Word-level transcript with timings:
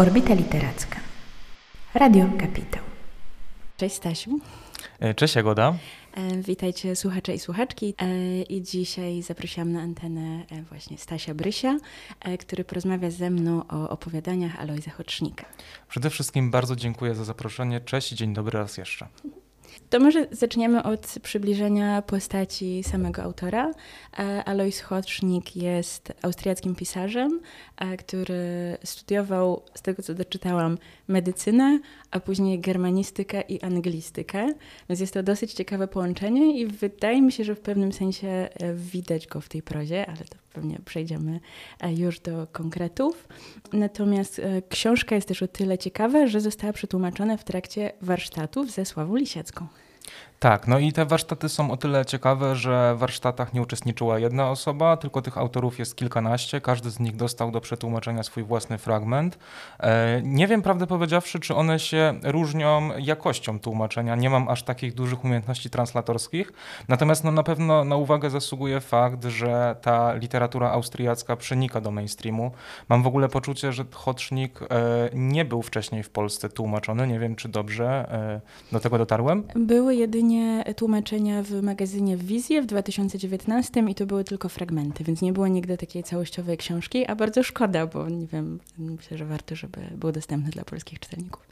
Orbita 0.00 0.34
Literacka. 0.34 1.00
Radio 1.94 2.26
Kapitał. 2.38 2.82
Cześć 3.76 3.94
Stasiu. 3.94 4.40
E, 5.00 5.14
cześć 5.14 5.34
Jagoda. 5.34 5.74
E, 6.14 6.42
witajcie 6.42 6.96
słuchacze 6.96 7.34
i 7.34 7.38
słuchaczki. 7.38 7.94
E, 7.98 8.42
I 8.42 8.62
dzisiaj 8.62 9.22
zaprosiłam 9.22 9.72
na 9.72 9.80
antenę 9.80 10.44
właśnie 10.68 10.98
Stasia 10.98 11.34
Brysia, 11.34 11.78
który 12.38 12.64
porozmawia 12.64 13.10
ze 13.10 13.30
mną 13.30 13.62
o 13.68 13.88
opowiadaniach 13.88 14.60
Alojza 14.60 14.90
Hocznika. 14.90 15.44
Przede 15.88 16.10
wszystkim 16.10 16.50
bardzo 16.50 16.76
dziękuję 16.76 17.14
za 17.14 17.24
zaproszenie. 17.24 17.80
Cześć 17.80 18.12
i 18.12 18.16
dzień 18.16 18.34
dobry 18.34 18.58
raz 18.58 18.78
jeszcze. 18.78 19.08
To 19.90 20.00
może 20.00 20.26
zaczniemy 20.30 20.82
od 20.82 21.14
przybliżenia 21.22 22.02
postaci 22.02 22.82
samego 22.82 23.22
autora. 23.22 23.70
E, 24.18 24.44
Alois 24.44 24.80
Hocznik 24.80 25.56
jest 25.56 26.12
austriackim 26.22 26.74
pisarzem, 26.74 27.40
e, 27.76 27.96
który 27.96 28.76
studiował, 28.84 29.62
z 29.74 29.82
tego 29.82 30.02
co 30.02 30.14
doczytałam, 30.14 30.78
medycynę, 31.08 31.80
a 32.10 32.20
później 32.20 32.60
germanistykę 32.60 33.40
i 33.40 33.60
anglistykę. 33.60 34.54
Więc 34.88 35.00
jest 35.00 35.14
to 35.14 35.22
dosyć 35.22 35.52
ciekawe 35.52 35.88
połączenie 35.88 36.60
i 36.60 36.66
wydaje 36.66 37.22
mi 37.22 37.32
się, 37.32 37.44
że 37.44 37.54
w 37.54 37.60
pewnym 37.60 37.92
sensie 37.92 38.28
e, 38.28 38.74
widać 38.74 39.26
go 39.26 39.40
w 39.40 39.48
tej 39.48 39.62
prozie, 39.62 40.06
ale 40.06 40.16
to 40.16 40.36
pewnie 40.52 40.78
przejdziemy 40.84 41.40
już 41.96 42.20
do 42.20 42.46
konkretów. 42.52 43.28
Natomiast 43.72 44.40
książka 44.68 45.14
jest 45.14 45.28
też 45.28 45.42
o 45.42 45.48
tyle 45.48 45.78
ciekawa, 45.78 46.26
że 46.26 46.40
została 46.40 46.72
przetłumaczona 46.72 47.36
w 47.36 47.44
trakcie 47.44 47.92
warsztatów 48.02 48.70
ze 48.70 48.84
Sławą 48.84 49.16
Lisiecką. 49.16 49.66
Tak, 50.42 50.68
no 50.68 50.78
i 50.78 50.92
te 50.92 51.06
warsztaty 51.06 51.48
są 51.48 51.70
o 51.70 51.76
tyle 51.76 52.06
ciekawe, 52.06 52.56
że 52.56 52.94
w 52.94 52.98
warsztatach 52.98 53.54
nie 53.54 53.62
uczestniczyła 53.62 54.18
jedna 54.18 54.50
osoba, 54.50 54.96
tylko 54.96 55.22
tych 55.22 55.38
autorów 55.38 55.78
jest 55.78 55.96
kilkanaście. 55.96 56.60
Każdy 56.60 56.90
z 56.90 57.00
nich 57.00 57.16
dostał 57.16 57.50
do 57.50 57.60
przetłumaczenia 57.60 58.22
swój 58.22 58.42
własny 58.42 58.78
fragment. 58.78 59.38
E, 59.80 60.20
nie 60.24 60.46
wiem, 60.46 60.62
prawdę 60.62 60.86
powiedziawszy, 60.86 61.40
czy 61.40 61.54
one 61.54 61.78
się 61.78 62.14
różnią 62.22 62.90
jakością 62.98 63.60
tłumaczenia. 63.60 64.16
Nie 64.16 64.30
mam 64.30 64.48
aż 64.48 64.62
takich 64.62 64.94
dużych 64.94 65.24
umiejętności 65.24 65.70
translatorskich. 65.70 66.52
Natomiast 66.88 67.24
no, 67.24 67.32
na 67.32 67.42
pewno 67.42 67.84
na 67.84 67.96
uwagę 67.96 68.30
zasługuje 68.30 68.80
fakt, 68.80 69.24
że 69.24 69.76
ta 69.82 70.14
literatura 70.14 70.70
austriacka 70.70 71.36
przenika 71.36 71.80
do 71.80 71.90
mainstreamu. 71.90 72.50
Mam 72.88 73.02
w 73.02 73.06
ogóle 73.06 73.28
poczucie, 73.28 73.72
że 73.72 73.84
Hocznik 73.92 74.60
e, 74.62 74.66
nie 75.12 75.44
był 75.44 75.62
wcześniej 75.62 76.02
w 76.02 76.10
Polsce 76.10 76.48
tłumaczony. 76.48 77.06
Nie 77.06 77.18
wiem, 77.18 77.36
czy 77.36 77.48
dobrze 77.48 78.12
e, 78.12 78.72
do 78.72 78.80
tego 78.80 78.98
dotarłem. 78.98 79.44
Były 79.54 79.94
jedynie 79.94 80.29
tłumaczenia 80.76 81.42
w 81.42 81.62
magazynie 81.62 82.16
Wizję 82.16 82.62
w 82.62 82.66
2019 82.66 83.84
i 83.88 83.94
to 83.94 84.06
były 84.06 84.24
tylko 84.24 84.48
fragmenty, 84.48 85.04
więc 85.04 85.22
nie 85.22 85.32
było 85.32 85.48
nigdy 85.48 85.76
takiej 85.76 86.02
całościowej 86.02 86.56
książki, 86.56 87.06
a 87.06 87.14
bardzo 87.14 87.42
szkoda, 87.42 87.86
bo 87.86 88.08
nie 88.08 88.26
wiem, 88.26 88.60
myślę, 88.78 89.18
że 89.18 89.24
warto, 89.24 89.56
żeby 89.56 89.80
było 89.94 90.12
dostępne 90.12 90.50
dla 90.50 90.64
polskich 90.64 91.00
czytelników. 91.00 91.50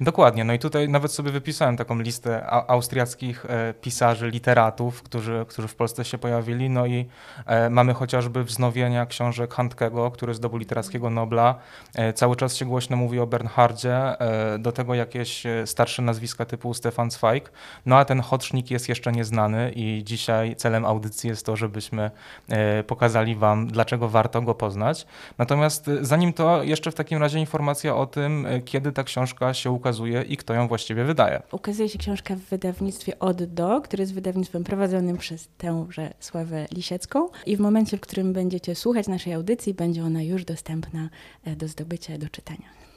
Dokładnie, 0.00 0.44
no 0.44 0.52
i 0.52 0.58
tutaj 0.58 0.88
nawet 0.88 1.12
sobie 1.12 1.30
wypisałem 1.30 1.76
taką 1.76 1.98
listę 1.98 2.46
austriackich 2.50 3.46
e, 3.48 3.74
pisarzy, 3.74 4.30
literatów, 4.30 5.02
którzy, 5.02 5.44
którzy 5.48 5.68
w 5.68 5.74
Polsce 5.74 6.04
się 6.04 6.18
pojawili, 6.18 6.70
no 6.70 6.86
i 6.86 7.06
e, 7.46 7.70
mamy 7.70 7.94
chociażby 7.94 8.44
wznowienia 8.44 9.06
książek 9.06 9.54
Handkego, 9.54 10.10
który 10.10 10.34
zdobył 10.34 10.58
literackiego 10.58 11.10
Nobla. 11.10 11.54
E, 11.94 12.12
cały 12.12 12.36
czas 12.36 12.56
się 12.56 12.64
głośno 12.64 12.96
mówi 12.96 13.18
o 13.18 13.26
Bernhardzie, 13.26 14.16
do 14.58 14.72
tego 14.72 14.94
jakieś 14.94 15.42
starsze 15.64 16.02
nazwiska 16.02 16.44
typu 16.44 16.74
Stefan 16.74 17.10
Zweig, 17.10 17.52
no 17.86 17.96
a 17.96 18.04
ten 18.04 18.19
ten 18.22 18.62
jest 18.70 18.88
jeszcze 18.88 19.12
nieznany 19.12 19.72
i 19.76 20.02
dzisiaj 20.04 20.56
celem 20.56 20.84
audycji 20.84 21.30
jest 21.30 21.46
to, 21.46 21.56
żebyśmy 21.56 22.10
e, 22.48 22.84
pokazali 22.84 23.34
Wam, 23.34 23.66
dlaczego 23.66 24.08
warto 24.08 24.42
go 24.42 24.54
poznać. 24.54 25.06
Natomiast 25.38 25.88
e, 25.88 26.04
zanim 26.04 26.32
to, 26.32 26.62
jeszcze 26.62 26.90
w 26.90 26.94
takim 26.94 27.18
razie 27.18 27.38
informacja 27.38 27.96
o 27.96 28.06
tym, 28.06 28.46
e, 28.46 28.60
kiedy 28.60 28.92
ta 28.92 29.04
książka 29.04 29.54
się 29.54 29.70
ukazuje 29.70 30.22
i 30.22 30.36
kto 30.36 30.54
ją 30.54 30.68
właściwie 30.68 31.04
wydaje. 31.04 31.42
Ukazuje 31.52 31.88
się 31.88 31.98
książka 31.98 32.36
w 32.36 32.38
wydawnictwie 32.38 33.18
Od 33.18 33.44
Do, 33.44 33.80
które 33.80 34.02
jest 34.02 34.14
wydawnictwem 34.14 34.64
prowadzonym 34.64 35.18
przez 35.18 35.48
tęże 35.58 36.14
Sławę 36.20 36.66
Lisiecką 36.72 37.28
i 37.46 37.56
w 37.56 37.60
momencie, 37.60 37.96
w 37.96 38.00
którym 38.00 38.32
będziecie 38.32 38.74
słuchać 38.74 39.08
naszej 39.08 39.32
audycji, 39.32 39.74
będzie 39.74 40.04
ona 40.04 40.22
już 40.22 40.44
dostępna 40.44 41.08
do 41.56 41.68
zdobycia, 41.68 42.18
do 42.18 42.28
czytania. 42.28 42.89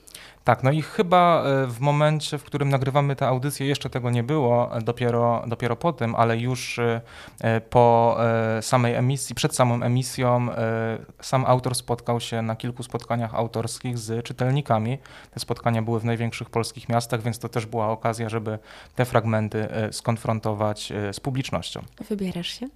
Tak, 0.43 0.63
no 0.63 0.71
i 0.71 0.81
chyba 0.81 1.43
e, 1.43 1.67
w 1.67 1.79
momencie, 1.79 2.37
w 2.37 2.43
którym 2.43 2.69
nagrywamy 2.69 3.15
tę 3.15 3.27
audycję, 3.27 3.67
jeszcze 3.67 3.89
tego 3.89 4.09
nie 4.09 4.23
było, 4.23 4.77
e, 4.77 4.81
dopiero, 4.81 5.43
dopiero 5.47 5.75
po 5.75 5.93
tym, 5.93 6.15
ale 6.15 6.37
już 6.37 6.79
e, 6.79 7.01
po 7.69 8.17
samej 8.61 8.95
emisji, 8.95 9.35
przed 9.35 9.55
samą 9.55 9.83
emisją, 9.83 10.47
sam 11.21 11.45
autor 11.45 11.75
spotkał 11.75 12.19
się 12.19 12.41
na 12.41 12.55
kilku 12.55 12.83
spotkaniach 12.83 13.35
autorskich 13.35 13.97
z 13.97 14.25
czytelnikami. 14.25 14.97
Te 15.33 15.39
spotkania 15.39 15.81
były 15.81 15.99
w 15.99 16.05
największych 16.05 16.49
polskich 16.49 16.89
miastach, 16.89 17.21
więc 17.21 17.39
to 17.39 17.49
też 17.49 17.65
była 17.65 17.89
okazja, 17.89 18.29
żeby 18.29 18.59
te 18.95 19.05
fragmenty 19.05 19.67
skonfrontować 19.91 20.93
z 21.11 21.19
publicznością. 21.19 21.81
Wybierasz 22.09 22.59
się? 22.59 22.67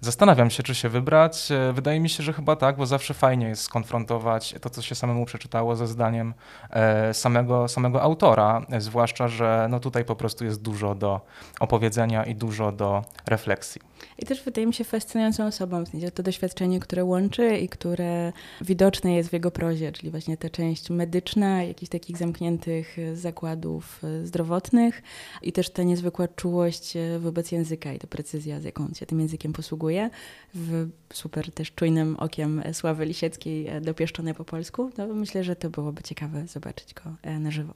Zastanawiam 0.00 0.50
się, 0.50 0.62
czy 0.62 0.74
się 0.74 0.88
wybrać. 0.88 1.52
E, 1.52 1.72
wydaje 1.72 2.00
mi 2.00 2.08
się, 2.08 2.22
że 2.22 2.32
chyba 2.32 2.56
tak, 2.56 2.76
bo 2.76 2.86
zawsze 2.86 3.14
fajnie 3.14 3.48
jest 3.48 3.62
skonfrontować 3.62 4.54
to, 4.60 4.70
co 4.70 4.82
się 4.82 4.94
samemu 4.94 5.24
przeczytało 5.24 5.76
ze 5.76 5.86
zdaniem 5.86 6.34
e, 6.70 7.14
samego, 7.14 7.68
samego 7.68 8.02
autora, 8.02 8.62
e, 8.70 8.80
zwłaszcza, 8.80 9.28
że 9.28 9.66
no 9.70 9.80
tutaj 9.80 10.04
po 10.04 10.16
prostu 10.16 10.44
jest 10.44 10.62
dużo 10.62 10.94
do 10.94 11.20
opowiedzenia 11.60 12.24
i 12.24 12.34
dużo 12.34 12.72
do 12.72 13.04
refleksji. 13.26 13.87
I 14.18 14.26
też 14.26 14.42
wydaje 14.42 14.66
mi 14.66 14.74
się 14.74 14.84
fascynującą 14.84 15.46
osobą, 15.46 15.84
to 16.14 16.22
doświadczenie, 16.22 16.80
które 16.80 17.04
łączy 17.04 17.56
i 17.58 17.68
które 17.68 18.32
widoczne 18.60 19.14
jest 19.14 19.28
w 19.28 19.32
jego 19.32 19.50
prozie, 19.50 19.92
czyli 19.92 20.10
właśnie 20.10 20.36
ta 20.36 20.50
część 20.50 20.90
medyczna, 20.90 21.62
jakichś 21.62 21.90
takich 21.90 22.16
zamkniętych 22.16 22.96
zakładów 23.14 24.02
zdrowotnych 24.24 25.02
i 25.42 25.52
też 25.52 25.70
ta 25.70 25.82
niezwykła 25.82 26.28
czułość 26.28 26.94
wobec 27.18 27.52
języka 27.52 27.92
i 27.92 27.98
ta 27.98 28.06
precyzja, 28.06 28.60
z 28.60 28.64
jaką 28.64 28.88
się 28.94 29.06
tym 29.06 29.20
językiem 29.20 29.52
posługuje, 29.52 30.10
w 30.54 30.88
super 31.12 31.52
też 31.52 31.72
czujnym 31.72 32.16
okiem 32.16 32.62
Sławy 32.72 33.04
Lisieckiej 33.04 33.68
dopieszczonej 33.80 34.34
po 34.34 34.44
polsku. 34.44 34.90
No 34.98 35.06
myślę, 35.06 35.44
że 35.44 35.56
to 35.56 35.70
byłoby 35.70 36.02
ciekawe 36.02 36.46
zobaczyć 36.46 36.94
go 36.94 37.30
na 37.40 37.50
żywo. 37.50 37.74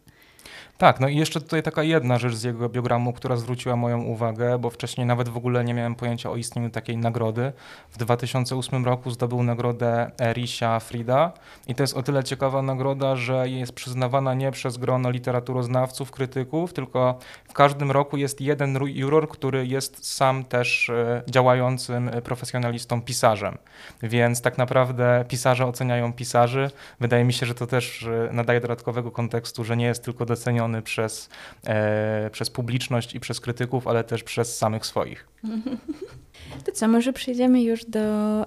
Tak, 0.78 1.00
no 1.00 1.08
i 1.08 1.16
jeszcze 1.16 1.40
tutaj 1.40 1.62
taka 1.62 1.82
jedna 1.82 2.18
rzecz 2.18 2.34
z 2.34 2.42
jego 2.42 2.68
biogramu, 2.68 3.12
która 3.12 3.36
zwróciła 3.36 3.76
moją 3.76 4.02
uwagę, 4.02 4.58
bo 4.58 4.70
wcześniej 4.70 5.06
nawet 5.06 5.28
w 5.28 5.36
ogóle 5.36 5.64
nie 5.64 5.74
miałem 5.74 5.94
pojęcia 5.94 6.30
o 6.30 6.36
istnieniu 6.36 6.70
takiej 6.70 6.96
nagrody. 6.96 7.52
W 7.90 7.98
2008 7.98 8.84
roku 8.84 9.10
zdobył 9.10 9.42
nagrodę 9.42 10.10
Erisia 10.20 10.80
Frida 10.80 11.32
i 11.66 11.74
to 11.74 11.82
jest 11.82 11.96
o 11.96 12.02
tyle 12.02 12.24
ciekawa 12.24 12.62
nagroda, 12.62 13.16
że 13.16 13.48
jest 13.48 13.72
przyznawana 13.72 14.34
nie 14.34 14.50
przez 14.50 14.76
grono 14.76 15.10
literaturoznawców, 15.10 16.10
krytyków, 16.10 16.72
tylko 16.72 17.18
w 17.48 17.52
każdym 17.52 17.90
roku 17.90 18.16
jest 18.16 18.40
jeden 18.40 18.78
juror, 18.84 19.28
który 19.28 19.66
jest 19.66 20.14
sam 20.14 20.44
też 20.44 20.88
e, 20.88 21.22
działającym 21.30 22.10
profesjonalistą 22.24 23.02
pisarzem. 23.02 23.58
Więc 24.02 24.42
tak 24.42 24.58
naprawdę 24.58 25.24
pisarze 25.28 25.66
oceniają 25.66 26.12
pisarzy. 26.12 26.70
Wydaje 27.00 27.24
mi 27.24 27.32
się, 27.32 27.46
że 27.46 27.54
to 27.54 27.66
też 27.66 28.02
e, 28.02 28.28
nadaje 28.32 28.60
dodatkowego 28.60 29.10
kontekstu, 29.10 29.64
że 29.64 29.76
nie 29.76 29.86
jest 29.86 30.04
tylko 30.04 30.24
doceniony 30.32 30.82
przez, 30.82 31.28
e, 31.66 32.30
przez 32.30 32.50
publiczność 32.50 33.14
i 33.14 33.20
przez 33.20 33.40
krytyków, 33.40 33.86
ale 33.86 34.04
też 34.04 34.22
przez 34.22 34.58
samych 34.58 34.86
swoich. 34.86 35.28
To 36.64 36.72
co, 36.72 36.88
może 36.88 37.12
przejdziemy 37.12 37.62
już 37.62 37.84
do 37.84 38.00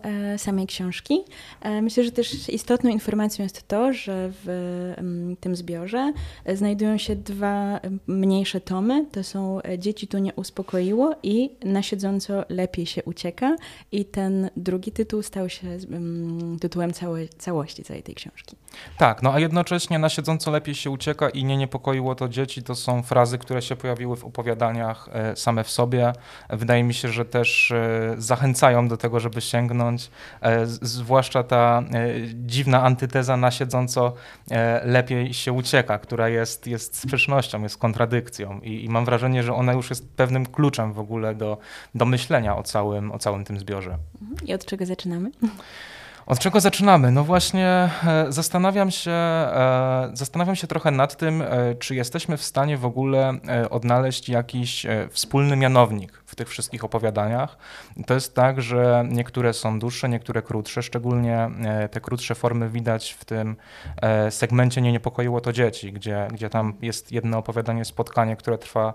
e, 0.03 0.37
samej 0.37 0.67
książki. 0.67 1.23
E, 1.61 1.81
myślę, 1.81 2.03
że 2.03 2.11
też 2.11 2.49
istotną 2.49 2.89
informacją 2.89 3.43
jest 3.43 3.67
to, 3.67 3.93
że 3.93 4.31
w 4.43 4.49
m, 4.97 5.35
tym 5.39 5.55
zbiorze 5.55 6.13
znajdują 6.53 6.97
się 6.97 7.15
dwa 7.15 7.79
mniejsze 8.07 8.61
tomy. 8.61 9.05
To 9.11 9.23
są 9.23 9.61
e, 9.61 9.79
Dzieci 9.79 10.07
tu 10.07 10.17
nie 10.17 10.33
uspokoiło 10.33 11.15
i 11.23 11.49
Na 11.63 11.81
siedząco 11.81 12.43
lepiej 12.49 12.85
się 12.85 13.03
ucieka. 13.03 13.55
I 13.91 14.05
ten 14.05 14.49
drugi 14.57 14.91
tytuł 14.91 15.21
stał 15.21 15.49
się 15.49 15.67
m, 15.67 16.57
tytułem 16.61 16.93
całej, 16.93 17.29
całości 17.29 17.83
całej 17.83 18.03
tej 18.03 18.15
książki. 18.15 18.55
Tak, 18.97 19.23
no 19.23 19.33
a 19.33 19.39
jednocześnie 19.39 19.99
Na 19.99 20.09
siedząco 20.09 20.51
lepiej 20.51 20.75
się 20.75 20.89
ucieka 20.89 21.29
i 21.29 21.43
Nie 21.43 21.57
niepokoiło 21.57 22.15
to 22.15 22.29
dzieci 22.29 22.63
to 22.63 22.75
są 22.75 23.03
frazy, 23.03 23.37
które 23.37 23.61
się 23.61 23.75
pojawiły 23.75 24.15
w 24.15 24.25
opowiadaniach 24.25 25.09
e, 25.11 25.35
same 25.35 25.63
w 25.63 25.69
sobie. 25.69 26.13
Wydaje 26.49 26.83
mi 26.83 26.93
się, 26.93 27.07
że 27.07 27.25
też 27.25 27.71
e, 27.71 27.84
zachęcają 28.17 28.87
do 28.87 28.97
tego, 28.97 29.19
żeby 29.19 29.41
sięgnąć, 29.41 30.09
e, 30.41 30.65
zwłaszcza 30.65 31.43
ta 31.43 31.83
e, 31.93 32.07
dziwna 32.33 32.83
antyteza 32.83 33.37
na 33.37 33.51
siedząco 33.51 34.13
e, 34.51 34.85
lepiej 34.85 35.33
się 35.33 35.53
ucieka, 35.53 35.99
która 35.99 36.29
jest, 36.29 36.67
jest 36.67 36.97
sprzecznością, 36.97 37.63
jest 37.63 37.77
kontradykcją 37.77 38.59
I, 38.59 38.85
i 38.85 38.89
mam 38.89 39.05
wrażenie, 39.05 39.43
że 39.43 39.53
ona 39.53 39.73
już 39.73 39.89
jest 39.89 40.09
pewnym 40.09 40.45
kluczem 40.45 40.93
w 40.93 40.99
ogóle 40.99 41.35
do, 41.35 41.57
do 41.95 42.05
myślenia 42.05 42.57
o 42.57 42.63
całym, 42.63 43.11
o 43.11 43.19
całym 43.19 43.43
tym 43.43 43.59
zbiorze. 43.59 43.97
Mhm. 44.21 44.47
I 44.47 44.53
od 44.53 44.65
czego 44.65 44.85
zaczynamy? 44.85 45.31
Od 46.27 46.39
czego 46.39 46.59
zaczynamy? 46.59 47.11
No 47.11 47.23
właśnie 47.23 47.67
e, 47.67 48.25
zastanawiam 48.29 48.91
się, 48.91 49.11
e, 49.11 50.09
zastanawiam 50.13 50.55
się 50.55 50.67
trochę 50.67 50.91
nad 50.91 51.15
tym, 51.15 51.41
e, 51.41 51.75
czy 51.75 51.95
jesteśmy 51.95 52.37
w 52.37 52.43
stanie 52.43 52.77
w 52.77 52.85
ogóle 52.85 53.33
odnaleźć 53.69 54.29
jakiś 54.29 54.85
wspólny 55.09 55.55
mianownik 55.55 56.23
w 56.25 56.35
tych 56.35 56.49
wszystkich 56.49 56.83
opowiadaniach. 56.83 57.57
To 58.05 58.13
jest 58.13 58.35
tak, 58.35 58.61
że 58.61 59.05
niektóre 59.09 59.53
są 59.53 59.79
dłuższe, 59.79 60.09
niektóre 60.09 60.41
krótsze, 60.41 60.83
szczególnie 60.83 61.49
te 61.91 62.01
krótsze 62.01 62.35
formy 62.35 62.69
widać 62.69 63.11
w 63.11 63.25
tym 63.25 63.55
segmencie 64.29 64.81
Nie 64.81 64.91
niepokoiło 64.91 65.41
to 65.41 65.53
dzieci, 65.53 65.93
gdzie, 65.93 66.27
gdzie 66.31 66.49
tam 66.49 66.73
jest 66.81 67.11
jedno 67.11 67.37
opowiadanie, 67.37 67.85
spotkanie, 67.85 68.35
które 68.35 68.57
trwa 68.57 68.93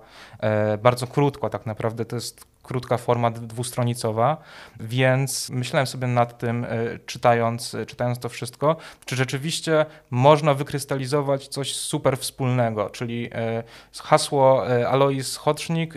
bardzo 0.82 1.06
krótko, 1.06 1.50
tak 1.50 1.66
naprawdę 1.66 2.04
to 2.04 2.16
jest 2.16 2.44
krótka 2.70 2.96
forma 2.98 3.30
dwustronicowa, 3.30 4.36
więc 4.80 5.50
myślałem 5.50 5.86
sobie 5.86 6.06
nad 6.06 6.38
tym, 6.38 6.64
e, 6.64 6.68
czytając, 7.06 7.74
e, 7.74 7.86
czytając 7.86 8.18
to 8.18 8.28
wszystko, 8.28 8.76
czy 9.04 9.16
rzeczywiście 9.16 9.86
można 10.10 10.54
wykrystalizować 10.54 11.48
coś 11.48 11.74
super 11.74 12.18
wspólnego, 12.18 12.90
czyli 12.90 13.28
e, 13.32 13.62
hasło 14.02 14.66
Alois 14.88 15.36
Hocznik, 15.36 15.94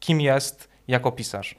kim 0.00 0.20
jest 0.20 0.68
jako 0.88 1.12
pisarz. 1.12 1.54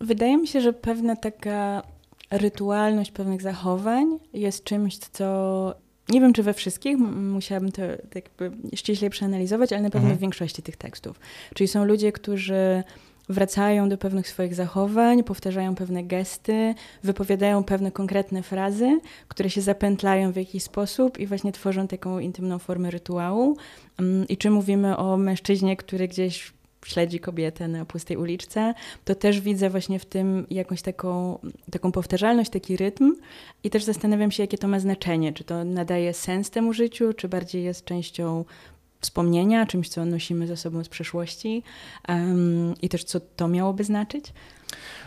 Wydaje 0.00 0.36
mi 0.36 0.48
się, 0.48 0.60
że 0.60 0.72
pewna 0.72 1.16
taka 1.16 1.82
rytualność 2.30 3.10
pewnych 3.10 3.42
zachowań 3.42 4.18
jest 4.32 4.64
czymś, 4.64 4.98
co 4.98 5.74
nie 6.08 6.20
wiem, 6.20 6.32
czy 6.32 6.42
we 6.42 6.54
wszystkich, 6.54 6.98
musiałabym 6.98 7.72
to 7.72 7.82
tak 8.10 8.24
jakby 8.24 8.50
ściślej 8.76 9.10
przeanalizować, 9.10 9.72
ale 9.72 9.82
na 9.82 9.90
pewno 9.90 10.06
mhm. 10.06 10.18
w 10.18 10.20
większości 10.20 10.62
tych 10.62 10.76
tekstów. 10.76 11.20
Czyli 11.54 11.68
są 11.68 11.84
ludzie, 11.84 12.12
którzy 12.12 12.84
wracają 13.28 13.88
do 13.88 13.98
pewnych 13.98 14.28
swoich 14.28 14.54
zachowań, 14.54 15.24
powtarzają 15.24 15.74
pewne 15.74 16.04
gesty, 16.04 16.74
wypowiadają 17.02 17.64
pewne 17.64 17.92
konkretne 17.92 18.42
frazy, 18.42 19.00
które 19.28 19.50
się 19.50 19.60
zapętlają 19.60 20.32
w 20.32 20.36
jakiś 20.36 20.62
sposób 20.62 21.18
i 21.18 21.26
właśnie 21.26 21.52
tworzą 21.52 21.88
taką 21.88 22.18
intymną 22.18 22.58
formę 22.58 22.90
rytuału. 22.90 23.56
Mm, 23.98 24.28
I 24.28 24.36
czy 24.36 24.50
mówimy 24.50 24.96
o 24.96 25.16
mężczyźnie, 25.16 25.76
który 25.76 26.08
gdzieś 26.08 26.52
śledzi 26.84 27.20
kobietę 27.20 27.68
na 27.68 27.84
pustej 27.84 28.16
uliczce, 28.16 28.74
to 29.04 29.14
też 29.14 29.40
widzę 29.40 29.70
właśnie 29.70 29.98
w 29.98 30.04
tym 30.04 30.46
jakąś 30.50 30.82
taką, 30.82 31.38
taką 31.70 31.92
powtarzalność, 31.92 32.50
taki 32.50 32.76
rytm 32.76 33.14
i 33.64 33.70
też 33.70 33.84
zastanawiam 33.84 34.30
się, 34.30 34.42
jakie 34.42 34.58
to 34.58 34.68
ma 34.68 34.80
znaczenie. 34.80 35.32
Czy 35.32 35.44
to 35.44 35.64
nadaje 35.64 36.12
sens 36.12 36.50
temu 36.50 36.72
życiu, 36.72 37.12
czy 37.12 37.28
bardziej 37.28 37.64
jest 37.64 37.84
częścią 37.84 38.44
wspomnienia, 39.04 39.66
czymś, 39.66 39.88
co 39.88 40.04
nosimy 40.04 40.46
ze 40.46 40.56
sobą 40.56 40.84
z 40.84 40.88
przeszłości 40.88 41.62
um, 42.08 42.74
i 42.82 42.88
też 42.88 43.04
co 43.04 43.20
to 43.20 43.48
miałoby 43.48 43.84
znaczyć. 43.84 44.32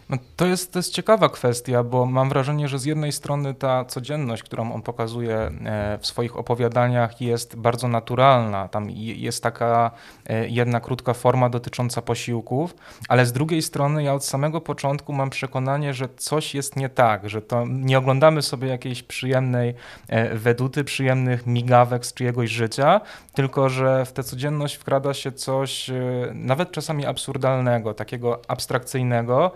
No, 0.10 0.18
to, 0.36 0.46
jest, 0.46 0.74
to 0.74 0.80
jest 0.80 0.94
ciekawa 0.94 1.30
kwestia, 1.30 1.84
bo 1.84 2.06
mam 2.06 2.30
wrażenie, 2.30 2.68
że 2.68 2.80
z 2.80 2.86
jednej 2.86 3.12
strony 3.12 3.54
ta 3.54 3.86
codzienność, 3.86 4.44
którą 4.44 4.74
on 4.74 4.82
pokazuje 4.82 5.38
e, 5.38 5.98
w 6.02 6.08
swoich 6.08 6.38
opowiadaniach, 6.38 7.22
jest 7.22 7.56
bardzo 7.56 7.88
naturalna. 7.88 8.68
Tam 8.68 8.90
jest 8.90 9.44
taka 9.44 9.92
e, 10.26 10.48
jedna 10.48 10.80
krótka 10.80 11.14
forma 11.14 11.50
dotycząca 11.50 12.02
posiłków, 12.02 12.76
ale 13.10 13.26
z 13.26 13.34
drugiej 13.34 13.62
strony 13.62 14.04
ja 14.04 14.14
od 14.14 14.26
samego 14.26 14.62
początku 14.62 15.14
mam 15.14 15.30
przekonanie, 15.30 15.94
że 15.94 16.10
coś 16.18 16.56
jest 16.56 16.76
nie 16.76 16.90
tak, 16.90 17.30
że 17.30 17.42
to 17.42 17.66
nie 17.68 17.98
oglądamy 17.98 18.42
sobie 18.42 18.68
jakiejś 18.68 19.04
przyjemnej 19.04 19.74
e, 20.08 20.36
weduty, 20.36 20.84
przyjemnych 20.84 21.46
migawek 21.46 22.06
z 22.06 22.14
czyjegoś 22.14 22.50
życia, 22.50 23.02
tylko 23.34 23.70
że 23.70 24.06
w 24.06 24.14
tę 24.14 24.24
codzienność 24.24 24.76
wkrada 24.76 25.14
się 25.14 25.32
coś 25.32 25.92
nawet 26.34 26.72
czasami 26.72 27.06
absurdalnego, 27.06 27.94
takiego 27.94 28.42
abstrakcyjnego, 28.48 29.52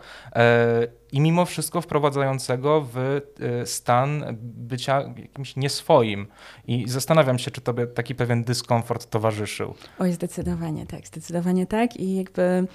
i 1.11 1.21
mimo 1.21 1.45
wszystko 1.45 1.81
wprowadzającego 1.81 2.87
w 2.93 2.97
e, 2.97 3.65
stan 3.65 4.23
bycia 4.41 5.13
jakimś 5.17 5.55
nieswoim. 5.55 6.27
I 6.67 6.89
zastanawiam 6.89 7.39
się, 7.39 7.51
czy 7.51 7.61
tobie 7.61 7.87
taki 7.87 8.15
pewien 8.15 8.43
dyskomfort 8.43 9.09
towarzyszył. 9.09 9.73
Oj, 9.99 10.11
zdecydowanie 10.11 10.85
tak, 10.85 11.07
zdecydowanie 11.07 11.67
tak. 11.67 11.97
I 11.97 12.15
jakby 12.15 12.67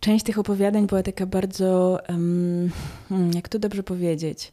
część 0.00 0.24
tych 0.24 0.38
opowiadań 0.38 0.86
była 0.86 1.02
taka 1.02 1.26
bardzo, 1.26 1.98
um, 2.08 2.70
jak 3.34 3.48
to 3.48 3.58
dobrze 3.58 3.82
powiedzieć, 3.82 4.52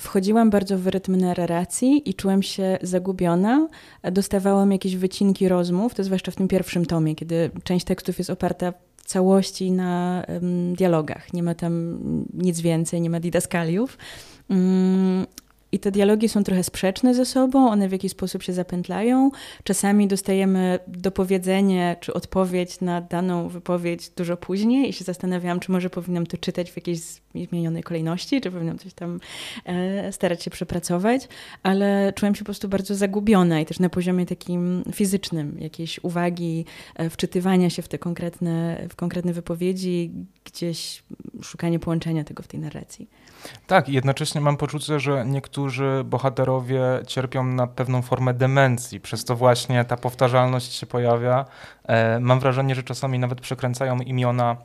wchodziłam 0.00 0.50
bardzo 0.50 0.78
w 0.78 0.86
rytm 0.86 1.16
narracji 1.16 2.10
i 2.10 2.14
czułam 2.14 2.42
się 2.42 2.78
zagubiona. 2.82 3.68
Dostawałam 4.12 4.72
jakieś 4.72 4.96
wycinki 4.96 5.48
rozmów, 5.48 5.94
to 5.94 6.04
zwłaszcza 6.04 6.32
w 6.32 6.36
tym 6.36 6.48
pierwszym 6.48 6.86
tomie, 6.86 7.14
kiedy 7.14 7.50
część 7.64 7.84
tekstów 7.84 8.18
jest 8.18 8.30
oparta 8.30 8.72
całości 9.08 9.70
na 9.72 10.24
dialogach. 10.72 11.32
Nie 11.32 11.42
ma 11.42 11.54
tam 11.54 11.98
nic 12.34 12.60
więcej, 12.60 13.00
nie 13.00 13.10
ma 13.10 13.20
didaskaliów. 13.20 13.98
I 15.72 15.78
te 15.78 15.90
dialogi 15.90 16.28
są 16.28 16.44
trochę 16.44 16.64
sprzeczne 16.64 17.14
ze 17.14 17.24
sobą, 17.24 17.70
one 17.70 17.88
w 17.88 17.92
jakiś 17.92 18.12
sposób 18.12 18.42
się 18.42 18.52
zapętlają. 18.52 19.30
Czasami 19.64 20.08
dostajemy 20.08 20.78
dopowiedzenie 20.86 21.96
czy 22.00 22.14
odpowiedź 22.14 22.80
na 22.80 23.00
daną 23.00 23.48
wypowiedź 23.48 24.10
dużo 24.10 24.36
później 24.36 24.88
i 24.88 24.92
się 24.92 25.04
zastanawiałam, 25.04 25.60
czy 25.60 25.72
może 25.72 25.90
powinnam 25.90 26.26
to 26.26 26.36
czytać 26.36 26.70
w 26.70 26.76
jakiejś 26.76 27.00
zmienionej 27.34 27.82
kolejności, 27.82 28.40
czy 28.40 28.50
powinnam 28.50 28.78
coś 28.78 28.94
tam 28.94 29.20
e, 29.64 30.12
starać 30.12 30.42
się 30.42 30.50
przepracować, 30.50 31.28
ale 31.62 32.12
czułam 32.16 32.34
się 32.34 32.38
po 32.38 32.44
prostu 32.44 32.68
bardzo 32.68 32.94
zagubiona 32.94 33.60
i 33.60 33.66
też 33.66 33.78
na 33.78 33.88
poziomie 33.88 34.26
takim 34.26 34.84
fizycznym, 34.92 35.56
jakiejś 35.60 36.04
uwagi, 36.04 36.64
e, 36.94 37.10
wczytywania 37.10 37.70
się 37.70 37.82
w 37.82 37.88
te 37.88 37.98
konkretne, 37.98 38.86
w 38.88 38.96
konkretne 38.96 39.32
wypowiedzi, 39.32 40.10
gdzieś 40.44 41.02
szukanie 41.42 41.78
połączenia 41.78 42.24
tego 42.24 42.42
w 42.42 42.48
tej 42.48 42.60
narracji. 42.60 43.08
Tak, 43.66 43.88
i 43.88 43.92
jednocześnie 43.92 44.40
mam 44.40 44.56
poczucie, 44.56 45.00
że 45.00 45.24
niektórzy 45.26 46.02
bohaterowie 46.04 46.82
cierpią 47.06 47.44
na 47.44 47.66
pewną 47.66 48.02
formę 48.02 48.34
demencji, 48.34 49.00
przez 49.00 49.24
to 49.24 49.36
właśnie 49.36 49.84
ta 49.84 49.96
powtarzalność 49.96 50.72
się 50.72 50.86
pojawia. 50.86 51.44
E, 51.84 52.20
mam 52.20 52.40
wrażenie, 52.40 52.74
że 52.74 52.82
czasami 52.82 53.18
nawet 53.18 53.40
przekręcają 53.40 53.96
imiona 53.96 54.56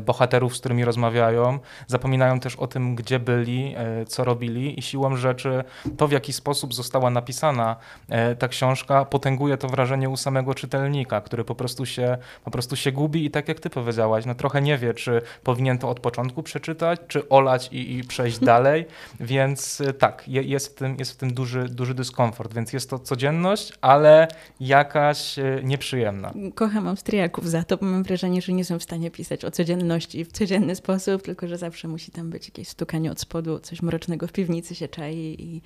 bohaterów, 0.00 0.56
z 0.56 0.60
którymi 0.60 0.84
rozmawiają, 0.84 1.58
zapominają 1.86 2.40
też 2.40 2.56
o 2.56 2.66
tym, 2.66 2.94
gdzie 2.94 3.18
byli, 3.18 3.74
e, 3.76 4.04
co 4.06 4.24
robili 4.24 4.78
i 4.78 4.82
siłą 4.82 5.16
rzeczy 5.16 5.64
to, 5.96 6.08
w 6.08 6.12
jaki 6.12 6.32
sposób 6.32 6.74
została 6.74 7.10
napisana 7.10 7.76
e, 8.08 8.36
ta 8.36 8.48
książka, 8.48 9.04
potęguje 9.04 9.56
to 9.56 9.68
wrażenie 9.68 10.08
u 10.08 10.16
samego 10.16 10.54
czytelnika, 10.54 11.20
który 11.20 11.44
po 11.44 11.54
prostu 11.54 11.86
się, 11.86 12.18
po 12.44 12.50
prostu 12.50 12.76
się 12.76 12.92
gubi 12.92 13.24
i 13.24 13.30
tak 13.30 13.48
jak 13.48 13.60
ty 13.60 13.70
powiedziałaś, 13.70 14.26
no 14.26 14.34
trochę 14.34 14.62
nie 14.62 14.78
wie, 14.78 14.94
czy 14.94 15.22
powinien 15.44 15.78
to 15.78 15.88
od 15.88 16.00
początku 16.00 16.42
przeczytać, 16.42 17.00
czy 17.08 17.28
olać 17.28 17.68
i, 17.72 17.96
i 17.96 18.04
przejść 18.04 18.38
dalej, 18.38 18.86
więc 19.20 19.82
tak, 19.98 20.24
jest 20.28 20.68
w 20.68 20.74
tym, 20.74 20.96
jest 20.98 21.12
w 21.12 21.16
tym 21.16 21.34
duży, 21.34 21.68
duży 21.68 21.94
dyskomfort, 21.94 22.54
więc 22.54 22.72
jest 22.72 22.90
to 22.90 22.98
codzienność, 22.98 23.72
ale 23.80 24.28
jakaś 24.60 25.36
nieprzyjemna. 25.62 26.32
Kocham 26.54 26.88
Austriaków 26.88 27.50
za 27.50 27.62
to, 27.62 27.76
bo 27.76 27.86
mam 27.86 28.02
wrażenie, 28.02 28.42
że 28.42 28.52
nie 28.52 28.64
są 28.64 28.78
w 28.78 28.82
stanie 28.82 29.10
pisać 29.10 29.44
o 29.44 29.50
codzienności 29.60 30.24
w 30.24 30.32
codzienny 30.32 30.76
sposób, 30.76 31.22
tylko 31.22 31.48
że 31.48 31.58
zawsze 31.58 31.88
musi 31.88 32.10
tam 32.10 32.30
być 32.30 32.44
jakieś 32.46 32.68
stukanie 32.68 33.10
od 33.12 33.20
spodu, 33.20 33.58
coś 33.58 33.82
mrocznego 33.82 34.26
w 34.26 34.32
piwnicy 34.32 34.74
się 34.74 34.88
czai 34.88 35.16
i, 35.16 35.62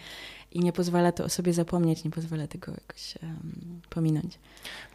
i 0.55 0.61
nie 0.61 0.73
pozwala 0.73 1.13
to 1.13 1.25
o 1.25 1.29
sobie 1.29 1.53
zapomnieć, 1.53 2.05
nie 2.05 2.11
pozwala 2.11 2.47
tego 2.47 2.73
jakoś 2.73 3.15
um, 3.23 3.81
pominąć. 3.91 4.39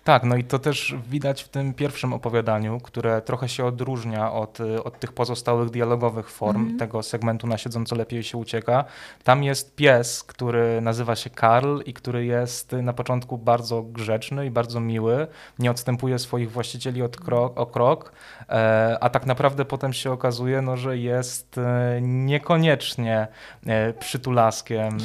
Tak, 0.03 0.23
no 0.23 0.35
i 0.35 0.43
to 0.43 0.59
też 0.59 0.95
widać 1.09 1.43
w 1.43 1.49
tym 1.49 1.73
pierwszym 1.73 2.13
opowiadaniu, 2.13 2.79
które 2.79 3.21
trochę 3.21 3.49
się 3.49 3.65
odróżnia 3.65 4.33
od, 4.33 4.57
od 4.83 4.99
tych 4.99 5.13
pozostałych 5.13 5.69
dialogowych 5.69 6.29
form 6.29 6.61
mm 6.61 6.75
-hmm. 6.75 6.79
tego 6.79 7.03
segmentu 7.03 7.47
na 7.47 7.57
siedząco 7.57 7.95
lepiej 7.95 8.23
się 8.23 8.37
ucieka. 8.37 8.85
Tam 9.23 9.43
jest 9.43 9.75
pies, 9.75 10.23
który 10.23 10.81
nazywa 10.81 11.15
się 11.15 11.29
Karl 11.29 11.79
i 11.85 11.93
który 11.93 12.25
jest 12.25 12.71
na 12.71 12.93
początku 12.93 13.37
bardzo 13.37 13.81
grzeczny 13.81 14.45
i 14.45 14.51
bardzo 14.51 14.79
miły, 14.79 15.27
nie 15.59 15.71
odstępuje 15.71 16.19
swoich 16.19 16.51
właścicieli 16.51 17.01
od 17.01 17.17
krok, 17.17 17.59
o 17.59 17.65
krok, 17.65 18.11
e, 18.49 18.97
a 19.01 19.09
tak 19.09 19.25
naprawdę 19.25 19.65
potem 19.65 19.93
się 19.93 20.11
okazuje, 20.11 20.61
no, 20.61 20.77
że 20.77 20.97
jest 20.97 21.57
e, 21.57 21.99
niekoniecznie 22.01 23.27
e, 23.65 23.93
przytulaskiem 23.93 24.97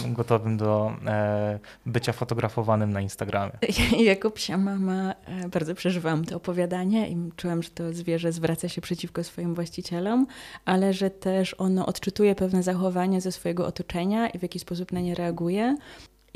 gotowym 0.45 0.57
do 0.57 0.97
e, 1.07 1.59
bycia 1.87 2.13
fotografowanym 2.13 2.93
na 2.93 3.01
Instagramie. 3.01 3.53
Jako 4.11 4.31
psia 4.31 4.59
mama 4.59 5.15
E, 5.27 5.49
bardzo 5.49 5.75
przeżywałam 5.75 6.25
to 6.25 6.37
opowiadanie 6.37 7.11
i 7.11 7.17
czułam, 7.37 7.63
że 7.63 7.71
to 7.71 7.93
zwierzę 7.93 8.33
zwraca 8.33 8.69
się 8.69 8.81
przeciwko 8.81 9.25
swoim 9.25 9.55
właścicielom, 9.55 10.27
ale 10.65 10.93
że 10.93 11.11
też 11.11 11.55
ono 11.59 11.87
odczytuje 11.87 12.35
pewne 12.35 12.63
zachowania 12.63 13.21
ze 13.21 13.33
swojego 13.33 13.67
otoczenia 13.67 14.29
i 14.29 14.39
w 14.39 14.43
jaki 14.43 14.59
sposób 14.59 14.93
na 14.93 15.01
nie 15.01 15.15
reaguje. 15.15 15.77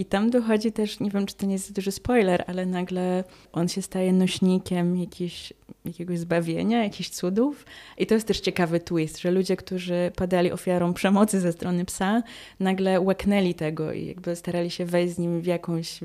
I 0.00 0.04
tam 0.04 0.30
dochodzi 0.30 0.72
też, 0.72 1.00
nie 1.00 1.10
wiem 1.10 1.26
czy 1.26 1.34
to 1.34 1.46
nie 1.46 1.52
jest 1.52 1.72
duży 1.72 1.92
spoiler, 1.92 2.44
ale 2.46 2.66
nagle 2.66 3.24
on 3.52 3.68
się 3.68 3.82
staje 3.82 4.12
nośnikiem 4.12 4.96
jakiejś, 4.96 5.52
jakiegoś 5.84 6.18
zbawienia, 6.18 6.84
jakichś 6.84 7.08
cudów. 7.08 7.66
I 7.98 8.06
to 8.06 8.14
jest 8.14 8.26
też 8.26 8.40
ciekawy 8.40 8.80
twist, 8.80 9.18
że 9.18 9.30
ludzie, 9.30 9.56
którzy 9.56 10.12
padali 10.16 10.52
ofiarą 10.52 10.94
przemocy 10.94 11.40
ze 11.40 11.52
strony 11.52 11.84
psa, 11.84 12.22
nagle 12.60 13.00
łeknęli 13.00 13.54
tego 13.54 13.92
i 13.92 14.06
jakby 14.06 14.36
starali 14.36 14.70
się 14.70 14.84
wejść 14.84 15.14
z 15.14 15.18
nim 15.18 15.40
w 15.40 15.46
jakąś, 15.46 16.00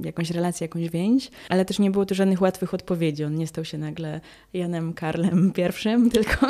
w 0.00 0.04
jakąś 0.04 0.30
relację, 0.30 0.64
jakąś 0.64 0.90
więź. 0.90 1.30
Ale 1.48 1.64
też 1.64 1.78
nie 1.78 1.90
było 1.90 2.06
tu 2.06 2.14
żadnych 2.14 2.40
łatwych 2.40 2.74
odpowiedzi. 2.74 3.24
On 3.24 3.34
nie 3.34 3.46
stał 3.46 3.64
się 3.64 3.78
nagle 3.78 4.20
Janem 4.52 4.92
Karlem 4.92 5.52
pierwszym, 5.52 6.10
tylko, 6.10 6.46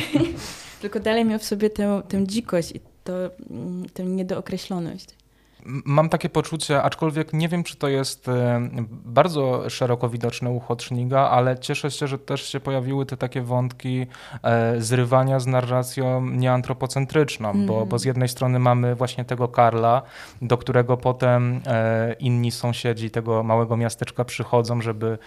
tylko 0.82 1.00
dalej 1.00 1.24
miał 1.24 1.38
w 1.38 1.44
sobie 1.44 1.70
tę, 1.70 2.02
tę 2.08 2.26
dzikość 2.26 2.72
i 2.72 2.80
to, 3.04 3.12
mm, 3.50 3.84
tę 3.94 4.04
niedookreśloność. 4.04 5.21
Mam 5.66 6.08
takie 6.08 6.28
poczucie, 6.28 6.82
aczkolwiek 6.82 7.32
nie 7.32 7.48
wiem, 7.48 7.64
czy 7.64 7.76
to 7.76 7.88
jest 7.88 8.28
e, 8.28 8.68
bardzo 8.90 9.70
szeroko 9.70 10.08
widoczne 10.08 10.50
u 10.50 10.60
Hotchniga, 10.60 11.20
ale 11.20 11.58
cieszę 11.58 11.90
się, 11.90 12.06
że 12.06 12.18
też 12.18 12.42
się 12.48 12.60
pojawiły 12.60 13.06
te 13.06 13.16
takie 13.16 13.42
wątki 13.42 14.06
e, 14.42 14.80
zrywania 14.80 15.40
z 15.40 15.46
narracją 15.46 16.26
nieantropocentryczną, 16.26 17.50
mm. 17.50 17.66
bo, 17.66 17.86
bo 17.86 17.98
z 17.98 18.04
jednej 18.04 18.28
strony 18.28 18.58
mamy 18.58 18.94
właśnie 18.94 19.24
tego 19.24 19.48
Karla, 19.48 20.02
do 20.42 20.58
którego 20.58 20.96
potem 20.96 21.60
e, 21.66 22.12
inni 22.12 22.50
sąsiedzi 22.50 23.10
tego 23.10 23.42
małego 23.42 23.76
miasteczka 23.76 24.24
przychodzą, 24.24 24.80
żeby 24.80 25.18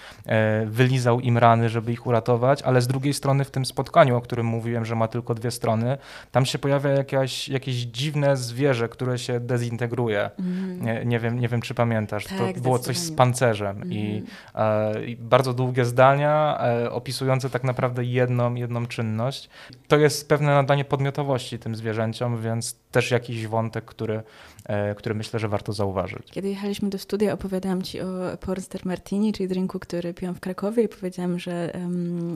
wylizał 0.65 1.19
im 1.19 1.37
rany, 1.37 1.69
żeby 1.69 1.91
ich 1.91 2.07
uratować, 2.07 2.61
ale 2.61 2.81
z 2.81 2.87
drugiej 2.87 3.13
strony 3.13 3.45
w 3.45 3.51
tym 3.51 3.65
spotkaniu, 3.65 4.17
o 4.17 4.21
którym 4.21 4.45
mówiłem, 4.45 4.85
że 4.85 4.95
ma 4.95 5.07
tylko 5.07 5.35
dwie 5.35 5.51
strony, 5.51 5.97
tam 6.31 6.45
się 6.45 6.59
pojawia 6.59 6.89
jakaś, 6.89 7.49
jakieś 7.49 7.75
dziwne 7.75 8.37
zwierzę, 8.37 8.89
które 8.89 9.17
się 9.17 9.39
dezintegruje. 9.39 10.24
Mm. 10.39 10.85
Nie, 10.85 11.05
nie, 11.05 11.19
wiem, 11.19 11.39
nie 11.39 11.47
wiem, 11.47 11.61
czy 11.61 11.73
pamiętasz. 11.73 12.25
Tak, 12.25 12.53
to 12.55 12.61
było 12.61 12.79
coś 12.79 12.97
z 12.97 13.11
pancerzem 13.11 13.77
mm. 13.77 13.93
i, 13.93 14.23
e, 14.55 15.05
i, 15.05 15.15
bardzo 15.15 15.53
długie 15.53 15.85
zdania 15.85 16.57
e, 16.59 16.91
opisujące 16.91 17.49
tak 17.49 17.63
naprawdę 17.63 18.03
jedną, 18.03 18.55
jedną 18.55 18.85
czynność. 18.85 19.49
To 19.87 19.97
jest 19.97 20.29
pewne 20.29 20.47
nadanie 20.47 20.85
podmiotowości 20.85 21.59
tym 21.59 21.75
zwierzęciom, 21.75 22.41
więc 22.41 22.75
też 22.91 23.11
jakiś 23.11 23.47
wątek, 23.47 23.85
który, 23.85 24.23
e, 24.65 24.95
który 24.95 25.15
myślę, 25.15 25.39
że 25.39 25.47
warto 25.47 25.73
zauważyć. 25.73 26.31
Kiedy 26.31 26.49
jechaliśmy 26.49 26.89
do 26.89 26.97
studia, 26.97 27.33
opowiadałam 27.33 27.81
ci 27.81 28.01
o 28.01 28.37
Pornster 28.39 28.85
Martini, 28.85 29.33
czyli 29.33 29.49
drinku, 29.49 29.79
który 29.79 30.13
piłam 30.13 30.35
w 30.35 30.39
Krakowie 30.39 30.83
i 30.83 30.89
powiedziałam, 30.89 31.39
że 31.39 31.71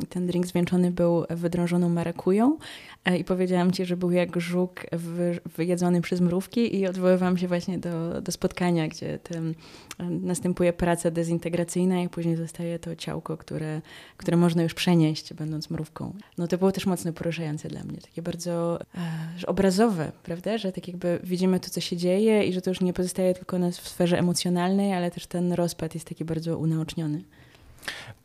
ten 0.10 0.28
drink 0.28 0.48
zwieńczony 0.48 0.92
był 0.92 1.26
wydrążoną 1.30 1.90
marakują 1.90 2.58
e, 3.06 3.18
i 3.18 3.24
powiedziałam 3.24 3.72
ci, 3.72 3.86
że 3.86 3.98
był 3.98 4.12
jak 4.12 4.42
żuk 4.42 4.82
wy, 4.92 5.40
wyjedzony 5.56 6.02
przez 6.02 6.22
mrówki 6.22 6.76
i 6.76 6.88
odwoływałam 6.88 7.38
się 7.38 7.48
właśnie 7.48 7.80
do, 7.80 8.22
do 8.22 8.32
spotkania, 8.32 8.88
gdzie 8.88 9.20
tym, 9.20 9.56
następuje 10.00 10.74
praca 10.74 11.12
dezintegracyjna 11.12 12.02
i 12.02 12.10
później 12.10 12.36
zostaje 12.36 12.80
to 12.80 12.96
ciałko, 12.96 13.38
które, 13.38 13.82
które 14.18 14.38
można 14.38 14.64
już 14.64 14.74
przenieść, 14.74 15.34
będąc 15.34 15.70
mrówką. 15.70 16.14
No 16.38 16.48
to 16.48 16.58
było 16.58 16.72
też 16.72 16.86
mocno 16.86 17.14
poruszające 17.14 17.70
dla 17.70 17.84
mnie, 17.84 17.98
takie 17.98 18.22
bardzo 18.22 18.82
e, 18.82 19.48
obrazowe, 19.48 20.12
prawda? 20.24 20.58
Że 20.58 20.72
tak 20.72 20.88
jakby 20.88 21.20
widzimy 21.24 21.60
to, 21.60 21.70
co 21.70 21.82
się 21.82 21.98
dzieje 21.98 22.19
i 22.20 22.54
że 22.54 22.62
to 22.62 22.70
już 22.70 22.82
nie 22.82 22.94
pozostaje 22.94 23.34
tylko 23.34 23.58
w 23.72 23.90
sferze 23.90 24.20
emocjonalnej, 24.20 24.94
ale 24.94 25.12
też 25.12 25.28
ten 25.28 25.54
rozpad 25.54 25.94
jest 25.94 26.08
taki 26.08 26.26
bardzo 26.26 26.58
unaoczniony. 26.58 27.22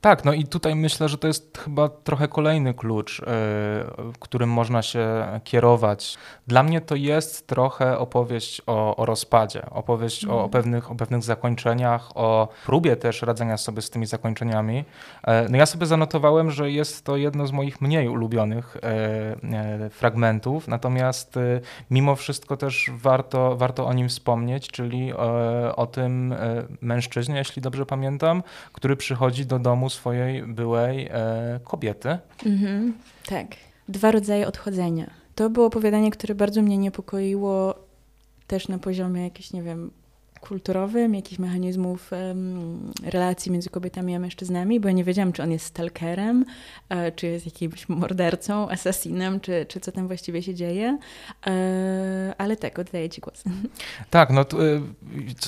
Tak, 0.04 0.24
no 0.24 0.32
i 0.32 0.44
tutaj 0.44 0.74
myślę, 0.74 1.08
że 1.08 1.18
to 1.18 1.26
jest 1.26 1.58
chyba 1.58 1.88
trochę 1.88 2.28
kolejny 2.28 2.74
klucz, 2.74 3.18
yy, 3.18 3.26
którym 4.20 4.50
można 4.50 4.82
się 4.82 5.26
kierować. 5.44 6.18
Dla 6.46 6.62
mnie 6.62 6.80
to 6.80 6.94
jest 6.94 7.46
trochę 7.46 7.98
opowieść 7.98 8.62
o, 8.66 8.96
o 8.96 9.06
rozpadzie, 9.06 9.70
opowieść 9.70 10.24
mm. 10.24 10.36
o, 10.36 10.38
o, 10.38 10.44
mhm. 10.44 10.50
pewnych, 10.50 10.90
o 10.90 10.94
pewnych 10.94 11.22
zakończeniach, 11.22 12.16
o 12.16 12.48
próbie 12.66 12.96
też 12.96 13.22
radzenia 13.22 13.56
sobie 13.56 13.82
z 13.82 13.90
tymi 13.90 14.06
zakończeniami. 14.06 14.76
Yy, 14.76 15.32
no 15.50 15.56
ja 15.56 15.66
sobie 15.66 15.86
zanotowałem, 15.86 16.50
że 16.50 16.70
jest 16.70 17.04
to 17.04 17.16
jedno 17.16 17.46
z 17.46 17.52
moich 17.52 17.80
mniej 17.80 18.08
ulubionych 18.08 18.76
yy, 19.80 19.90
fragmentów, 19.90 20.68
natomiast 20.68 21.38
mimo 21.90 22.16
wszystko 22.16 22.56
też 22.56 22.90
warto, 22.94 23.56
warto 23.56 23.86
o 23.86 23.92
nim 23.92 24.08
wspomnieć, 24.08 24.68
czyli 24.68 25.12
o 25.76 25.86
tym 25.92 26.34
mężczyźnie, 26.80 27.36
jeśli 27.36 27.62
dobrze 27.62 27.86
pamiętam, 27.86 28.42
który 28.72 28.96
przychodzi 28.96 29.46
do 29.46 29.58
domu 29.58 29.90
swojej 29.94 30.42
byłej 30.42 31.08
e, 31.10 31.60
kobiety. 31.64 32.18
Mhm, 32.46 32.94
tak. 33.26 33.46
Dwa 33.88 34.10
rodzaje 34.10 34.46
odchodzenia. 34.46 35.10
To 35.34 35.50
było 35.50 35.66
opowiadanie, 35.66 36.10
które 36.10 36.34
bardzo 36.34 36.62
mnie 36.62 36.78
niepokoiło 36.78 37.74
też 38.46 38.68
na 38.68 38.78
poziomie 38.78 39.24
jakiejś, 39.24 39.52
nie 39.52 39.62
wiem, 39.62 39.90
kulturowym, 40.48 41.14
jakichś 41.14 41.38
mechanizmów 41.38 42.12
um, 42.12 42.92
relacji 43.02 43.52
między 43.52 43.70
kobietami 43.70 44.14
a 44.14 44.18
mężczyznami, 44.18 44.80
bo 44.80 44.88
ja 44.88 44.94
nie 44.94 45.04
wiedziałam, 45.04 45.32
czy 45.32 45.42
on 45.42 45.50
jest 45.50 45.66
stalkerem, 45.66 46.44
e, 46.88 47.12
czy 47.12 47.26
jest 47.26 47.46
jakimś 47.46 47.88
mordercą, 47.88 48.68
asasinem, 48.70 49.40
czy, 49.40 49.66
czy 49.68 49.80
co 49.80 49.92
tam 49.92 50.06
właściwie 50.06 50.42
się 50.42 50.54
dzieje. 50.54 50.98
E, 51.46 52.34
ale 52.38 52.56
tak, 52.56 52.78
oddaję 52.78 53.10
Ci 53.10 53.20
głos. 53.20 53.44
Tak, 54.10 54.30
no 54.30 54.44
to, 54.44 54.66
y, 54.66 54.80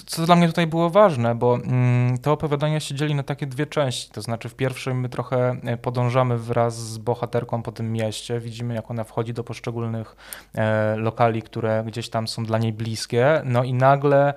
co 0.07 0.27
dla 0.27 0.37
mnie 0.37 0.47
tutaj 0.47 0.67
było 0.67 0.91
ważne, 0.91 1.35
bo 1.35 1.55
mm, 1.55 2.19
to 2.19 2.33
opowiadanie 2.33 2.81
się 2.81 2.95
dzieli 2.95 3.15
na 3.15 3.23
takie 3.23 3.47
dwie 3.47 3.67
części. 3.67 4.11
To 4.11 4.23
znaczy 4.23 4.49
w 4.49 4.55
pierwszym 4.55 5.01
my 5.01 5.09
trochę 5.09 5.57
e, 5.65 5.77
podążamy 5.77 6.39
wraz 6.39 6.79
z 6.79 6.99
bohaterką 6.99 7.63
po 7.63 7.73
tym 7.73 7.93
mieście, 7.93 8.41
widzimy 8.41 8.75
jak 8.75 8.91
ona 8.91 9.05
wchodzi 9.05 9.35
do 9.35 9.45
poszczególnych 9.45 10.17
e, 10.55 10.97
lokali, 10.97 11.43
które 11.43 11.85
gdzieś 11.87 12.09
tam 12.09 12.29
są 12.29 12.45
dla 12.45 12.59
niej 12.59 12.73
bliskie, 12.73 13.43
no 13.45 13.65
i 13.65 13.75
nagle 13.75 14.35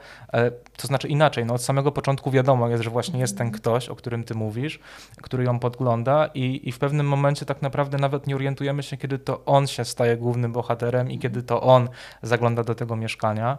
e, 0.50 0.78
to 0.78 0.88
znaczy 0.88 1.08
inaczej, 1.08 1.46
no 1.46 1.54
od 1.54 1.62
samego 1.62 1.92
początku 1.92 2.32
wiadomo 2.32 2.70
jest, 2.70 2.84
że 2.84 2.90
właśnie 2.90 3.20
jest 3.20 3.38
ten 3.38 3.48
mhm. 3.48 3.62
ktoś, 3.62 3.90
o 3.90 3.96
którym 3.96 4.24
ty 4.24 4.36
mówisz, 4.36 4.80
który 5.22 5.44
ją 5.44 5.60
podgląda 5.60 6.30
i, 6.34 6.70
i 6.70 6.72
w 6.72 6.80
pewnym 6.80 7.08
momencie 7.08 7.46
tak 7.46 7.62
naprawdę 7.62 7.98
nawet 7.98 8.28
nie 8.28 8.36
orientujemy 8.36 8.84
się, 8.84 8.98
kiedy 8.98 9.20
to 9.20 9.46
on 9.46 9.68
się 9.68 9.86
staje 9.86 10.18
głównym 10.18 10.52
bohaterem 10.52 11.12
i 11.12 11.20
kiedy 11.20 11.44
to 11.44 11.62
on 11.62 11.90
zagląda 12.22 12.64
do 12.64 12.76
tego 12.76 12.96
mieszkania. 12.96 13.58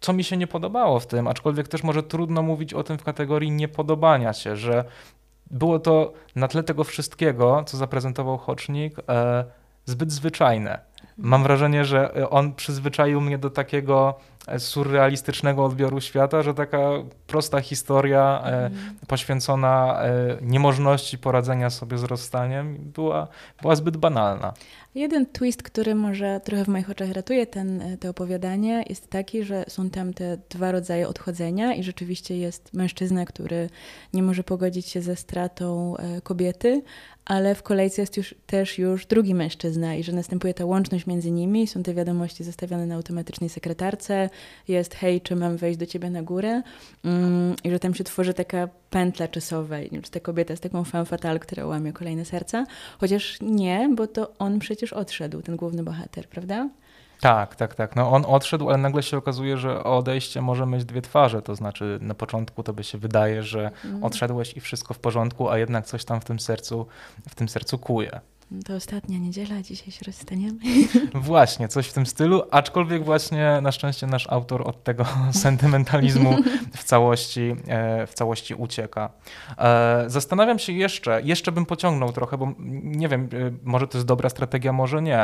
Co 0.00 0.12
mi 0.12 0.24
się 0.24 0.36
nie 0.36 0.46
podobało 0.46 1.00
w 1.00 1.06
tym, 1.06 1.28
aczkolwiek 1.28 1.68
też 1.68 1.82
może 1.82 2.02
trudno 2.02 2.42
mówić 2.42 2.74
o 2.74 2.82
tym 2.82 2.98
w 2.98 3.04
kategorii 3.04 3.50
niepodobania 3.50 4.32
się, 4.32 4.56
że 4.56 4.84
było 5.50 5.78
to 5.78 6.12
na 6.36 6.48
tle 6.48 6.62
tego 6.62 6.84
wszystkiego, 6.84 7.64
co 7.66 7.76
zaprezentował 7.76 8.38
Hocznik, 8.38 8.96
e, 9.08 9.44
zbyt 9.84 10.12
zwyczajne. 10.12 10.80
Mam 11.16 11.42
wrażenie, 11.42 11.84
że 11.84 12.30
on 12.30 12.54
przyzwyczaił 12.54 13.20
mnie 13.20 13.38
do 13.38 13.50
takiego 13.50 14.14
surrealistycznego 14.58 15.64
odbioru 15.64 16.00
świata, 16.00 16.42
że 16.42 16.54
taka 16.54 16.78
prosta 17.26 17.60
historia 17.60 18.42
mm. 18.44 18.72
poświęcona 19.06 20.02
e, 20.02 20.38
niemożności 20.42 21.18
poradzenia 21.18 21.70
sobie 21.70 21.98
z 21.98 22.04
rozstaniem 22.04 22.76
była, 22.78 23.28
była 23.62 23.76
zbyt 23.76 23.96
banalna. 23.96 24.52
Jeden 24.94 25.26
twist, 25.26 25.62
który 25.62 25.94
może 25.94 26.40
trochę 26.44 26.64
w 26.64 26.68
moich 26.68 26.90
oczach 26.90 27.12
ratuje 27.12 27.46
ten, 27.46 27.82
e, 27.82 27.96
to 27.96 28.10
opowiadanie, 28.10 28.84
jest 28.88 29.10
taki, 29.10 29.44
że 29.44 29.64
są 29.68 29.90
tam 29.90 30.14
te 30.14 30.38
dwa 30.50 30.72
rodzaje 30.72 31.08
odchodzenia 31.08 31.74
i 31.74 31.82
rzeczywiście 31.82 32.38
jest 32.38 32.74
mężczyzna, 32.74 33.24
który 33.24 33.70
nie 34.12 34.22
może 34.22 34.44
pogodzić 34.44 34.86
się 34.86 35.02
ze 35.02 35.16
stratą 35.16 35.94
kobiety, 36.22 36.82
ale 37.24 37.54
w 37.54 37.62
kolejce 37.62 38.02
jest 38.02 38.16
już 38.16 38.34
też 38.46 38.78
już 38.78 39.06
drugi 39.06 39.34
mężczyzna 39.34 39.94
i 39.94 40.02
że 40.02 40.12
następuje 40.12 40.54
ta 40.54 40.64
łączność 40.64 41.06
między 41.06 41.30
nimi, 41.30 41.66
są 41.66 41.82
te 41.82 41.94
wiadomości 41.94 42.44
zostawione 42.44 42.86
na 42.86 42.94
automatycznej 42.94 43.50
sekretarce, 43.50 44.30
jest 44.68 44.94
hej, 44.94 45.20
czy 45.20 45.36
mam 45.36 45.56
wejść 45.56 45.78
do 45.78 45.86
ciebie 45.86 46.10
na 46.10 46.22
górę 46.22 46.62
mm, 47.04 47.54
i 47.64 47.70
że 47.70 47.78
tam 47.78 47.94
się 47.94 48.04
tworzy 48.04 48.34
taka 48.34 48.68
pętla 48.90 49.28
czasowa, 49.28 49.80
i 49.80 50.00
ta 50.10 50.20
kobieta 50.20 50.52
jest 50.52 50.62
taką 50.62 50.84
femme 50.84 51.04
fatale, 51.04 51.38
która 51.38 51.66
łamie 51.66 51.92
kolejne 51.92 52.24
serca, 52.24 52.66
chociaż 52.98 53.38
nie, 53.40 53.90
bo 53.96 54.06
to 54.06 54.32
on 54.38 54.58
przecież 54.58 54.92
odszedł, 54.92 55.42
ten 55.42 55.56
główny 55.56 55.82
bohater, 55.82 56.28
prawda? 56.28 56.68
Tak, 57.20 57.56
tak, 57.56 57.74
tak. 57.74 57.96
No 57.96 58.10
on 58.10 58.24
odszedł, 58.28 58.68
ale 58.68 58.78
nagle 58.78 59.02
się 59.02 59.16
okazuje, 59.16 59.56
że 59.56 59.84
odejście 59.84 60.42
może 60.42 60.66
mieć 60.66 60.84
dwie 60.84 61.02
twarze. 61.02 61.42
To 61.42 61.56
znaczy 61.56 61.98
na 62.02 62.14
początku 62.14 62.62
tobie 62.62 62.84
się 62.84 62.98
wydaje, 62.98 63.42
że 63.42 63.70
mm. 63.84 64.04
odszedłeś 64.04 64.56
i 64.56 64.60
wszystko 64.60 64.94
w 64.94 64.98
porządku, 64.98 65.48
a 65.48 65.58
jednak 65.58 65.86
coś 65.86 66.04
tam 66.04 66.20
w 66.20 66.24
tym 66.24 66.40
sercu, 66.40 66.86
w 67.28 67.34
tym 67.34 67.48
sercu 67.48 67.78
kuje. 67.78 68.20
To 68.64 68.74
ostatnia 68.74 69.18
niedziela, 69.18 69.62
dzisiaj 69.62 69.90
się 69.90 70.04
rozstaniemy. 70.06 70.58
Właśnie, 71.14 71.68
coś 71.68 71.88
w 71.88 71.92
tym 71.92 72.06
stylu, 72.06 72.42
aczkolwiek 72.50 73.04
właśnie 73.04 73.58
na 73.62 73.72
szczęście 73.72 74.06
nasz 74.06 74.26
autor 74.30 74.68
od 74.68 74.84
tego 74.84 75.04
sentymentalizmu 75.32 76.36
w 76.76 76.84
całości, 76.84 77.56
e, 77.68 78.06
w 78.06 78.14
całości 78.14 78.54
ucieka. 78.54 79.10
E, 79.58 80.04
zastanawiam 80.06 80.58
się 80.58 80.72
jeszcze, 80.72 81.22
jeszcze 81.22 81.52
bym 81.52 81.66
pociągnął 81.66 82.12
trochę, 82.12 82.38
bo 82.38 82.52
nie 82.82 83.08
wiem, 83.08 83.28
e, 83.32 83.50
może 83.64 83.88
to 83.88 83.98
jest 83.98 84.06
dobra 84.06 84.28
strategia, 84.28 84.72
może 84.72 85.02
nie, 85.02 85.18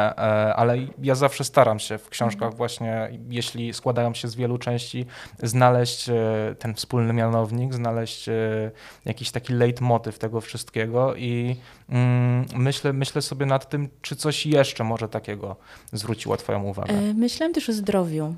ale 0.55 0.77
ja 1.03 1.15
zawsze 1.15 1.45
staram 1.45 1.79
się 1.79 1.99
w 1.99 2.09
książkach 2.09 2.43
mhm. 2.43 2.57
właśnie, 2.57 3.11
jeśli 3.29 3.75
składają 3.75 4.15
się 4.15 4.29
z 4.29 4.35
wielu 4.35 4.59
części, 4.59 5.07
znaleźć 5.43 6.11
ten 6.59 6.75
wspólny 6.75 7.13
mianownik, 7.13 7.75
znaleźć 7.75 8.27
jakiś 9.05 9.31
taki 9.31 9.53
leitmotiv 9.53 10.19
tego 10.19 10.41
wszystkiego 10.41 11.15
i 11.15 11.57
mm, 11.89 12.47
myślę, 12.55 12.93
myślę 12.93 13.16
myślę 13.17 13.29
sobie 13.29 13.47
nad 13.47 13.69
tym, 13.69 13.89
czy 14.03 14.17
coś 14.17 14.47
jeszcze 14.47 14.85
może 14.85 15.09
takiego 15.09 15.57
zwróciło 15.93 16.37
Twoją 16.37 16.63
uwagę. 16.63 16.95
E, 16.95 17.15
myślałem 17.15 17.55
też 17.55 17.69
o 17.69 17.73
zdrowiu. 17.73 18.35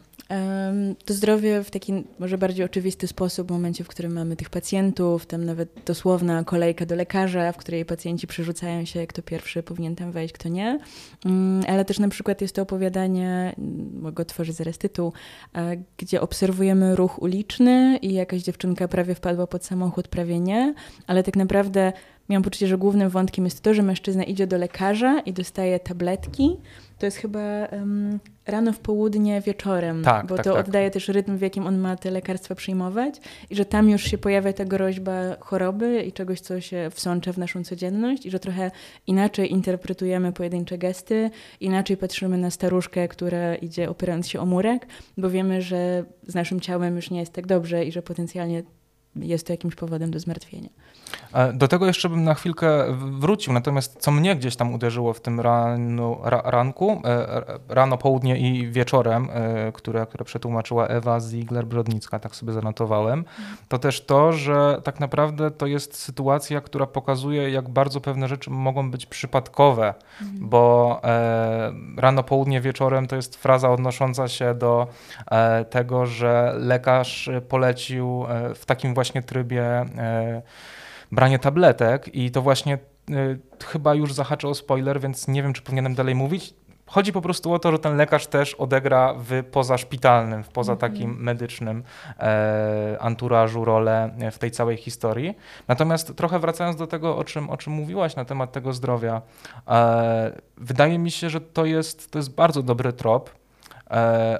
To 1.05 1.15
zdrowie 1.15 1.63
w 1.65 1.71
taki 1.71 2.05
może 2.19 2.39
bardziej 2.39 2.65
oczywisty 2.65 3.07
sposób, 3.07 3.49
w 3.49 3.51
momencie, 3.51 3.85
w 3.85 3.89
którym 3.89 4.13
mamy 4.13 4.37
tych 4.37 4.51
pacjentów, 4.51 5.27
tam 5.27 5.45
nawet 5.45 5.69
dosłowna 5.87 6.45
kolejka 6.45 6.87
do 6.87 6.95
lekarza, 6.95 7.53
w 7.53 7.57
której 7.57 7.85
pacjenci 7.85 8.27
przerzucają 8.27 8.85
się, 8.85 9.07
kto 9.07 9.23
pierwszy 9.23 9.63
powinien 9.63 9.97
tam 9.97 10.13
wejść, 10.13 10.35
kto 10.35 10.49
nie. 10.49 10.79
Mm, 11.25 11.65
ale 11.69 11.85
też 11.85 11.99
na 11.99 12.09
przykład 12.09 12.41
jest 12.41 12.55
to 12.55 12.63
opowiadanie, 12.63 13.55
mm, 13.59 14.01
mogę 14.01 14.23
otworzyć 14.23 14.57
zaraz 14.57 14.79
tytuł, 14.79 15.13
e, 15.55 15.77
gdzie 15.97 16.21
obserwujemy 16.21 16.97
ruch 16.97 17.23
uliczny 17.23 17.99
i 18.03 18.13
jakaś 18.13 18.43
dziewczynka 18.43 18.89
prawie 18.89 19.15
wpadła 19.15 19.47
pod 19.47 19.65
samochód, 19.65 20.09
prawie 20.09 20.41
nie, 20.41 20.75
ale 21.07 21.23
tak 21.23 21.37
naprawdę 21.37 21.93
miałam 22.29 22.43
poczucie, 22.43 22.67
że 22.67 22.79
głównym 22.79 23.11
wątkiem 23.11 23.45
jest 23.45 23.61
to, 23.61 23.75
że 23.75 23.83
mężczyzna 23.83 24.25
idzie 24.25 24.47
do 24.47 24.59
lekarza 24.59 25.21
i 25.21 25.33
dostaje 25.33 25.81
tabletki, 25.81 26.57
To 26.99 27.07
jest 27.07 27.17
chyba 27.17 27.41
um, 27.73 28.19
rano 28.47 28.73
w 28.73 28.79
południe 28.79 29.41
wieczorem, 29.41 30.03
tak, 30.05 30.27
bo 30.27 30.37
tak, 30.37 30.45
to 30.45 30.55
tak. 30.55 30.67
oddaje 30.67 30.91
też 30.91 31.09
rytm, 31.09 31.37
w 31.37 31.41
jakim 31.41 31.67
on 31.67 31.79
ma 31.79 31.97
te 31.97 32.11
lekarstwa 32.11 32.55
przyjmować 32.55 33.15
i 33.51 33.57
że 33.57 33.65
tam 33.65 33.91
już 33.91 34.03
się 34.03 34.19
pojawia 34.19 34.53
ta 34.53 34.65
groźba 34.65 35.37
choroby 35.41 36.03
i 36.03 36.13
czegoś, 36.13 36.41
co 36.41 36.61
się 36.61 36.91
wsącza 36.91 37.33
w 37.33 37.39
naszą 37.39 37.65
codzienność 37.65 38.27
i 38.27 38.31
że 38.31 38.41
trochę 38.41 38.71
inaczej 39.07 39.53
interpretujemy 39.53 40.33
pojedyncze 40.33 40.79
gesty, 40.79 41.31
inaczej 41.61 41.97
patrzymy 41.97 42.39
na 42.39 42.51
staruszkę, 42.51 43.09
która 43.09 43.55
idzie 43.55 43.91
opierając 43.91 44.29
się 44.29 44.41
o 44.41 44.47
murek, 44.47 44.87
bo 45.19 45.31
wiemy, 45.31 45.63
że 45.63 46.05
z 46.27 46.35
naszym 46.35 46.61
ciałem 46.61 46.97
już 46.97 47.11
nie 47.11 47.21
jest 47.21 47.33
tak 47.33 47.47
dobrze 47.47 47.85
i 47.85 47.93
że 47.93 48.03
potencjalnie 48.03 48.63
jest 49.17 49.47
to 49.47 49.53
jakimś 49.53 49.75
powodem 49.75 50.11
do 50.11 50.21
zmartwienia. 50.21 50.69
E, 51.33 51.53
do 51.53 51.69
tego 51.69 51.87
jeszcze 51.87 52.09
bym 52.09 52.25
na 52.25 52.35
chwilkę 52.35 52.85
wrócił, 53.19 53.53
natomiast 53.53 53.97
co 54.01 54.11
mnie 54.11 54.37
gdzieś 54.37 54.57
tam 54.57 54.75
uderzyło 54.75 55.13
w 55.13 55.21
tym 55.21 55.41
ranu, 55.41 56.19
ra, 56.23 56.43
ranku, 56.45 57.03
e, 57.05 57.43
rano, 57.69 57.99
południe 57.99 58.39
i 58.39 58.71
wieczorem, 58.71 59.29
e, 59.33 59.73
które, 59.73 60.07
które 60.07 60.25
przetłumaczyła 60.25 60.87
Ewa 60.87 61.19
Ziegler-Brodnicka, 61.19 62.21
tak 62.21 62.37
sobie 62.37 62.53
zanotowałem, 62.53 63.25
to 63.69 63.79
też 63.79 64.01
to, 64.01 64.33
że 64.33 64.81
tak 64.85 65.01
naprawdę 65.01 65.51
to 65.51 65.67
jest 65.67 65.97
sytuacja, 65.97 66.61
która 66.61 66.87
pokazuje, 66.87 67.51
jak 67.51 67.69
bardzo 67.69 68.01
pewne 68.01 68.29
rzeczy 68.29 68.51
mogą 68.51 68.91
być 68.91 69.07
przypadkowe, 69.07 69.95
mhm. 70.23 70.49
bo 70.49 71.01
rano, 71.97 72.23
południe, 72.23 72.61
wieczorem 72.61 73.07
to 73.07 73.17
jest 73.17 73.37
fraza 73.37 73.71
odnosząca 73.71 74.29
się 74.29 74.55
do 74.55 74.87
tego, 75.71 76.07
że 76.07 76.55
lekarz 76.57 77.31
polecił 77.49 78.27
w 78.55 78.67
takim 78.67 78.95
właśnie 78.95 79.23
trybie 79.23 79.85
branie 81.13 81.39
tabletek 81.39 82.15
i 82.15 82.31
to 82.31 82.43
właśnie 82.43 82.79
y, 83.11 83.39
chyba 83.65 83.95
już 83.95 84.13
zahaczę 84.13 84.49
o 84.49 84.55
spoiler, 84.55 85.01
więc 85.01 85.29
nie 85.29 85.43
wiem, 85.43 85.53
czy 85.53 85.63
powinienem 85.63 85.95
dalej 85.95 86.15
mówić. 86.15 86.55
Chodzi 86.87 87.13
po 87.13 87.21
prostu 87.21 87.53
o 87.53 87.59
to, 87.59 87.73
że 87.73 87.79
ten 87.79 87.97
lekarz 87.97 88.27
też 88.27 88.55
odegra 88.55 89.15
w 89.19 89.45
pozaszpitalnym, 89.51 90.45
w 90.45 90.49
poza 90.49 90.73
mhm. 90.73 90.93
takim 90.93 91.23
medycznym 91.23 91.83
e, 92.19 92.97
anturażu 93.01 93.65
rolę 93.65 94.11
w 94.33 94.39
tej 94.39 94.51
całej 94.51 94.77
historii. 94.77 95.35
Natomiast 95.69 96.17
trochę 96.17 96.39
wracając 96.39 96.77
do 96.77 96.87
tego, 96.87 97.17
o 97.17 97.25
czym, 97.25 97.51
o 97.51 97.57
czym 97.57 97.73
mówiłaś 97.73 98.17
na 98.17 98.25
temat 98.25 98.53
tego 98.53 98.73
zdrowia, 98.73 99.23
e, 99.69 100.33
wydaje 100.57 100.99
mi 100.99 101.11
się, 101.11 101.31
że 101.31 101.41
to 101.41 101.65
jest, 101.65 102.11
to 102.11 102.19
jest 102.19 102.35
bardzo 102.35 102.63
dobry 102.63 102.93
trop, 102.93 103.31
E, 103.31 103.38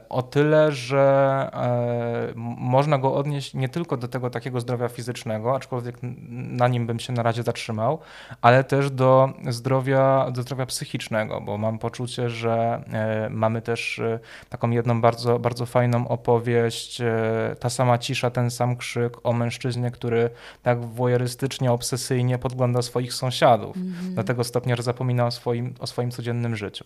o 0.09 0.23
tyle, 0.23 0.73
że 0.73 1.51
e, 1.53 2.33
można 2.57 2.99
go 2.99 3.15
odnieść 3.15 3.55
nie 3.55 3.69
tylko 3.69 3.97
do 3.97 4.09
tego 4.09 4.31
takiego 4.31 4.61
zdrowia 4.61 4.89
fizycznego, 4.89 5.57
aczkolwiek 5.57 5.97
na 6.31 6.69
nim 6.69 6.87
bym 6.87 7.01
się 7.01 7.13
na 7.13 7.23
razie 7.23 7.43
zatrzymał, 7.43 7.99
ale 8.43 8.65
też 8.65 8.91
do 8.91 9.33
zdrowia, 9.49 10.31
do 10.31 10.43
zdrowia 10.43 10.67
psychicznego, 10.67 11.41
bo 11.41 11.59
mam 11.59 11.79
poczucie, 11.79 12.31
że 12.31 12.83
e, 12.93 13.31
mamy 13.31 13.63
też 13.63 14.01
taką 14.49 14.71
jedną 14.71 15.01
bardzo, 15.01 15.39
bardzo 15.39 15.67
fajną 15.67 16.09
opowieść, 16.09 17.03
ta 17.61 17.71
sama 17.71 17.99
cisza, 17.99 18.31
ten 18.31 18.51
sam 18.51 18.77
krzyk 18.77 19.27
o 19.27 19.33
mężczyźnie, 19.33 19.91
który 19.91 20.31
tak 20.63 20.85
wojerystycznie, 20.85 21.73
obsesyjnie 21.73 22.39
podgląda 22.39 22.83
swoich 22.83 23.15
sąsiadów, 23.15 23.77
mm 23.77 23.89
-hmm. 23.89 24.15
do 24.15 24.25
tego 24.25 24.45
stopnia, 24.45 24.77
że 24.77 24.83
zapomina 24.83 25.27
o 25.27 25.31
swoim, 25.31 25.75
o 25.81 25.87
swoim 25.87 26.11
codziennym 26.11 26.57
życiu. 26.57 26.85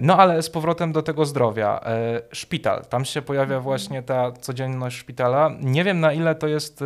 No 0.00 0.16
ale 0.16 0.42
z 0.42 0.50
powrotem 0.50 0.92
do 0.92 1.02
tego 1.02 1.26
zdrowia. 1.26 1.51
E, 1.60 2.22
szpital. 2.32 2.84
Tam 2.84 3.04
się 3.04 3.22
pojawia 3.22 3.44
mhm. 3.44 3.62
właśnie 3.62 4.02
ta 4.02 4.32
codzienność 4.32 4.96
szpitala. 4.96 5.50
Nie 5.60 5.84
wiem 5.84 6.00
na 6.00 6.12
ile 6.12 6.34
to 6.34 6.48
jest 6.48 6.82
e, 6.82 6.84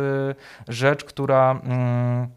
rzecz, 0.67 1.03
która. 1.03 1.61
Mm, 1.63 2.27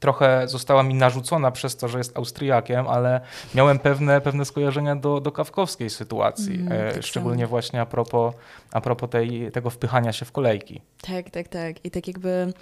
trochę 0.00 0.48
została 0.48 0.82
mi 0.82 0.94
narzucona 0.94 1.50
przez 1.50 1.76
to, 1.76 1.88
że 1.88 1.98
jest 1.98 2.16
Austriakiem, 2.16 2.88
ale 2.88 3.20
miałem 3.54 3.78
pewne, 3.78 4.20
pewne 4.20 4.44
skojarzenia 4.44 4.96
do, 4.96 5.20
do 5.20 5.32
kawkowskiej 5.32 5.90
sytuacji, 5.90 6.54
mm, 6.54 6.92
tak 6.92 7.02
szczególnie 7.02 7.44
samo. 7.44 7.50
właśnie 7.50 7.80
a 7.80 7.86
propos, 7.86 8.34
a 8.72 8.80
propos 8.80 9.10
tej, 9.10 9.52
tego 9.52 9.70
wpychania 9.70 10.12
się 10.12 10.24
w 10.24 10.32
kolejki. 10.32 10.80
Tak, 11.02 11.30
tak, 11.30 11.48
tak. 11.48 11.84
I 11.84 11.90
tak 11.90 12.06
jakby 12.08 12.52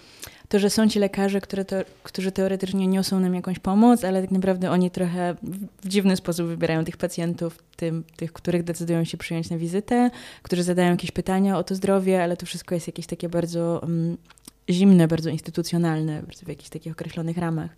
to, 0.48 0.58
że 0.58 0.70
są 0.70 0.88
ci 0.88 0.98
lekarze, 0.98 1.40
które 1.40 1.64
to, 1.64 1.76
którzy 2.02 2.32
teoretycznie 2.32 2.86
niosą 2.86 3.20
nam 3.20 3.34
jakąś 3.34 3.58
pomoc, 3.58 4.04
ale 4.04 4.22
tak 4.22 4.30
naprawdę 4.30 4.70
oni 4.70 4.90
trochę 4.90 5.34
w 5.82 5.88
dziwny 5.88 6.16
sposób 6.16 6.46
wybierają 6.46 6.84
tych 6.84 6.96
pacjentów, 6.96 7.62
tym, 7.76 8.04
tych, 8.16 8.32
których 8.32 8.62
decydują 8.62 9.04
się 9.04 9.16
przyjąć 9.16 9.50
na 9.50 9.58
wizytę, 9.58 10.10
którzy 10.42 10.62
zadają 10.62 10.90
jakieś 10.90 11.10
pytania 11.10 11.58
o 11.58 11.64
to 11.64 11.74
zdrowie, 11.74 12.22
ale 12.22 12.36
to 12.36 12.46
wszystko 12.46 12.74
jest 12.74 12.86
jakieś 12.86 13.06
takie 13.06 13.28
bardzo 13.28 13.80
um, 13.82 14.16
zimne, 14.70 15.08
bardzo 15.08 15.30
instytucjonalne, 15.30 16.22
w 16.22 16.48
jakichś 16.48 16.68
takich 16.68 16.92
określonych 16.92 17.38
ramach. 17.38 17.70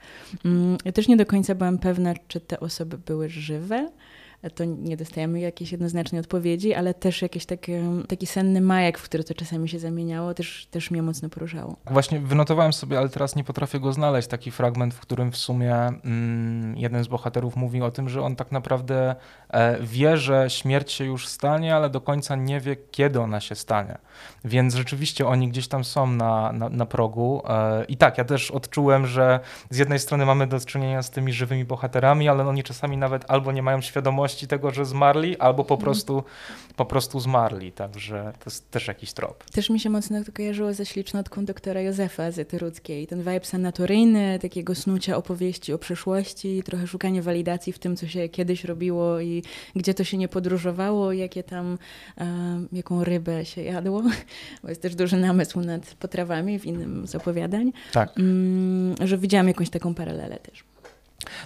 Mm, 0.44 0.76
ja 0.84 0.92
też 0.92 1.08
nie 1.08 1.16
do 1.16 1.26
końca 1.26 1.54
byłam 1.54 1.78
pewna, 1.78 2.14
czy 2.28 2.40
te 2.40 2.60
osoby 2.60 2.98
były 2.98 3.28
żywe, 3.28 3.90
to 4.54 4.64
nie 4.64 4.96
dostajemy 4.96 5.40
jakiejś 5.40 5.72
jednoznacznej 5.72 6.20
odpowiedzi, 6.20 6.74
ale 6.74 6.94
też 6.94 7.22
jakiś 7.22 7.46
taki, 7.46 7.72
taki 8.08 8.26
senny 8.26 8.60
majek, 8.60 8.98
w 8.98 9.02
który 9.02 9.24
to 9.24 9.34
czasami 9.34 9.68
się 9.68 9.78
zamieniało, 9.78 10.34
też, 10.34 10.66
też 10.70 10.90
mnie 10.90 11.02
mocno 11.02 11.28
poruszało. 11.28 11.76
Właśnie 11.90 12.20
wynotowałem 12.20 12.72
sobie, 12.72 12.98
ale 12.98 13.08
teraz 13.08 13.36
nie 13.36 13.44
potrafię 13.44 13.80
go 13.80 13.92
znaleźć, 13.92 14.28
taki 14.28 14.50
fragment, 14.50 14.94
w 14.94 15.00
którym 15.00 15.32
w 15.32 15.36
sumie 15.36 15.74
mm, 15.74 16.76
jeden 16.76 17.04
z 17.04 17.08
bohaterów 17.08 17.56
mówi 17.56 17.82
o 17.82 17.90
tym, 17.90 18.08
że 18.08 18.22
on 18.22 18.36
tak 18.36 18.52
naprawdę 18.52 19.14
e, 19.50 19.78
wie, 19.82 20.16
że 20.16 20.50
śmierć 20.50 20.92
się 20.92 21.04
już 21.04 21.28
stanie, 21.28 21.76
ale 21.76 21.90
do 21.90 22.00
końca 22.00 22.36
nie 22.36 22.60
wie, 22.60 22.76
kiedy 22.90 23.20
ona 23.20 23.40
się 23.40 23.54
stanie. 23.54 23.98
Więc 24.44 24.74
rzeczywiście 24.74 25.26
oni 25.26 25.48
gdzieś 25.48 25.68
tam 25.68 25.84
są 25.84 26.06
na, 26.06 26.52
na, 26.52 26.68
na 26.68 26.86
progu. 26.86 27.42
E, 27.48 27.84
I 27.84 27.96
tak, 27.96 28.18
ja 28.18 28.24
też 28.24 28.50
odczułem, 28.50 29.06
że 29.06 29.40
z 29.70 29.78
jednej 29.78 29.98
strony 29.98 30.26
mamy 30.26 30.46
do 30.46 30.60
czynienia 30.60 31.02
z 31.02 31.10
tymi 31.10 31.32
żywymi 31.32 31.64
bohaterami, 31.64 32.28
ale 32.28 32.48
oni 32.48 32.62
czasami 32.62 32.96
nawet 32.96 33.24
albo 33.28 33.52
nie 33.52 33.62
mają 33.62 33.80
świadomości, 33.80 34.25
świadomości 34.28 34.46
tego, 34.46 34.70
że 34.70 34.84
zmarli, 34.84 35.38
albo 35.38 35.64
po 35.64 35.76
prostu, 35.76 36.22
po 36.76 36.84
prostu 36.84 37.20
zmarli. 37.20 37.72
Także 37.72 38.32
to 38.38 38.50
jest 38.50 38.70
też 38.70 38.88
jakiś 38.88 39.12
trop. 39.12 39.44
Też 39.50 39.70
mi 39.70 39.80
się 39.80 39.90
mocno 39.90 40.24
to 40.24 40.32
kojarzyło 40.32 40.74
ze 40.74 40.86
ślicznotką 40.86 41.44
doktora 41.44 41.80
Józefa 41.80 42.30
Zetyruckiej. 42.30 43.06
Ten 43.06 43.18
vibe 43.18 43.44
sanatoryjny, 43.44 44.38
takiego 44.38 44.74
snucia 44.74 45.16
opowieści 45.16 45.72
o 45.72 45.78
przeszłości, 45.78 46.62
trochę 46.62 46.86
szukanie 46.86 47.22
walidacji 47.22 47.72
w 47.72 47.78
tym, 47.78 47.96
co 47.96 48.06
się 48.06 48.28
kiedyś 48.28 48.64
robiło 48.64 49.20
i 49.20 49.42
gdzie 49.76 49.94
to 49.94 50.04
się 50.04 50.16
nie 50.16 50.28
podróżowało, 50.28 51.12
jakie 51.12 51.42
tam, 51.42 51.78
um, 52.18 52.68
jaką 52.72 53.04
rybę 53.04 53.44
się 53.44 53.62
jadło. 53.62 54.02
Bo 54.62 54.68
jest 54.68 54.82
też 54.82 54.94
duży 54.94 55.16
namysł 55.16 55.60
nad 55.60 55.94
potrawami 55.94 56.58
w 56.58 56.66
innym 56.66 57.06
z 57.06 57.14
opowiadań. 57.14 57.72
Tak. 57.92 58.16
Um, 58.16 58.94
że 59.00 59.18
widziałam 59.18 59.48
jakąś 59.48 59.70
taką 59.70 59.94
paralelę 59.94 60.38
też. 60.38 60.64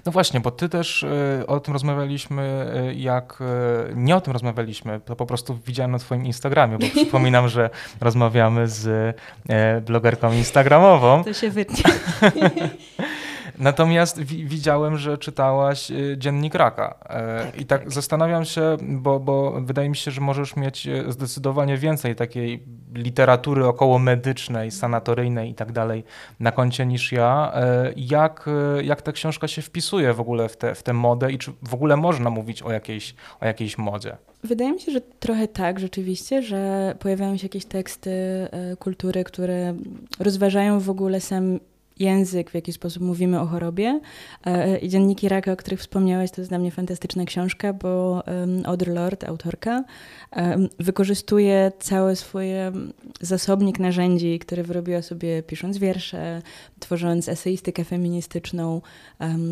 No 0.07 0.13
właśnie, 0.13 0.41
bo 0.41 0.51
ty 0.51 0.69
też 0.69 1.03
y, 1.03 1.45
o 1.47 1.61
tym 1.61 1.73
rozmawialiśmy, 1.75 2.67
y, 2.91 2.95
jak 2.95 3.39
y, 3.41 3.95
nie 3.95 4.17
o 4.17 4.21
tym 4.21 4.33
rozmawialiśmy, 4.33 5.01
to 5.05 5.17
po 5.17 5.27
prostu 5.27 5.59
widziałem 5.67 5.91
na 5.91 5.99
twoim 5.99 6.27
Instagramie, 6.27 6.79
bo 6.79 6.87
przypominam, 6.97 7.49
że 7.49 7.71
rozmawiamy 8.01 8.69
z 8.69 9.17
blogerką 9.87 10.33
instagramową. 10.33 11.25
To 11.25 11.33
się 11.33 11.51
wytnie. 11.51 11.83
Natomiast 13.61 14.21
wi 14.21 14.47
widziałem, 14.47 14.99
że 14.99 15.19
czytałaś 15.19 15.91
y, 15.91 16.17
Dziennik 16.19 16.55
Raka. 16.55 16.99
E, 17.09 17.45
tak, 17.45 17.61
I 17.61 17.67
tak, 17.67 17.83
tak, 17.83 17.93
zastanawiam 17.93 18.45
się, 18.45 18.77
bo, 18.83 19.21
bo 19.21 19.61
wydaje 19.61 19.89
mi 19.89 19.97
się, 19.97 20.11
że 20.11 20.21
możesz 20.21 20.57
mieć 20.57 20.87
e, 20.87 21.13
zdecydowanie 21.13 21.77
więcej 21.77 22.17
takiej 22.17 22.63
literatury 22.95 23.67
około 23.67 23.99
medycznej, 23.99 24.71
sanatoryjnej 24.71 25.51
i 25.51 25.55
tak 25.55 25.73
dalej 25.73 26.05
na 26.41 26.53
koncie 26.53 26.87
niż 26.87 27.13
ja. 27.13 27.53
E, 27.55 27.93
jak, 27.97 28.49
jak 28.83 29.03
ta 29.03 29.13
książka 29.13 29.49
się 29.49 29.63
wpisuje 29.63 30.15
w 30.15 30.21
ogóle 30.21 30.49
w 30.49 30.57
tę 30.57 30.75
w 30.75 30.83
te 30.83 30.93
modę 30.93 31.33
i 31.33 31.39
czy 31.39 31.53
w 31.63 31.75
ogóle 31.75 31.97
można 31.97 32.31
mówić 32.31 32.63
o 32.63 32.73
jakiejś, 32.73 33.15
o 33.41 33.47
jakiejś 33.47 33.79
modzie? 33.79 34.17
Wydaje 34.45 34.73
mi 34.73 34.81
się, 34.81 34.93
że 34.93 35.01
trochę 35.01 35.49
tak 35.49 35.81
rzeczywiście, 35.81 36.43
że 36.43 36.95
pojawiają 36.99 37.37
się 37.37 37.45
jakieś 37.45 37.65
teksty 37.65 38.11
kultury, 38.79 39.25
które 39.25 39.75
rozważają 40.19 40.81
w 40.81 40.91
ogóle 40.91 41.21
sam 41.21 41.59
język, 42.01 42.51
w 42.51 42.55
jaki 42.55 42.73
sposób 42.73 43.03
mówimy 43.03 43.41
o 43.41 43.47
chorobie. 43.47 44.01
E, 44.45 44.79
I 44.79 44.89
Dzienniki 44.89 45.29
Raka, 45.29 45.53
o 45.53 45.57
których 45.57 45.81
wspomniałeś, 45.81 46.31
to 46.31 46.41
jest 46.41 46.51
dla 46.51 46.59
mnie 46.59 46.71
fantastyczna 46.71 47.25
książka, 47.25 47.73
bo 47.73 48.23
Audre 48.65 48.93
Lorde, 48.93 49.29
autorka, 49.29 49.85
wykorzystuje 50.79 51.73
cały 51.79 52.17
swój 52.17 52.47
zasobnik 53.21 53.79
narzędzi, 53.79 54.39
które 54.39 54.63
wyrobiła 54.63 55.03
sobie 55.03 55.43
pisząc 55.43 55.79
wiersze, 55.79 56.43
tworząc 56.79 57.29
eseistykę 57.29 57.85
feministyczną. 57.85 58.83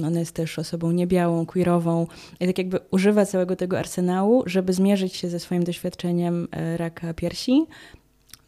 Ona 0.07 0.21
jest 0.21 0.35
też 0.35 0.59
osobą 0.59 0.91
niebiałą, 0.93 1.47
queerową 1.47 2.07
i 2.41 2.47
tak 2.47 2.59
jakby 2.59 2.79
używa 2.91 3.27
całego 3.27 3.57
tego 3.57 3.79
arsenału, 3.79 4.43
żeby 4.47 4.73
zmierzyć 4.73 5.17
się 5.17 5.29
ze 5.29 5.41
swoim 5.41 5.65
doświadczeniem 5.65 6.49
e, 6.51 6.77
raka 6.77 7.15
piersi, 7.15 7.67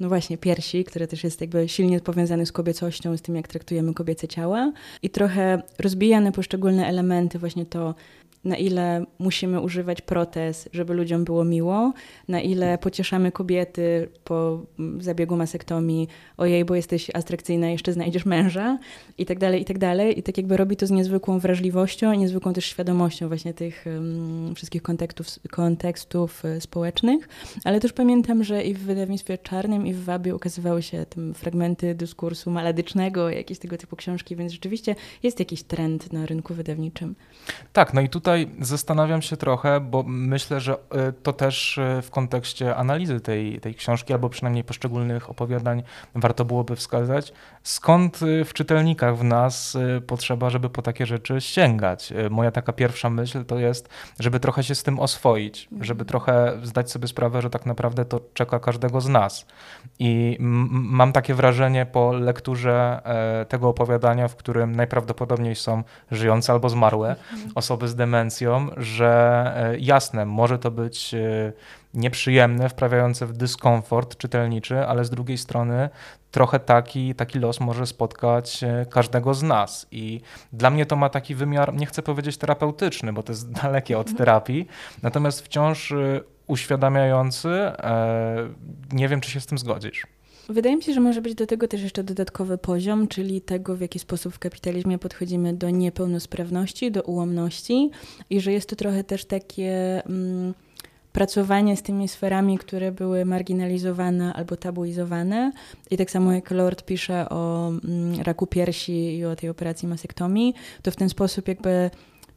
no 0.00 0.08
właśnie, 0.08 0.38
piersi, 0.38 0.84
który 0.84 1.06
też 1.06 1.24
jest 1.24 1.40
jakby 1.40 1.68
silnie 1.68 2.00
powiązany 2.00 2.46
z 2.46 2.52
kobiecością, 2.52 3.16
z 3.16 3.22
tym, 3.22 3.36
jak 3.36 3.48
traktujemy 3.48 3.94
kobiece 3.94 4.28
ciała. 4.28 4.72
I 5.02 5.10
trochę 5.10 5.62
rozbija 5.78 6.20
na 6.20 6.32
poszczególne 6.32 6.86
elementy 6.86 7.38
właśnie 7.38 7.66
to, 7.66 7.94
na 8.44 8.57
ile 8.57 9.07
musimy 9.18 9.61
używać 9.61 10.00
protez, 10.00 10.68
żeby 10.72 10.94
ludziom 10.94 11.24
było 11.24 11.44
miło, 11.44 11.92
na 12.29 12.40
ile 12.40 12.79
pocieszamy 12.79 13.33
kobiety 13.33 14.09
po 14.24 14.62
mm, 14.79 15.03
zabiegu 15.03 15.37
masektomii, 15.37 16.09
ojej, 16.37 16.64
bo 16.64 16.74
jesteś 16.74 17.11
atrakcyjna, 17.14 17.70
jeszcze 17.70 17.92
znajdziesz 17.92 18.26
męża 18.26 18.79
i 19.18 19.26
tak 19.26 19.38
dalej, 19.38 19.62
i 19.62 19.64
tak 19.64 19.79
dalej. 19.79 20.18
I 20.18 20.22
tak 20.22 20.37
jakby 20.37 20.57
robi 20.57 20.76
to 20.76 20.87
z 20.87 20.90
niezwykłą 20.90 21.38
wrażliwością, 21.38 22.14
niezwykłą 22.14 22.53
też 22.53 22.64
świadomością 22.64 23.29
właśnie 23.29 23.55
tych 23.55 23.85
um, 23.87 24.55
wszystkich 24.55 24.83
kontekstów, 24.83 25.26
kontekstów 25.50 26.44
e, 26.44 26.61
społecznych. 26.61 27.29
Ale 27.64 27.81
też 27.81 27.92
pamiętam, 27.92 28.44
że 28.44 28.62
i 28.62 28.74
w 28.74 28.79
wydawnictwie 28.79 29.38
Czarnym, 29.38 29.87
i 29.87 29.94
w 29.94 30.05
Wabie 30.05 30.35
ukazywały 30.35 30.83
się 30.83 31.07
fragmenty 31.35 31.94
dyskursu 31.94 32.50
maladycznego, 32.50 33.31
jakieś 33.31 33.59
tego 33.59 33.76
typu 33.76 33.96
książki, 33.96 34.37
więc 34.37 34.53
rzeczywiście 34.53 34.94
jest 35.22 35.38
jakiś 35.38 35.62
trend 35.62 36.12
na 36.12 36.26
rynku 36.26 36.55
wydawniczym. 36.55 37.14
Tak, 37.72 37.94
no 37.94 38.00
i 38.00 38.09
tutaj 38.09 38.29
zastanawiam 38.60 39.22
się 39.22 39.36
trochę, 39.36 39.80
bo 39.80 40.04
myślę, 40.06 40.60
że 40.60 40.72
e, 40.72 41.12
to 41.12 41.32
też 41.32 41.78
e, 41.78 42.02
w 42.02 42.10
kontekście 42.10 42.76
analizy 42.76 43.20
tej, 43.20 43.60
tej 43.60 43.74
książki, 43.74 44.12
albo 44.12 44.28
przynajmniej 44.28 44.64
poszczególnych 44.64 45.30
opowiadań 45.30 45.82
warto 46.14 46.44
byłoby 46.44 46.76
wskazać, 46.76 47.32
skąd 47.62 48.20
e, 48.22 48.44
w 48.44 48.52
czytelnikach 48.52 49.16
w 49.16 49.24
nas 49.24 49.76
potrzeba, 50.06 50.50
żeby 50.50 50.70
po 50.70 50.82
takie 50.82 51.06
rzeczy 51.06 51.40
sięgać. 51.40 52.12
Moja 52.30 52.50
taka 52.50 52.72
pierwsza 52.72 53.10
myśl 53.10 53.44
to 53.44 53.58
jest, 53.58 53.88
żeby 54.18 54.40
trochę 54.40 54.62
się 54.62 54.74
z 54.74 54.82
tym 54.82 54.98
oswoić, 54.98 55.68
żeby 55.80 56.04
trochę 56.04 56.58
zdać 56.62 56.90
sobie 56.90 57.08
sprawę, 57.08 57.42
że 57.42 57.50
tak 57.50 57.66
naprawdę 57.66 58.04
to 58.04 58.20
czeka 58.34 58.60
każdego 58.60 59.00
z 59.00 59.08
nas. 59.08 59.46
I 59.98 60.36
mam 60.40 61.12
takie 61.12 61.34
wrażenie 61.34 61.86
po 61.86 62.12
lekturze 62.12 63.02
tego 63.48 63.68
opowiadania, 63.68 64.28
w 64.28 64.36
którym 64.36 64.76
najprawdopodobniej 64.76 65.56
są 65.56 65.82
żyjące 66.10 66.52
albo 66.52 66.68
zmarłe 66.68 67.16
osoby 67.54 67.88
z 67.88 67.94
demencją, 67.94 68.68
że 68.76 69.52
e, 69.56 69.78
jasne, 69.78 70.26
może 70.26 70.58
to 70.58 70.70
być 70.70 71.14
e, 71.14 71.52
nieprzyjemne, 71.94 72.68
wprawiające 72.68 73.26
w 73.26 73.33
dyskomfort 73.33 74.16
czytelniczy, 74.16 74.87
ale 74.87 75.05
z 75.05 75.11
drugiej 75.11 75.38
strony 75.38 75.88
trochę 76.31 76.61
taki, 76.61 77.14
taki 77.14 77.38
los 77.38 77.61
może 77.61 77.87
spotkać 77.87 78.64
e, 78.64 78.87
każdego 78.90 79.35
z 79.35 79.42
nas. 79.42 79.87
I 79.90 80.20
dla 80.53 80.70
mnie 80.70 80.87
to 80.87 80.96
ma 80.96 81.09
taki 81.09 81.35
wymiar, 81.35 81.74
nie 81.74 81.87
chcę 81.87 82.03
powiedzieć 82.03 82.37
terapeutyczny, 82.37 83.12
bo 83.12 83.22
to 83.22 83.33
jest 83.33 83.53
dalekie 83.62 83.98
od 83.98 84.16
terapii, 84.16 84.66
natomiast 85.03 85.40
wciąż 85.40 85.92
uświadamiający. 86.46 87.72
Nie 88.92 89.09
wiem, 89.09 89.20
czy 89.20 89.31
się 89.31 89.40
z 89.40 89.46
tym 89.46 89.59
zgodzisz. 89.59 90.07
Wydaje 90.48 90.76
mi 90.76 90.83
się, 90.83 90.94
że 90.94 91.00
może 91.00 91.22
być 91.22 91.35
do 91.35 91.46
tego 91.46 91.68
też 91.68 91.83
jeszcze 91.83 92.05
dodatkowy 92.05 92.59
poziom, 92.59 93.09
czyli 93.09 93.40
tego, 93.40 93.76
w 93.76 93.81
jaki 93.81 93.98
sposób 93.98 94.35
w 94.35 94.38
kapitalizmie 94.38 94.98
podchodzimy 94.98 95.55
do 95.55 95.70
niepełnosprawności, 95.70 96.90
do 96.90 97.03
ułomności 97.03 97.90
i 98.31 98.40
że 98.40 98.53
jest 98.53 98.68
to 98.68 98.76
trochę 98.76 99.05
też 99.05 99.24
takie 99.24 100.03
mm, 100.07 100.55
pracowanie 101.12 101.76
z 101.76 101.82
tymi 101.82 102.08
sferami, 102.08 102.58
które 102.58 102.92
były 102.92 103.24
marginalizowane 103.24 104.32
albo 104.32 104.56
tabuizowane. 104.56 105.52
I 105.90 105.96
tak 105.96 106.10
samo 106.10 106.32
jak 106.32 106.50
Lord 106.50 106.82
pisze 106.82 107.28
o 107.28 107.68
mm, 107.68 108.20
raku 108.20 108.46
piersi 108.46 109.16
i 109.16 109.24
o 109.24 109.36
tej 109.36 109.50
operacji 109.50 109.88
masektomii, 109.88 110.54
to 110.82 110.90
w 110.90 110.96
ten 110.96 111.08
sposób 111.08 111.48
jakby 111.48 111.90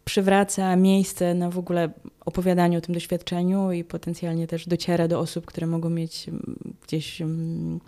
przywraca 0.06 0.76
miejsce 0.76 1.34
na 1.34 1.50
w 1.50 1.58
ogóle 1.58 1.90
opowiadaniu 2.26 2.78
o 2.78 2.82
tym 2.82 2.94
doświadczeniu 2.94 3.72
i 3.72 3.84
potencjalnie 3.84 4.48
też 4.48 4.68
dociera 4.68 5.08
do 5.08 5.20
osób, 5.20 5.46
które 5.46 5.68
mogą 5.68 5.90
mieć 5.90 6.30
mm, 6.30 6.56
gdzieś 6.88 7.22
mm, 7.22 7.80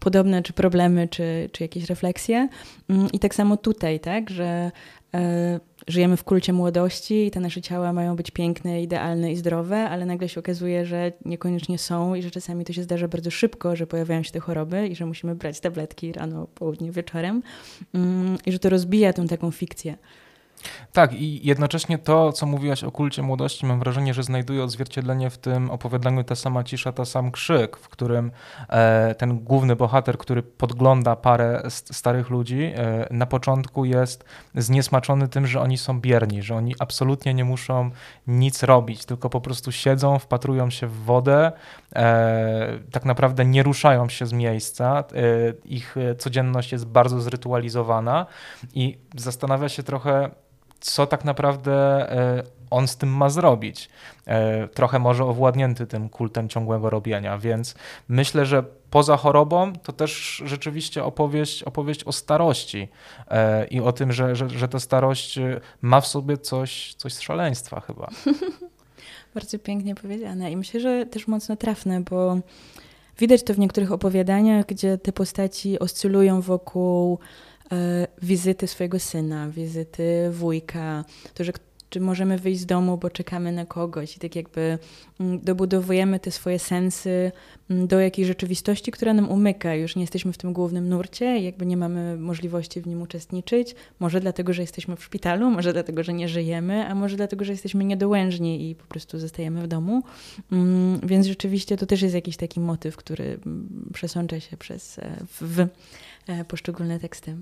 podobne 0.00 0.42
czy 0.42 0.52
problemy, 0.52 1.08
czy, 1.08 1.50
czy 1.52 1.64
jakieś 1.64 1.84
refleksje. 1.84 2.48
I 3.12 3.18
tak 3.18 3.34
samo 3.34 3.56
tutaj, 3.56 4.00
tak, 4.00 4.30
że 4.30 4.70
e, 5.14 5.60
żyjemy 5.88 6.16
w 6.16 6.24
kulcie 6.24 6.52
młodości 6.52 7.26
i 7.26 7.30
te 7.30 7.40
nasze 7.40 7.62
ciała 7.62 7.92
mają 7.92 8.16
być 8.16 8.30
piękne, 8.30 8.82
idealne 8.82 9.32
i 9.32 9.36
zdrowe, 9.36 9.88
ale 9.88 10.06
nagle 10.06 10.28
się 10.28 10.40
okazuje, 10.40 10.86
że 10.86 11.12
niekoniecznie 11.24 11.78
są 11.78 12.14
i 12.14 12.22
że 12.22 12.30
czasami 12.30 12.64
to 12.64 12.72
się 12.72 12.82
zdarza 12.82 13.08
bardzo 13.08 13.30
szybko, 13.30 13.76
że 13.76 13.86
pojawiają 13.86 14.22
się 14.22 14.32
te 14.32 14.40
choroby 14.40 14.88
i 14.88 14.96
że 14.96 15.06
musimy 15.06 15.34
brać 15.34 15.60
tabletki 15.60 16.12
rano, 16.12 16.46
południe, 16.54 16.92
wieczorem 16.92 17.42
i 18.46 18.52
że 18.52 18.58
to 18.58 18.68
rozbija 18.68 19.12
tą 19.12 19.26
taką 19.26 19.50
fikcję. 19.50 19.96
Tak, 20.92 21.12
i 21.12 21.46
jednocześnie 21.46 21.98
to, 21.98 22.32
co 22.32 22.46
mówiłaś 22.46 22.84
o 22.84 22.90
kulcie 22.90 23.22
młodości, 23.22 23.66
mam 23.66 23.78
wrażenie, 23.78 24.14
że 24.14 24.22
znajduje 24.22 24.64
odzwierciedlenie 24.64 25.30
w 25.30 25.38
tym 25.38 25.70
opowiadaniu 25.70 26.24
Ta 26.24 26.34
sama 26.36 26.64
cisza, 26.64 26.92
ta 26.92 27.04
sam 27.04 27.30
krzyk, 27.30 27.76
w 27.76 27.88
którym 27.88 28.30
e, 28.68 29.14
ten 29.14 29.38
główny 29.38 29.76
bohater, 29.76 30.18
który 30.18 30.42
podgląda 30.42 31.16
parę 31.16 31.62
starych 31.68 32.30
ludzi, 32.30 32.62
e, 32.62 33.06
na 33.10 33.26
początku 33.26 33.84
jest 33.84 34.24
zniesmaczony 34.54 35.28
tym, 35.28 35.46
że 35.46 35.60
oni 35.60 35.78
są 35.78 36.00
bierni, 36.00 36.42
że 36.42 36.56
oni 36.56 36.74
absolutnie 36.78 37.34
nie 37.34 37.44
muszą 37.44 37.90
nic 38.26 38.62
robić, 38.62 39.04
tylko 39.04 39.30
po 39.30 39.40
prostu 39.40 39.72
siedzą, 39.72 40.18
wpatrują 40.18 40.70
się 40.70 40.86
w 40.86 41.04
wodę, 41.04 41.52
e, 41.94 42.78
tak 42.90 43.04
naprawdę 43.04 43.44
nie 43.44 43.62
ruszają 43.62 44.08
się 44.08 44.26
z 44.26 44.32
miejsca, 44.32 45.04
ich 45.64 45.96
codzienność 46.18 46.72
jest 46.72 46.86
bardzo 46.86 47.20
zrytualizowana 47.20 48.26
i 48.74 48.98
zastanawia 49.16 49.68
się 49.68 49.82
trochę, 49.82 50.30
co 50.82 51.06
tak 51.06 51.24
naprawdę 51.24 51.72
e, 52.12 52.42
on 52.70 52.88
z 52.88 52.96
tym 52.96 53.16
ma 53.16 53.28
zrobić. 53.28 53.88
E, 54.26 54.68
trochę 54.68 54.98
może 54.98 55.24
owładnięty 55.24 55.86
tym 55.86 56.08
kultem 56.08 56.48
ciągłego 56.48 56.90
robienia, 56.90 57.38
więc 57.38 57.74
myślę, 58.08 58.46
że 58.46 58.64
poza 58.90 59.16
chorobą 59.16 59.72
to 59.72 59.92
też 59.92 60.42
rzeczywiście 60.44 61.04
opowieść, 61.04 61.62
opowieść 61.62 62.04
o 62.04 62.12
starości 62.12 62.88
e, 63.30 63.66
i 63.66 63.80
o 63.80 63.92
tym, 63.92 64.12
że, 64.12 64.36
że, 64.36 64.50
że 64.50 64.68
ta 64.68 64.80
starość 64.80 65.38
ma 65.82 66.00
w 66.00 66.06
sobie 66.06 66.38
coś, 66.38 66.94
coś 66.94 67.14
z 67.14 67.20
szaleństwa 67.20 67.80
chyba. 67.80 68.10
Bardzo 69.34 69.58
pięknie 69.58 69.94
powiedziane 69.94 70.52
i 70.52 70.56
myślę, 70.56 70.80
że 70.80 71.06
też 71.06 71.28
mocno 71.28 71.56
trafne, 71.56 72.00
bo 72.00 72.36
widać 73.18 73.42
to 73.42 73.54
w 73.54 73.58
niektórych 73.58 73.92
opowiadaniach, 73.92 74.66
gdzie 74.66 74.98
te 74.98 75.12
postaci 75.12 75.78
oscylują 75.78 76.40
wokół 76.40 77.18
wizyty 78.22 78.66
swojego 78.66 78.98
syna, 78.98 79.48
wizyty 79.48 80.30
wujka, 80.30 81.04
to, 81.34 81.44
że 81.44 81.52
czy 81.92 82.00
możemy 82.00 82.38
wyjść 82.38 82.60
z 82.60 82.66
domu, 82.66 82.98
bo 82.98 83.10
czekamy 83.10 83.52
na 83.52 83.66
kogoś 83.66 84.16
i 84.16 84.20
tak 84.20 84.36
jakby 84.36 84.78
mm, 85.20 85.40
dobudowujemy 85.40 86.20
te 86.20 86.30
swoje 86.30 86.58
sensy 86.58 87.32
mm, 87.70 87.86
do 87.86 88.00
jakiejś 88.00 88.28
rzeczywistości, 88.28 88.90
która 88.90 89.14
nam 89.14 89.28
umyka. 89.28 89.74
Już 89.74 89.96
nie 89.96 90.02
jesteśmy 90.02 90.32
w 90.32 90.38
tym 90.38 90.52
głównym 90.52 90.88
nurcie 90.88 91.38
jakby 91.38 91.66
nie 91.66 91.76
mamy 91.76 92.16
możliwości 92.16 92.80
w 92.80 92.86
nim 92.86 93.02
uczestniczyć. 93.02 93.74
Może 94.00 94.20
dlatego, 94.20 94.52
że 94.52 94.62
jesteśmy 94.62 94.96
w 94.96 95.04
szpitalu, 95.04 95.50
może 95.50 95.72
dlatego, 95.72 96.02
że 96.02 96.12
nie 96.12 96.28
żyjemy, 96.28 96.86
a 96.86 96.94
może 96.94 97.16
dlatego, 97.16 97.44
że 97.44 97.52
jesteśmy 97.52 97.84
niedołężni 97.84 98.70
i 98.70 98.74
po 98.74 98.84
prostu 98.84 99.18
zostajemy 99.18 99.62
w 99.62 99.66
domu. 99.66 100.02
Mm, 100.52 101.00
więc 101.02 101.26
rzeczywiście 101.26 101.76
to 101.76 101.86
też 101.86 102.02
jest 102.02 102.14
jakiś 102.14 102.36
taki 102.36 102.60
motyw, 102.60 102.96
który 102.96 103.38
przesącza 103.92 104.40
się 104.40 104.56
przez 104.56 104.98
e, 104.98 105.16
w, 105.26 105.56
w 105.56 105.66
e, 106.28 106.44
poszczególne 106.44 107.00
teksty. 107.00 107.36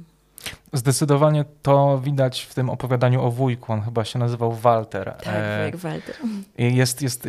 Zdecydowanie 0.72 1.44
to 1.62 2.00
widać 2.04 2.42
w 2.42 2.54
tym 2.54 2.70
opowiadaniu 2.70 3.22
o 3.22 3.30
wujku. 3.30 3.72
On 3.72 3.82
chyba 3.82 4.04
się 4.04 4.18
nazywał 4.18 4.52
Walter. 4.52 5.14
Tak, 5.24 5.34
e, 5.74 5.76
Walter. 5.76 6.16
Jest, 6.58 7.02
jest 7.02 7.28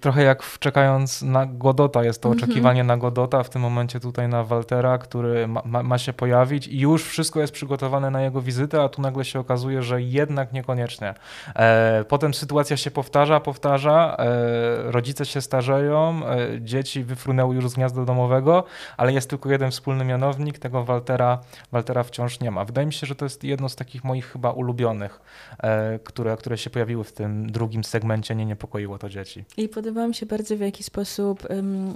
trochę 0.00 0.22
jak 0.22 0.42
w 0.42 0.58
czekając 0.58 1.22
na 1.22 1.46
Godota, 1.46 2.04
jest 2.04 2.22
to 2.22 2.28
mm 2.28 2.38
-hmm. 2.38 2.44
oczekiwanie 2.44 2.84
na 2.84 2.96
Godota, 2.96 3.42
w 3.42 3.50
tym 3.50 3.62
momencie 3.62 4.00
tutaj 4.00 4.28
na 4.28 4.44
Waltera, 4.44 4.98
który 4.98 5.48
ma, 5.48 5.82
ma, 5.82 5.98
się 5.98 6.12
pojawić 6.12 6.66
i 6.66 6.78
już 6.78 7.04
wszystko 7.04 7.40
jest 7.40 7.52
przygotowane 7.52 8.10
na 8.10 8.22
jego 8.22 8.42
wizytę, 8.42 8.82
a 8.82 8.88
tu 8.88 9.02
nagle 9.02 9.24
się 9.24 9.40
okazuje, 9.40 9.82
że 9.82 10.02
jednak 10.02 10.52
niekoniecznie. 10.52 11.14
E, 11.56 12.04
potem 12.08 12.34
sytuacja 12.34 12.76
się 12.76 12.90
powtarza, 12.90 13.40
powtarza, 13.40 14.16
e, 14.18 14.92
rodzice 14.92 15.26
się 15.26 15.40
starzeją, 15.40 16.22
e, 16.26 16.60
dzieci 16.60 17.04
wyfrunęły 17.04 17.54
już 17.54 17.68
z 17.68 17.74
gniazda 17.74 18.04
domowego, 18.04 18.64
ale 18.96 19.12
jest 19.12 19.30
tylko 19.30 19.50
jeden 19.50 19.70
wspólny 19.70 20.04
mianownik, 20.04 20.58
tego 20.58 20.84
Waltera, 20.84 21.38
Waltera 21.72 22.02
wciąż 22.02 22.40
nie 22.40 22.49
ma. 22.50 22.64
Wydaje 22.64 22.86
mi 22.86 22.92
się, 22.92 23.06
że 23.06 23.14
to 23.14 23.24
jest 23.24 23.44
jedno 23.44 23.68
z 23.68 23.76
takich 23.76 24.04
moich 24.04 24.26
chyba 24.32 24.50
ulubionych, 24.50 25.20
e, 25.58 25.98
które, 25.98 26.36
które 26.36 26.58
się 26.58 26.70
pojawiły 26.70 27.04
w 27.04 27.12
tym 27.12 27.52
drugim 27.52 27.84
segmencie 27.84 28.34
Nie 28.34 28.46
niepokoiło 28.46 28.98
to 28.98 29.08
dzieci. 29.08 29.44
I 29.56 29.68
podoba 29.68 30.06
mi 30.06 30.14
się 30.14 30.26
bardzo 30.26 30.56
w 30.56 30.60
jaki 30.60 30.82
sposób 30.82 31.46
um, 31.50 31.94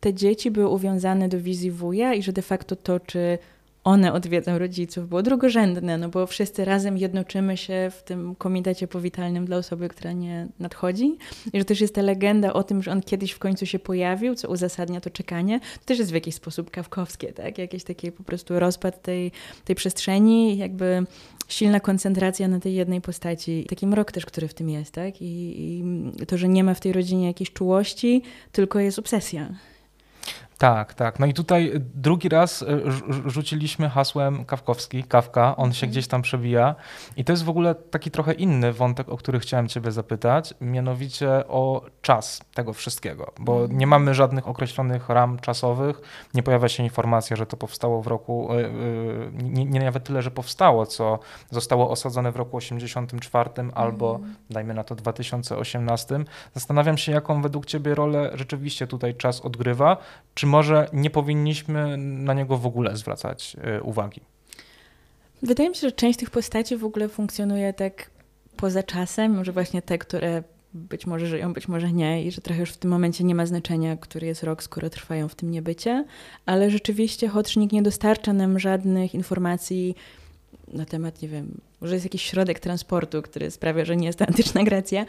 te 0.00 0.14
dzieci 0.14 0.50
były 0.50 0.68
uwiązane 0.68 1.28
do 1.28 1.40
wizji 1.40 1.70
wuja 1.70 2.14
i 2.14 2.22
że 2.22 2.32
de 2.32 2.42
facto 2.42 2.76
to, 2.76 3.00
czy 3.00 3.38
one 3.86 4.12
odwiedzą 4.12 4.58
rodziców, 4.58 5.08
było 5.08 5.22
drugorzędne, 5.22 5.98
no 5.98 6.08
bo 6.08 6.26
wszyscy 6.26 6.64
razem 6.64 6.98
jednoczymy 6.98 7.56
się 7.56 7.90
w 7.98 8.02
tym 8.02 8.34
komitecie 8.34 8.88
powitalnym 8.88 9.44
dla 9.44 9.56
osoby, 9.56 9.88
która 9.88 10.12
nie 10.12 10.48
nadchodzi. 10.58 11.16
I 11.52 11.58
że 11.58 11.64
też 11.64 11.80
jest 11.80 11.94
ta 11.94 12.02
legenda 12.02 12.52
o 12.52 12.62
tym, 12.62 12.82
że 12.82 12.92
on 12.92 13.02
kiedyś 13.02 13.32
w 13.32 13.38
końcu 13.38 13.66
się 13.66 13.78
pojawił, 13.78 14.34
co 14.34 14.48
uzasadnia 14.48 15.00
to 15.00 15.10
czekanie. 15.10 15.60
To 15.60 15.84
też 15.84 15.98
jest 15.98 16.10
w 16.10 16.14
jakiś 16.14 16.34
sposób 16.34 16.70
kawkowskie, 16.70 17.32
tak? 17.32 17.58
Jakieś 17.58 17.84
takie 17.84 18.12
po 18.12 18.22
prostu 18.22 18.60
rozpad 18.60 19.02
tej, 19.02 19.32
tej 19.64 19.76
przestrzeni, 19.76 20.58
jakby 20.58 21.06
silna 21.48 21.80
koncentracja 21.80 22.48
na 22.48 22.60
tej 22.60 22.74
jednej 22.74 23.00
postaci. 23.00 23.66
Taki 23.68 23.86
mrok 23.86 24.12
też, 24.12 24.26
który 24.26 24.48
w 24.48 24.54
tym 24.54 24.70
jest, 24.70 24.92
tak? 24.92 25.22
I, 25.22 25.54
I 25.60 26.26
to, 26.26 26.38
że 26.38 26.48
nie 26.48 26.64
ma 26.64 26.74
w 26.74 26.80
tej 26.80 26.92
rodzinie 26.92 27.26
jakiejś 27.26 27.52
czułości, 27.52 28.22
tylko 28.52 28.78
jest 28.78 28.98
obsesja. 28.98 29.54
Tak, 30.58 30.94
tak. 30.94 31.18
No 31.18 31.26
i 31.26 31.34
tutaj 31.34 31.72
drugi 31.94 32.28
raz 32.28 32.62
e, 32.62 32.66
rzuciliśmy 33.26 33.90
hasłem 33.90 34.44
Kawkowski, 34.44 35.04
Kawka, 35.04 35.56
on 35.56 35.72
się 35.72 35.86
mhm. 35.86 35.90
gdzieś 35.90 36.08
tam 36.08 36.22
przewija 36.22 36.74
i 37.16 37.24
to 37.24 37.32
jest 37.32 37.44
w 37.44 37.48
ogóle 37.48 37.74
taki 37.74 38.10
trochę 38.10 38.32
inny 38.32 38.72
wątek, 38.72 39.08
o 39.08 39.16
który 39.16 39.40
chciałem 39.40 39.68
ciebie 39.68 39.92
zapytać, 39.92 40.54
mianowicie 40.60 41.28
o 41.48 41.82
czas 42.02 42.40
tego 42.54 42.72
wszystkiego, 42.72 43.32
bo 43.38 43.60
mhm. 43.60 43.78
nie 43.78 43.86
mamy 43.86 44.14
żadnych 44.14 44.48
określonych 44.48 45.08
ram 45.08 45.38
czasowych, 45.38 46.00
nie 46.34 46.42
pojawia 46.42 46.68
się 46.68 46.82
informacja, 46.82 47.36
że 47.36 47.46
to 47.46 47.56
powstało 47.56 48.02
w 48.02 48.06
roku, 48.06 48.48
e, 48.52 48.70
nie, 49.32 49.64
nie 49.64 49.80
nawet 49.80 50.04
tyle, 50.04 50.22
że 50.22 50.30
powstało, 50.30 50.86
co 50.86 51.18
zostało 51.50 51.90
osadzone 51.90 52.32
w 52.32 52.36
roku 52.36 52.56
84 52.56 53.50
albo 53.74 54.14
mhm. 54.14 54.36
dajmy 54.50 54.74
na 54.74 54.84
to 54.84 54.94
2018. 54.94 56.24
Zastanawiam 56.54 56.98
się, 56.98 57.12
jaką 57.12 57.42
według 57.42 57.66
ciebie 57.66 57.94
rolę 57.94 58.30
rzeczywiście 58.34 58.86
tutaj 58.86 59.14
czas 59.14 59.40
odgrywa, 59.40 59.96
czy 60.34 60.45
czy 60.46 60.50
może 60.50 60.88
nie 60.92 61.10
powinniśmy 61.10 61.96
na 61.98 62.34
niego 62.34 62.56
w 62.56 62.66
ogóle 62.66 62.96
zwracać 62.96 63.56
e, 63.62 63.82
uwagi? 63.82 64.20
Wydaje 65.42 65.68
mi 65.68 65.74
się, 65.74 65.80
że 65.80 65.92
część 65.92 66.18
tych 66.18 66.30
postaci 66.30 66.76
w 66.76 66.84
ogóle 66.84 67.08
funkcjonuje 67.08 67.72
tak 67.72 68.10
poza 68.56 68.82
czasem, 68.82 69.34
może 69.34 69.52
właśnie 69.52 69.82
te, 69.82 69.98
które 69.98 70.42
być 70.74 71.06
może 71.06 71.26
żyją, 71.26 71.52
być 71.52 71.68
może 71.68 71.92
nie, 71.92 72.24
i 72.24 72.30
że 72.30 72.40
trochę 72.40 72.60
już 72.60 72.70
w 72.70 72.76
tym 72.76 72.90
momencie 72.90 73.24
nie 73.24 73.34
ma 73.34 73.46
znaczenia, 73.46 73.96
który 73.96 74.26
jest 74.26 74.42
rok, 74.42 74.62
skoro 74.62 74.90
trwają 74.90 75.28
w 75.28 75.34
tym 75.34 75.50
niebycie, 75.50 76.04
ale 76.46 76.70
rzeczywiście 76.70 77.28
Hotrznik 77.28 77.72
nie 77.72 77.82
dostarcza 77.82 78.32
nam 78.32 78.58
żadnych 78.58 79.14
informacji 79.14 79.94
na 80.72 80.84
temat, 80.84 81.22
nie 81.22 81.28
wiem, 81.28 81.60
może 81.80 81.94
jest 81.94 82.06
jakiś 82.06 82.22
środek 82.22 82.60
transportu, 82.60 83.22
który 83.22 83.50
sprawia, 83.50 83.84
że 83.84 83.96
nie 83.96 84.06
jest 84.06 84.18
to 84.18 84.26
antyczna 84.26 84.64
Grecja, 84.64 85.06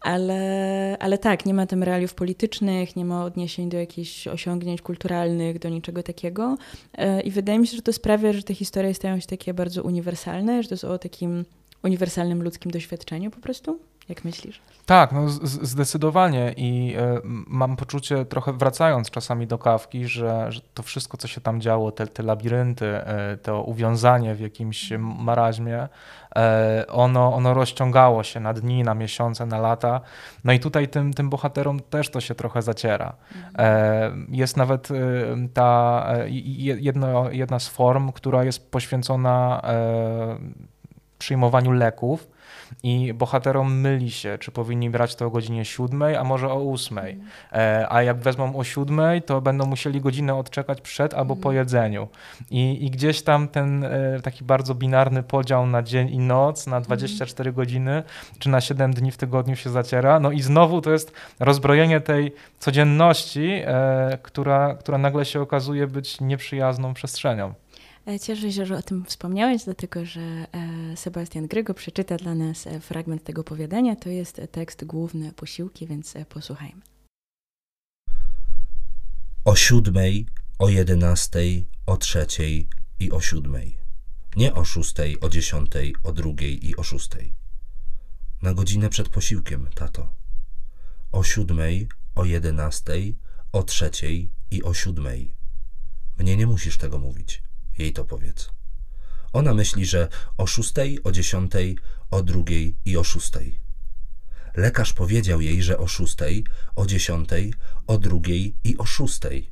ale, 0.00 0.96
ale 1.00 1.18
tak, 1.18 1.46
nie 1.46 1.54
ma 1.54 1.66
tam 1.66 1.82
realiów 1.82 2.14
politycznych, 2.14 2.96
nie 2.96 3.04
ma 3.04 3.24
odniesień 3.24 3.68
do 3.68 3.76
jakichś 3.76 4.26
osiągnięć 4.26 4.82
kulturalnych, 4.82 5.58
do 5.58 5.68
niczego 5.68 6.02
takiego. 6.02 6.56
E, 6.98 7.20
I 7.20 7.30
wydaje 7.30 7.58
mi 7.58 7.66
się, 7.66 7.76
że 7.76 7.82
to 7.82 7.92
sprawia, 7.92 8.32
że 8.32 8.42
te 8.42 8.54
historie 8.54 8.94
stają 8.94 9.20
się 9.20 9.26
takie 9.26 9.54
bardzo 9.54 9.82
uniwersalne, 9.82 10.62
że 10.62 10.68
to 10.68 10.74
jest 10.74 10.84
o 10.84 10.98
takim 10.98 11.44
uniwersalnym 11.82 12.42
ludzkim 12.42 12.70
doświadczeniu 12.70 13.30
po 13.30 13.40
prostu. 13.40 13.89
Jak 14.10 14.24
myślisz? 14.24 14.60
Tak, 14.86 15.12
no 15.12 15.28
zdecydowanie 15.44 16.54
i 16.56 16.96
y, 16.96 17.20
mam 17.46 17.76
poczucie, 17.76 18.24
trochę 18.24 18.52
wracając 18.52 19.10
czasami 19.10 19.46
do 19.46 19.58
kawki, 19.58 20.06
że, 20.06 20.52
że 20.52 20.60
to 20.74 20.82
wszystko, 20.82 21.16
co 21.16 21.28
się 21.28 21.40
tam 21.40 21.60
działo, 21.60 21.92
te, 21.92 22.06
te 22.06 22.22
labirynty, 22.22 22.86
y, 22.86 23.36
to 23.36 23.62
uwiązanie 23.62 24.34
w 24.34 24.40
jakimś 24.40 24.92
maraźmie, 24.98 25.82
y, 25.82 26.86
ono, 26.86 27.34
ono 27.34 27.54
rozciągało 27.54 28.22
się 28.22 28.40
na 28.40 28.54
dni, 28.54 28.82
na 28.82 28.94
miesiące, 28.94 29.46
na 29.46 29.58
lata. 29.58 30.00
No 30.44 30.52
i 30.52 30.60
tutaj 30.60 30.88
tym, 30.88 31.12
tym 31.12 31.30
bohaterom 31.30 31.80
też 31.80 32.10
to 32.10 32.20
się 32.20 32.34
trochę 32.34 32.62
zaciera. 32.62 33.12
Mhm. 33.36 34.26
Jest 34.30 34.56
nawet 34.56 34.88
ta 35.54 36.06
jedna, 36.54 37.08
jedna 37.30 37.58
z 37.58 37.68
form, 37.68 38.12
która 38.12 38.44
jest 38.44 38.70
poświęcona 38.70 39.62
przyjmowaniu 41.20 41.72
leków 41.72 42.28
i 42.82 43.14
bohaterom 43.14 43.80
myli 43.80 44.10
się, 44.10 44.38
czy 44.40 44.50
powinni 44.50 44.90
brać 44.90 45.14
to 45.14 45.26
o 45.26 45.30
godzinie 45.30 45.64
siódmej, 45.64 46.16
a 46.16 46.24
może 46.24 46.50
o 46.50 46.60
ósmej. 46.60 47.12
Mm. 47.50 47.86
A 47.90 48.02
jak 48.02 48.20
wezmą 48.20 48.56
o 48.56 48.64
siódmej, 48.64 49.22
to 49.22 49.40
będą 49.40 49.66
musieli 49.66 50.00
godzinę 50.00 50.34
odczekać 50.34 50.80
przed 50.80 51.14
albo 51.14 51.34
mm. 51.34 51.42
po 51.42 51.52
jedzeniu. 51.52 52.08
I, 52.50 52.86
I, 52.86 52.90
gdzieś 52.90 53.22
tam 53.22 53.48
ten 53.48 53.84
e, 53.84 54.20
taki 54.22 54.44
bardzo 54.44 54.74
binarny 54.74 55.22
podział 55.22 55.66
na 55.66 55.82
dzień 55.82 56.08
i 56.08 56.18
noc, 56.18 56.66
na 56.66 56.80
24 56.80 57.48
mm. 57.48 57.56
godziny, 57.56 58.02
czy 58.38 58.48
na 58.48 58.60
7 58.60 58.94
dni 58.94 59.10
w 59.10 59.16
tygodniu 59.16 59.56
się 59.56 59.70
zaciera. 59.70 60.20
No 60.20 60.30
i 60.30 60.42
znowu 60.42 60.80
to 60.80 60.90
jest 60.92 61.12
rozbrojenie 61.40 62.00
tej 62.00 62.32
codzienności, 62.58 63.62
e, 63.64 64.18
która, 64.22 64.74
która 64.74 64.98
nagle 64.98 65.24
się 65.24 65.40
okazuje 65.40 65.86
być 65.86 66.20
nieprzyjazną 66.20 66.94
przestrzenią. 66.94 67.54
E, 68.10 68.20
cieszę 68.20 68.52
się, 68.52 68.66
że 68.66 68.76
o 68.76 68.82
tym 68.82 69.04
wspomniałeś, 69.04 69.64
dlatego 69.64 70.04
że 70.04 70.20
e, 70.20 70.46
Sebastian 70.96 71.46
Grygo 71.46 71.74
przeczyta 71.74 72.16
dla 72.16 72.34
nas 72.34 72.66
e, 72.66 72.80
fragment 72.80 73.24
tego 73.24 73.44
powiadania. 73.44 73.96
To 73.96 74.08
jest 74.08 74.40
tekst 74.52 74.84
główny 74.84 75.32
posiłki, 75.32 75.86
więc 75.86 76.14
posłuchajmy. 76.28 76.80
O 79.44 79.56
siódmej, 79.56 80.26
o 80.58 80.68
jedenastej, 80.68 81.66
o 81.86 81.96
trzeciej 81.96 82.68
i 83.00 83.10
o 83.10 83.20
siódmej. 83.20 83.76
Nie 84.36 84.54
o 84.54 84.64
szóstej, 84.64 85.20
o 85.20 85.28
dziesiątej, 85.28 85.94
o 86.02 86.12
drugiej 86.12 86.66
i 86.68 86.76
o 86.76 86.82
szóstej. 86.82 87.34
Na 88.42 88.54
godzinę 88.54 88.88
przed 88.88 89.08
posiłkiem, 89.08 89.68
tato. 89.74 90.12
O 91.12 91.24
siódmej, 91.24 91.88
o 92.14 92.24
jedenastej, 92.24 93.16
o 93.52 93.62
trzeciej 93.62 94.30
i 94.50 94.62
o 94.62 94.74
siódmej. 94.74 95.34
Mnie 96.18 96.36
nie 96.36 96.46
musisz 96.46 96.78
tego 96.78 96.98
mówić. 96.98 97.49
Jej 97.78 97.92
to 97.92 98.04
powiedz. 98.04 98.50
Ona 99.32 99.54
myśli, 99.54 99.86
że 99.86 100.08
o 100.38 100.46
szóstej, 100.46 100.98
o 101.04 101.12
dziesiątej, 101.12 101.78
o 102.10 102.22
drugiej 102.22 102.76
i 102.84 102.96
o 102.96 103.04
szóstej. 103.04 103.60
Lekarz 104.56 104.92
powiedział 104.92 105.40
jej, 105.40 105.62
że 105.62 105.78
o 105.78 105.86
szóstej, 105.86 106.44
o 106.76 106.86
dziesiątej, 106.86 107.54
o 107.86 107.98
drugiej 107.98 108.56
i 108.64 108.78
o 108.78 108.84
szóstej. 108.84 109.50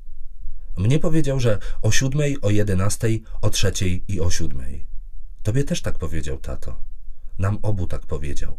Mnie 0.76 0.98
powiedział, 0.98 1.40
że 1.40 1.58
o 1.82 1.90
siódmej, 1.90 2.40
o 2.40 2.50
jedenastej, 2.50 3.22
o 3.42 3.50
trzeciej 3.50 4.04
i 4.08 4.20
o 4.20 4.30
siódmej. 4.30 4.86
Tobie 5.42 5.64
też 5.64 5.82
tak 5.82 5.98
powiedział, 5.98 6.38
tato. 6.38 6.84
Nam 7.38 7.58
obu 7.62 7.86
tak 7.86 8.06
powiedział. 8.06 8.58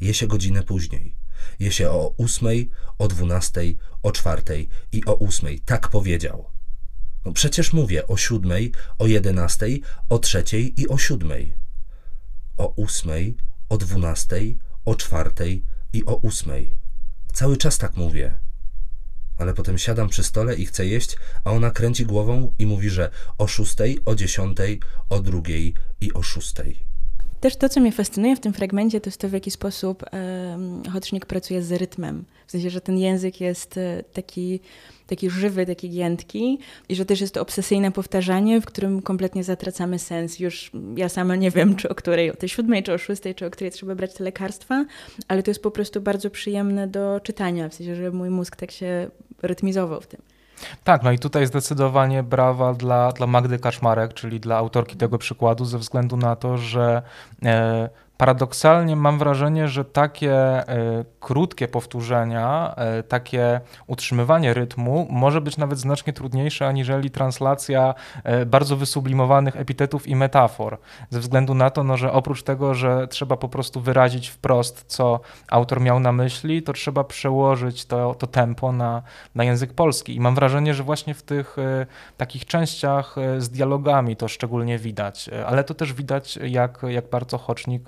Je 0.00 0.14
się 0.14 0.26
godzinę 0.26 0.62
później. 0.62 1.16
Je 1.58 1.72
się 1.72 1.90
o 1.90 2.14
ósmej, 2.16 2.70
o 2.98 3.08
dwunastej, 3.08 3.78
o 4.02 4.12
czwartej 4.12 4.68
i 4.92 5.04
o 5.04 5.14
ósmej. 5.14 5.60
Tak 5.60 5.88
powiedział. 5.88 6.50
No 7.24 7.32
przecież 7.32 7.72
mówię 7.72 8.06
o 8.06 8.16
siódmej, 8.16 8.72
o 8.98 9.06
jedenastej, 9.06 9.82
o 10.08 10.18
trzeciej 10.18 10.80
i 10.80 10.88
o 10.88 10.98
siódmej. 10.98 11.54
O 12.56 12.68
ósmej, 12.76 13.36
o 13.68 13.78
dwunastej, 13.78 14.58
o 14.84 14.94
czwartej 14.94 15.64
i 15.92 16.04
o 16.04 16.16
ósmej. 16.16 16.72
Cały 17.32 17.56
czas 17.56 17.78
tak 17.78 17.96
mówię. 17.96 18.34
Ale 19.38 19.54
potem 19.54 19.78
siadam 19.78 20.08
przy 20.08 20.24
stole 20.24 20.54
i 20.54 20.66
chcę 20.66 20.86
jeść, 20.86 21.16
a 21.44 21.50
ona 21.50 21.70
kręci 21.70 22.06
głową 22.06 22.54
i 22.58 22.66
mówi, 22.66 22.90
że 22.90 23.10
o 23.38 23.46
szóstej, 23.46 23.98
o 24.04 24.14
dziesiątej, 24.14 24.80
o 25.08 25.20
drugiej 25.20 25.74
i 26.00 26.12
o 26.12 26.22
szóstej. 26.22 26.91
Też 27.42 27.56
to, 27.56 27.68
co 27.68 27.80
mnie 27.80 27.92
fascynuje 27.92 28.36
w 28.36 28.40
tym 28.40 28.52
fragmencie, 28.52 29.00
to 29.00 29.08
jest 29.08 29.20
to, 29.20 29.28
w 29.28 29.32
jaki 29.32 29.50
sposób 29.50 30.04
um, 30.12 30.82
pracuje 31.28 31.62
z 31.62 31.72
rytmem. 31.72 32.24
W 32.46 32.50
sensie, 32.50 32.70
że 32.70 32.80
ten 32.80 32.98
język 32.98 33.40
jest 33.40 33.76
e, 33.76 34.04
taki, 34.12 34.60
taki 35.06 35.30
żywy, 35.30 35.66
taki 35.66 35.90
giętki 35.90 36.58
i 36.88 36.94
że 36.94 37.04
też 37.04 37.20
jest 37.20 37.34
to 37.34 37.40
obsesyjne 37.40 37.92
powtarzanie, 37.92 38.60
w 38.60 38.64
którym 38.64 39.02
kompletnie 39.02 39.44
zatracamy 39.44 39.98
sens. 39.98 40.38
Już 40.38 40.70
ja 40.96 41.08
sama 41.08 41.36
nie 41.36 41.50
wiem, 41.50 41.76
czy 41.76 41.88
o 41.88 41.94
której, 41.94 42.30
o 42.30 42.36
tej 42.36 42.48
siódmej, 42.48 42.82
czy 42.82 42.92
o 42.92 42.98
szóstej, 42.98 43.34
czy 43.34 43.46
o 43.46 43.50
której 43.50 43.70
trzeba 43.70 43.94
brać 43.94 44.14
te 44.14 44.24
lekarstwa, 44.24 44.84
ale 45.28 45.42
to 45.42 45.50
jest 45.50 45.62
po 45.62 45.70
prostu 45.70 46.00
bardzo 46.00 46.30
przyjemne 46.30 46.88
do 46.88 47.20
czytania, 47.20 47.68
w 47.68 47.74
sensie, 47.74 47.96
że 47.96 48.10
mój 48.10 48.30
mózg 48.30 48.56
tak 48.56 48.70
się 48.70 49.10
rytmizował 49.42 50.00
w 50.00 50.06
tym. 50.06 50.20
Tak, 50.84 51.02
no 51.02 51.12
i 51.12 51.18
tutaj 51.18 51.46
zdecydowanie 51.46 52.22
brawa 52.22 52.74
dla, 52.74 53.12
dla 53.12 53.26
Magdy 53.26 53.58
Kaczmarek, 53.58 54.14
czyli 54.14 54.40
dla 54.40 54.56
autorki 54.56 54.96
tego 54.96 55.18
przykładu, 55.18 55.64
ze 55.64 55.78
względu 55.78 56.16
na 56.16 56.36
to, 56.36 56.58
że 56.58 57.02
e, 57.44 57.88
paradoksalnie 58.16 58.96
mam 58.96 59.18
wrażenie, 59.18 59.68
że 59.68 59.84
takie 59.84 60.34
e, 60.34 61.04
krótkie 61.22 61.68
powtórzenia, 61.68 62.74
e, 62.76 63.02
takie 63.02 63.60
utrzymywanie 63.86 64.54
rytmu 64.54 65.06
może 65.10 65.40
być 65.40 65.56
nawet 65.56 65.78
znacznie 65.78 66.12
trudniejsze 66.12 66.66
aniżeli 66.66 67.10
translacja 67.10 67.94
e, 68.24 68.46
bardzo 68.46 68.76
wysublimowanych 68.76 69.56
epitetów 69.56 70.08
i 70.08 70.16
metafor. 70.16 70.78
Ze 71.10 71.20
względu 71.20 71.54
na 71.54 71.70
to, 71.70 71.84
no, 71.84 71.96
że 71.96 72.12
oprócz 72.12 72.42
tego, 72.42 72.74
że 72.74 73.08
trzeba 73.08 73.36
po 73.36 73.48
prostu 73.48 73.80
wyrazić 73.80 74.28
wprost, 74.28 74.84
co 74.86 75.20
autor 75.48 75.80
miał 75.80 76.00
na 76.00 76.12
myśli, 76.12 76.62
to 76.62 76.72
trzeba 76.72 77.04
przełożyć 77.04 77.84
to, 77.84 78.14
to 78.14 78.26
tempo 78.26 78.72
na, 78.72 79.02
na 79.34 79.44
język 79.44 79.72
polski. 79.72 80.14
I 80.16 80.20
mam 80.20 80.34
wrażenie, 80.34 80.74
że 80.74 80.82
właśnie 80.82 81.14
w 81.14 81.22
tych 81.22 81.56
takich 82.16 82.46
częściach 82.46 83.16
z 83.38 83.48
dialogami 83.48 84.16
to 84.16 84.28
szczególnie 84.28 84.78
widać, 84.78 85.30
ale 85.46 85.64
to 85.64 85.74
też 85.74 85.92
widać, 85.92 86.38
jak, 86.42 86.80
jak 86.88 87.10
bardzo 87.10 87.38
Hocznik 87.38 87.82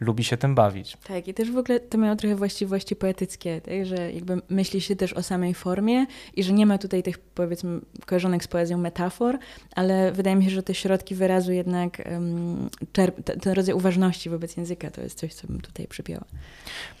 lubi 0.00 0.24
się 0.24 0.36
tym 0.36 0.54
bawić. 0.54 0.96
Tak, 1.08 1.28
i 1.28 1.34
też 1.34 1.50
w 1.50 1.58
ogóle 1.58 1.80
to 1.80 1.98
mają 1.98 2.16
trochę 2.16 2.36
właściwości 2.74 2.96
poetyckie, 2.96 3.60
tak? 3.60 3.86
że 3.86 4.12
jakby 4.12 4.42
myśli 4.48 4.80
się 4.80 4.96
też 4.96 5.12
o 5.12 5.22
samej 5.22 5.54
formie 5.54 6.06
i 6.36 6.42
że 6.42 6.52
nie 6.52 6.66
ma 6.66 6.78
tutaj 6.78 7.02
tych 7.02 7.18
powiedzmy 7.18 7.80
kojarzonych 8.06 8.44
z 8.44 8.48
poezją 8.48 8.78
metafor, 8.78 9.38
ale 9.76 10.12
wydaje 10.12 10.36
mi 10.36 10.44
się, 10.44 10.50
że 10.50 10.62
te 10.62 10.74
środki 10.74 11.14
wyrazu 11.14 11.52
jednak 11.52 12.02
um, 12.10 12.70
czerp- 12.92 13.40
ten 13.40 13.52
rodzaj 13.52 13.74
uważności 13.74 14.30
wobec 14.30 14.56
języka 14.56 14.90
to 14.90 15.00
jest 15.00 15.18
coś, 15.18 15.34
co 15.34 15.46
bym 15.46 15.60
tutaj 15.60 15.86
przypięła. 15.86 16.24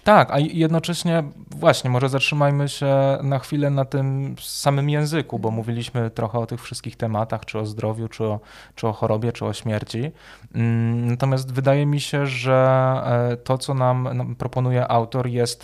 Tak, 0.04 0.30
a 0.30 0.38
jednocześnie 0.38 1.24
właśnie 1.50 1.90
może 1.90 2.08
zatrzymajmy 2.08 2.68
się 2.68 3.18
na 3.22 3.38
chwilę 3.38 3.70
na 3.70 3.84
tym 3.84 4.36
samym 4.40 4.90
języku, 4.90 5.38
bo 5.38 5.50
mówiliśmy 5.50 6.10
trochę 6.10 6.38
o 6.38 6.46
tych 6.46 6.62
wszystkich 6.62 6.96
tematach, 6.96 7.44
czy 7.44 7.58
o 7.58 7.66
zdrowiu, 7.66 8.08
czy 8.08 8.24
o, 8.24 8.40
czy 8.74 8.88
o 8.88 8.92
chorobie, 8.92 9.32
czy 9.32 9.44
o 9.44 9.52
śmierci. 9.52 10.10
Mm, 10.54 11.06
natomiast 11.06 11.52
wydaje 11.52 11.86
mi 11.86 12.00
się, 12.00 12.26
że 12.26 12.54
e, 13.32 13.36
to, 13.36 13.58
co 13.58 13.74
nam 13.74 14.34
proponuje 14.38 14.88
autor, 14.88 15.26
jest 15.26 15.63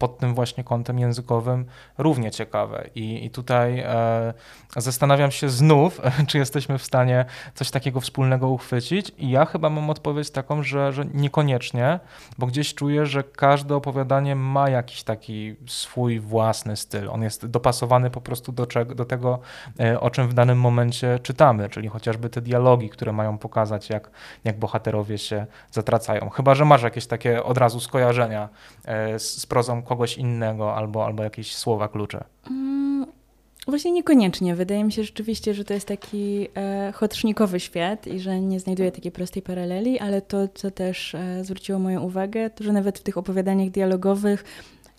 pod 0.00 0.18
tym 0.18 0.34
właśnie 0.34 0.64
kątem 0.64 0.98
językowym 0.98 1.66
równie 1.98 2.30
ciekawe. 2.30 2.86
I, 2.94 3.24
i 3.24 3.30
tutaj 3.30 3.80
e, 3.80 4.34
zastanawiam 4.76 5.30
się 5.30 5.48
znów, 5.48 6.00
czy 6.28 6.38
jesteśmy 6.38 6.78
w 6.78 6.82
stanie 6.82 7.24
coś 7.54 7.70
takiego 7.70 8.00
wspólnego 8.00 8.48
uchwycić. 8.48 9.12
I 9.18 9.30
ja 9.30 9.44
chyba 9.44 9.70
mam 9.70 9.90
odpowiedź 9.90 10.30
taką, 10.30 10.62
że, 10.62 10.92
że 10.92 11.04
niekoniecznie, 11.14 12.00
bo 12.38 12.46
gdzieś 12.46 12.74
czuję, 12.74 13.06
że 13.06 13.22
każde 13.22 13.76
opowiadanie 13.76 14.36
ma 14.36 14.70
jakiś 14.70 15.02
taki 15.02 15.56
swój 15.66 16.20
własny 16.20 16.76
styl. 16.76 17.10
On 17.10 17.22
jest 17.22 17.46
dopasowany 17.46 18.10
po 18.10 18.20
prostu 18.20 18.52
do, 18.52 18.66
czego, 18.66 18.94
do 18.94 19.04
tego, 19.04 19.38
e, 19.80 20.00
o 20.00 20.10
czym 20.10 20.28
w 20.28 20.34
danym 20.34 20.60
momencie 20.60 21.18
czytamy, 21.18 21.68
czyli 21.68 21.88
chociażby 21.88 22.30
te 22.30 22.40
dialogi, 22.40 22.88
które 22.88 23.12
mają 23.12 23.38
pokazać, 23.38 23.90
jak, 23.90 24.10
jak 24.44 24.58
bohaterowie 24.58 25.18
się 25.18 25.46
zatracają. 25.70 26.30
Chyba, 26.30 26.54
że 26.54 26.64
masz 26.64 26.82
jakieś 26.82 27.06
takie 27.06 27.44
od 27.44 27.58
razu 27.58 27.80
skojarzenia 27.80 28.48
e, 28.84 29.18
z, 29.18 29.40
z 29.42 29.46
prozą 29.46 29.82
kogoś 29.90 30.18
innego 30.18 30.74
albo, 30.76 31.06
albo 31.06 31.22
jakieś 31.22 31.56
słowa 31.56 31.88
klucze. 31.88 32.24
Mm, 32.50 33.06
właśnie 33.66 33.92
niekoniecznie. 33.92 34.54
Wydaje 34.54 34.84
mi 34.84 34.92
się 34.92 35.04
rzeczywiście, 35.04 35.54
że 35.54 35.64
to 35.64 35.74
jest 35.74 35.88
taki 35.88 36.48
e, 36.54 36.92
świat 37.60 38.06
i 38.06 38.20
że 38.20 38.40
nie 38.40 38.60
znajduję 38.60 38.92
takiej 38.92 39.12
prostej 39.12 39.42
paraleli, 39.42 39.98
ale 39.98 40.22
to, 40.22 40.48
co 40.48 40.70
też 40.70 41.14
e, 41.14 41.44
zwróciło 41.44 41.78
moją 41.78 42.02
uwagę, 42.02 42.50
to 42.50 42.64
że 42.64 42.72
nawet 42.72 42.98
w 42.98 43.02
tych 43.02 43.18
opowiadaniach 43.18 43.70
dialogowych 43.70 44.44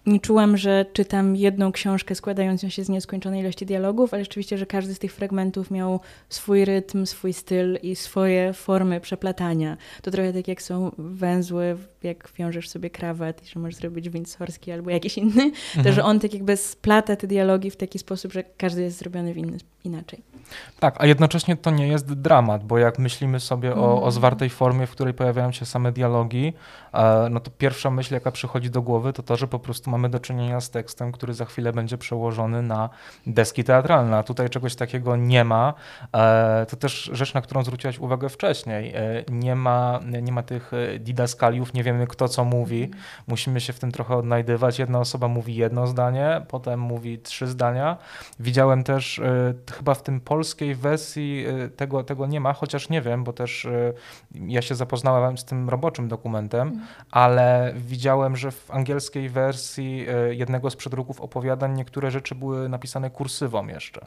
nie 0.06 0.20
czułam, 0.20 0.58
że 0.58 0.86
czytam 0.94 1.36
jedną 1.36 1.72
książkę 1.72 2.16
składającą 2.16 2.70
się 2.70 2.84
z 2.84 2.90
nieskończonej 2.90 3.42
ilości 3.42 3.66
dialogów, 3.66 4.14
ale 4.14 4.24
rzeczywiście, 4.24 4.58
że 4.58 4.66
każdy 4.66 4.96
z 4.96 5.00
tych 5.00 5.14
fragmentów 5.14 5.72
miał 5.72 6.00
swój 6.30 6.66
rytm, 6.66 7.06
swój 7.06 7.34
styl 7.34 7.80
i 7.84 7.96
swoje 7.96 8.54
formy 8.54 9.00
przeplatania. 9.00 9.78
To 10.02 10.12
trochę 10.12 10.34
tak 10.34 10.48
jak 10.48 10.62
są 10.62 10.92
węzły, 10.98 11.78
jak 12.04 12.30
wiążesz 12.38 12.70
sobie 12.70 12.90
krawat 12.90 13.44
i 13.44 13.48
że 13.48 13.60
możesz 13.60 13.76
zrobić 13.76 14.10
windsorski 14.10 14.72
albo 14.72 14.90
jakiś 14.90 15.18
inny, 15.18 15.44
mhm. 15.44 15.84
to 15.84 15.94
że 15.94 16.04
on 16.04 16.20
tak 16.20 16.34
jakby 16.34 16.58
splata 16.58 17.16
te 17.16 17.28
dialogi 17.28 17.72
w 17.72 17.78
taki 17.78 18.00
sposób, 18.00 18.34
że 18.34 18.44
każdy 18.58 18.82
jest 18.82 18.98
zrobiony 18.98 19.34
w 19.34 19.38
inny, 19.38 19.58
inaczej. 19.84 20.24
Tak, 20.80 20.96
a 20.98 21.06
jednocześnie 21.06 21.58
to 21.58 21.72
nie 21.72 21.88
jest 21.88 22.14
dramat, 22.14 22.64
bo 22.64 22.78
jak 22.78 23.00
myślimy 23.00 23.40
sobie 23.40 23.76
o, 23.76 23.92
o 23.92 23.94
mhm. 23.94 24.12
zwartej 24.12 24.50
formie, 24.50 24.88
w 24.88 24.92
której 24.92 25.14
pojawiają 25.14 25.52
się 25.52 25.66
same 25.66 25.92
dialogi, 25.92 26.54
no 27.30 27.40
to 27.40 27.52
pierwsza 27.52 27.92
myśl, 27.92 28.14
jaka 28.14 28.32
przychodzi 28.32 28.70
do 28.70 28.82
głowy, 28.82 29.14
to 29.14 29.24
to, 29.24 29.38
że 29.38 29.48
po 29.48 29.60
prostu 29.60 29.90
mamy 29.90 30.10
do 30.10 30.20
czynienia 30.20 30.62
z 30.62 30.70
tekstem, 30.70 31.12
który 31.12 31.34
za 31.34 31.46
chwilę 31.46 31.74
będzie 31.74 31.98
przełożony 31.98 32.62
na 32.62 32.90
deski 33.28 33.64
teatralne. 33.64 34.18
A 34.18 34.24
tutaj 34.24 34.50
czegoś 34.50 34.76
takiego 34.76 35.16
nie 35.16 35.44
ma. 35.44 35.74
E, 36.16 36.66
to 36.70 36.76
też 36.76 37.10
rzecz, 37.14 37.34
na 37.34 37.42
którą 37.42 37.64
zwróciłaś 37.64 38.00
uwagę 38.00 38.30
wcześniej. 38.30 38.96
E, 38.96 39.24
nie 39.30 39.56
ma, 39.56 40.00
nie 40.22 40.32
ma 40.32 40.44
tych 40.44 40.72
didaskaliów, 41.00 41.74
nie 41.74 41.84
wiemy 41.84 42.08
kto 42.08 42.28
co 42.28 42.46
mówi. 42.46 42.84
Mhm. 42.84 43.04
Musimy 43.28 43.62
się 43.62 43.74
w 43.74 43.80
tym 43.80 43.92
trochę 43.92 44.16
odnajdywać. 44.16 44.80
Jedna 44.80 45.00
osoba 45.00 45.28
mówi 45.28 45.56
jedno 45.56 45.88
zdanie, 45.88 46.42
potem 46.48 46.80
mówi 46.80 47.20
trzy 47.20 47.48
zdania. 47.48 47.98
Widziałem 48.40 48.84
też 48.84 49.22
chyba 49.72 49.94
w 49.94 50.04
tym 50.04 50.22
polskiej 50.22 50.76
wersji 50.76 51.46
tego, 51.76 52.04
tego 52.04 52.28
nie 52.28 52.40
ma, 52.40 52.54
chociaż 52.54 52.90
nie 52.90 53.02
wiem, 53.02 53.24
bo 53.24 53.34
też 53.34 53.68
ja 54.36 54.62
się 54.62 54.76
zapoznałem 54.76 55.38
z 55.38 55.46
tym 55.46 55.70
roboczym 55.70 56.08
dokumentem, 56.08 56.68
mhm. 56.68 56.81
Ale 57.12 57.74
widziałem, 57.76 58.38
że 58.38 58.52
w 58.52 58.72
angielskiej 58.72 59.30
wersji 59.30 60.06
e, 60.08 60.36
jednego 60.36 60.70
z 60.70 60.76
przedruków 60.76 61.22
opowiadań 61.22 61.74
niektóre 61.78 62.12
rzeczy 62.12 62.36
były 62.36 62.70
napisane 62.70 63.10
kursywą 63.10 63.68
jeszcze. 63.68 64.06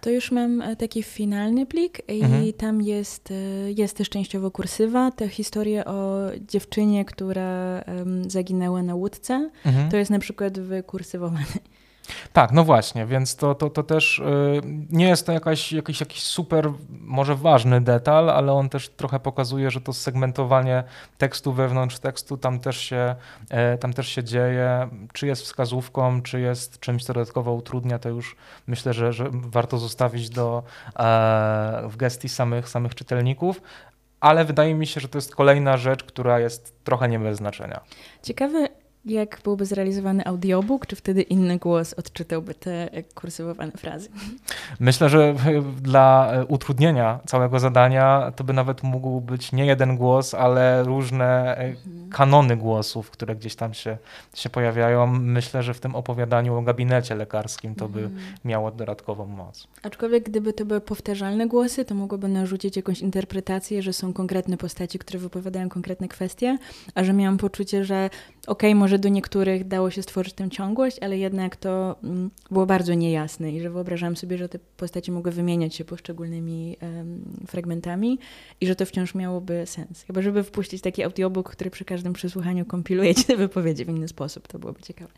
To 0.00 0.10
już 0.10 0.32
mam 0.32 0.62
e, 0.62 0.76
taki 0.76 1.02
finalny 1.02 1.66
plik 1.66 2.02
i 2.08 2.22
mhm. 2.22 2.52
tam 2.52 2.82
jest, 2.82 3.30
e, 3.30 3.34
jest 3.72 3.96
też 3.96 4.08
częściowo 4.08 4.50
kursywa. 4.50 5.10
Te 5.10 5.28
historie 5.28 5.84
o 5.84 6.26
dziewczynie, 6.48 7.04
która 7.04 7.84
zaginęła 8.26 8.82
na 8.82 8.94
łódce, 8.94 9.50
mhm. 9.66 9.90
to 9.90 9.96
jest 9.96 10.10
na 10.10 10.18
przykład 10.18 10.60
wykursywowany. 10.60 11.44
Tak, 12.32 12.52
no 12.52 12.64
właśnie, 12.64 13.06
więc 13.06 13.36
to, 13.36 13.54
to, 13.54 13.70
to 13.70 13.82
też 13.82 14.18
y, 14.18 14.60
nie 14.90 15.08
jest 15.08 15.26
to 15.26 15.32
jakaś, 15.32 15.72
jakiś, 15.72 16.00
jakiś 16.00 16.22
super, 16.22 16.72
może 17.00 17.34
ważny 17.34 17.80
detal, 17.80 18.30
ale 18.30 18.52
on 18.52 18.68
też 18.68 18.88
trochę 18.88 19.20
pokazuje, 19.20 19.70
że 19.70 19.80
to 19.80 19.92
segmentowanie 19.92 20.84
tekstu 21.18 21.52
wewnątrz 21.52 21.98
tekstu 21.98 22.36
tam 22.36 22.60
też 22.60 22.76
się, 22.76 23.14
e, 23.50 23.78
tam 23.78 23.92
też 23.92 24.08
się 24.08 24.24
dzieje. 24.24 24.88
Czy 25.12 25.26
jest 25.26 25.42
wskazówką, 25.42 26.22
czy 26.22 26.40
jest 26.40 26.80
czymś, 26.80 27.04
co 27.04 27.12
dodatkowo 27.12 27.52
utrudnia, 27.52 27.98
to 27.98 28.08
już 28.08 28.36
myślę, 28.66 28.92
że, 28.92 29.12
że 29.12 29.28
warto 29.32 29.78
zostawić 29.78 30.30
do, 30.30 30.62
e, 30.98 31.82
w 31.88 31.96
gestii 31.96 32.28
samych, 32.28 32.68
samych 32.68 32.94
czytelników 32.94 33.60
ale 34.20 34.44
wydaje 34.44 34.74
mi 34.74 34.86
się, 34.86 35.00
że 35.00 35.08
to 35.08 35.18
jest 35.18 35.36
kolejna 35.36 35.76
rzecz, 35.76 36.04
która 36.04 36.40
jest 36.40 36.84
trochę 36.84 37.08
nie 37.08 37.18
bez 37.18 37.36
znaczenia. 37.36 37.80
Ciekawe, 38.22 38.68
jak 39.08 39.40
byłby 39.44 39.66
zrealizowany 39.66 40.26
audiobook, 40.26 40.86
czy 40.86 40.96
wtedy 40.96 41.22
inny 41.22 41.58
głos 41.58 41.94
odczytałby 41.94 42.54
te 42.54 42.90
kursywowane 43.14 43.72
frazy? 43.72 44.08
Myślę, 44.80 45.08
że 45.08 45.34
dla 45.82 46.32
utrudnienia 46.48 47.20
całego 47.26 47.60
zadania 47.60 48.32
to 48.36 48.44
by 48.44 48.52
nawet 48.52 48.82
mógł 48.82 49.20
być 49.20 49.52
nie 49.52 49.66
jeden 49.66 49.96
głos, 49.96 50.34
ale 50.34 50.84
różne 50.84 51.56
mhm. 51.56 52.10
kanony 52.10 52.56
głosów, 52.56 53.10
które 53.10 53.36
gdzieś 53.36 53.56
tam 53.56 53.74
się, 53.74 53.98
się 54.34 54.50
pojawiają. 54.50 55.06
Myślę, 55.06 55.62
że 55.62 55.74
w 55.74 55.80
tym 55.80 55.94
opowiadaniu 55.94 56.56
o 56.56 56.62
gabinecie 56.62 57.14
lekarskim 57.14 57.74
to 57.74 57.88
by 57.88 58.00
mhm. 58.00 58.22
miało 58.44 58.70
dodatkową 58.70 59.26
moc. 59.26 59.68
Aczkolwiek 59.82 60.24
gdyby 60.24 60.52
to 60.52 60.64
były 60.64 60.80
powtarzalne 60.80 61.46
głosy, 61.46 61.84
to 61.84 61.94
mogłoby 61.94 62.28
narzucić 62.28 62.76
jakąś 62.76 63.00
interpretację, 63.00 63.82
że 63.82 63.92
są 63.92 64.12
konkretne 64.12 64.56
postaci, 64.56 64.98
które 64.98 65.18
wypowiadają 65.18 65.68
konkretne 65.68 66.08
kwestie, 66.08 66.58
a 66.94 67.04
że 67.04 67.12
miałam 67.12 67.38
poczucie, 67.38 67.84
że 67.84 68.10
okej, 68.48 68.70
okay, 68.70 68.80
może 68.80 68.98
do 68.98 69.08
niektórych 69.08 69.68
dało 69.68 69.90
się 69.90 70.02
stworzyć 70.02 70.34
tę 70.34 70.50
ciągłość, 70.50 70.98
ale 71.00 71.18
jednak 71.18 71.56
to 71.56 71.96
mm, 72.04 72.30
było 72.50 72.66
bardzo 72.66 72.94
niejasne 72.94 73.52
i 73.52 73.60
że 73.60 73.70
wyobrażałam 73.70 74.16
sobie, 74.16 74.38
że 74.38 74.48
te 74.48 74.58
postacie 74.76 75.12
mogły 75.12 75.32
wymieniać 75.32 75.74
się 75.74 75.84
poszczególnymi 75.84 76.76
um, 76.82 77.24
fragmentami 77.46 78.18
i 78.60 78.66
że 78.66 78.76
to 78.76 78.86
wciąż 78.86 79.14
miałoby 79.14 79.66
sens. 79.66 80.02
Chyba, 80.02 80.22
żeby 80.22 80.44
wpuścić 80.44 80.82
taki 80.82 81.02
audiobook, 81.02 81.50
który 81.50 81.70
przy 81.70 81.84
każdym 81.84 82.12
przesłuchaniu 82.12 82.64
kompiluje 82.64 83.14
ci 83.14 83.24
te 83.24 83.36
wypowiedzi 83.36 83.84
w 83.84 83.88
inny 83.88 84.08
sposób, 84.08 84.48
to 84.48 84.58
byłoby 84.58 84.82
ciekawe. 84.82 85.12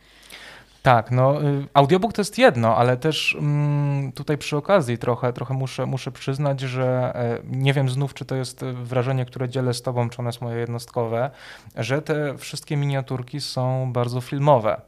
Tak, 0.82 1.10
no 1.10 1.42
y, 1.42 1.66
audiobook 1.74 2.12
to 2.12 2.20
jest 2.20 2.38
jedno, 2.38 2.76
ale 2.76 2.96
też 2.96 3.36
mm, 3.38 4.12
tutaj 4.12 4.38
przy 4.38 4.56
okazji 4.56 4.98
trochę, 4.98 5.32
trochę 5.32 5.54
muszę, 5.54 5.86
muszę 5.86 6.12
przyznać, 6.12 6.60
że 6.60 7.12
e, 7.14 7.38
nie 7.44 7.72
wiem 7.72 7.88
znów, 7.88 8.14
czy 8.14 8.24
to 8.24 8.34
jest 8.34 8.64
wrażenie, 8.64 9.24
które 9.24 9.48
dzielę 9.48 9.74
z 9.74 9.82
tobą, 9.82 10.10
czy 10.10 10.18
ono 10.18 10.28
jest 10.28 10.40
moje 10.40 10.58
jednostkowe, 10.58 11.30
że 11.76 12.02
te 12.02 12.38
wszystkie 12.38 12.76
miniaturki 12.76 13.40
są 13.40 13.92
bardzo 13.92 14.20
filmowe 14.20 14.80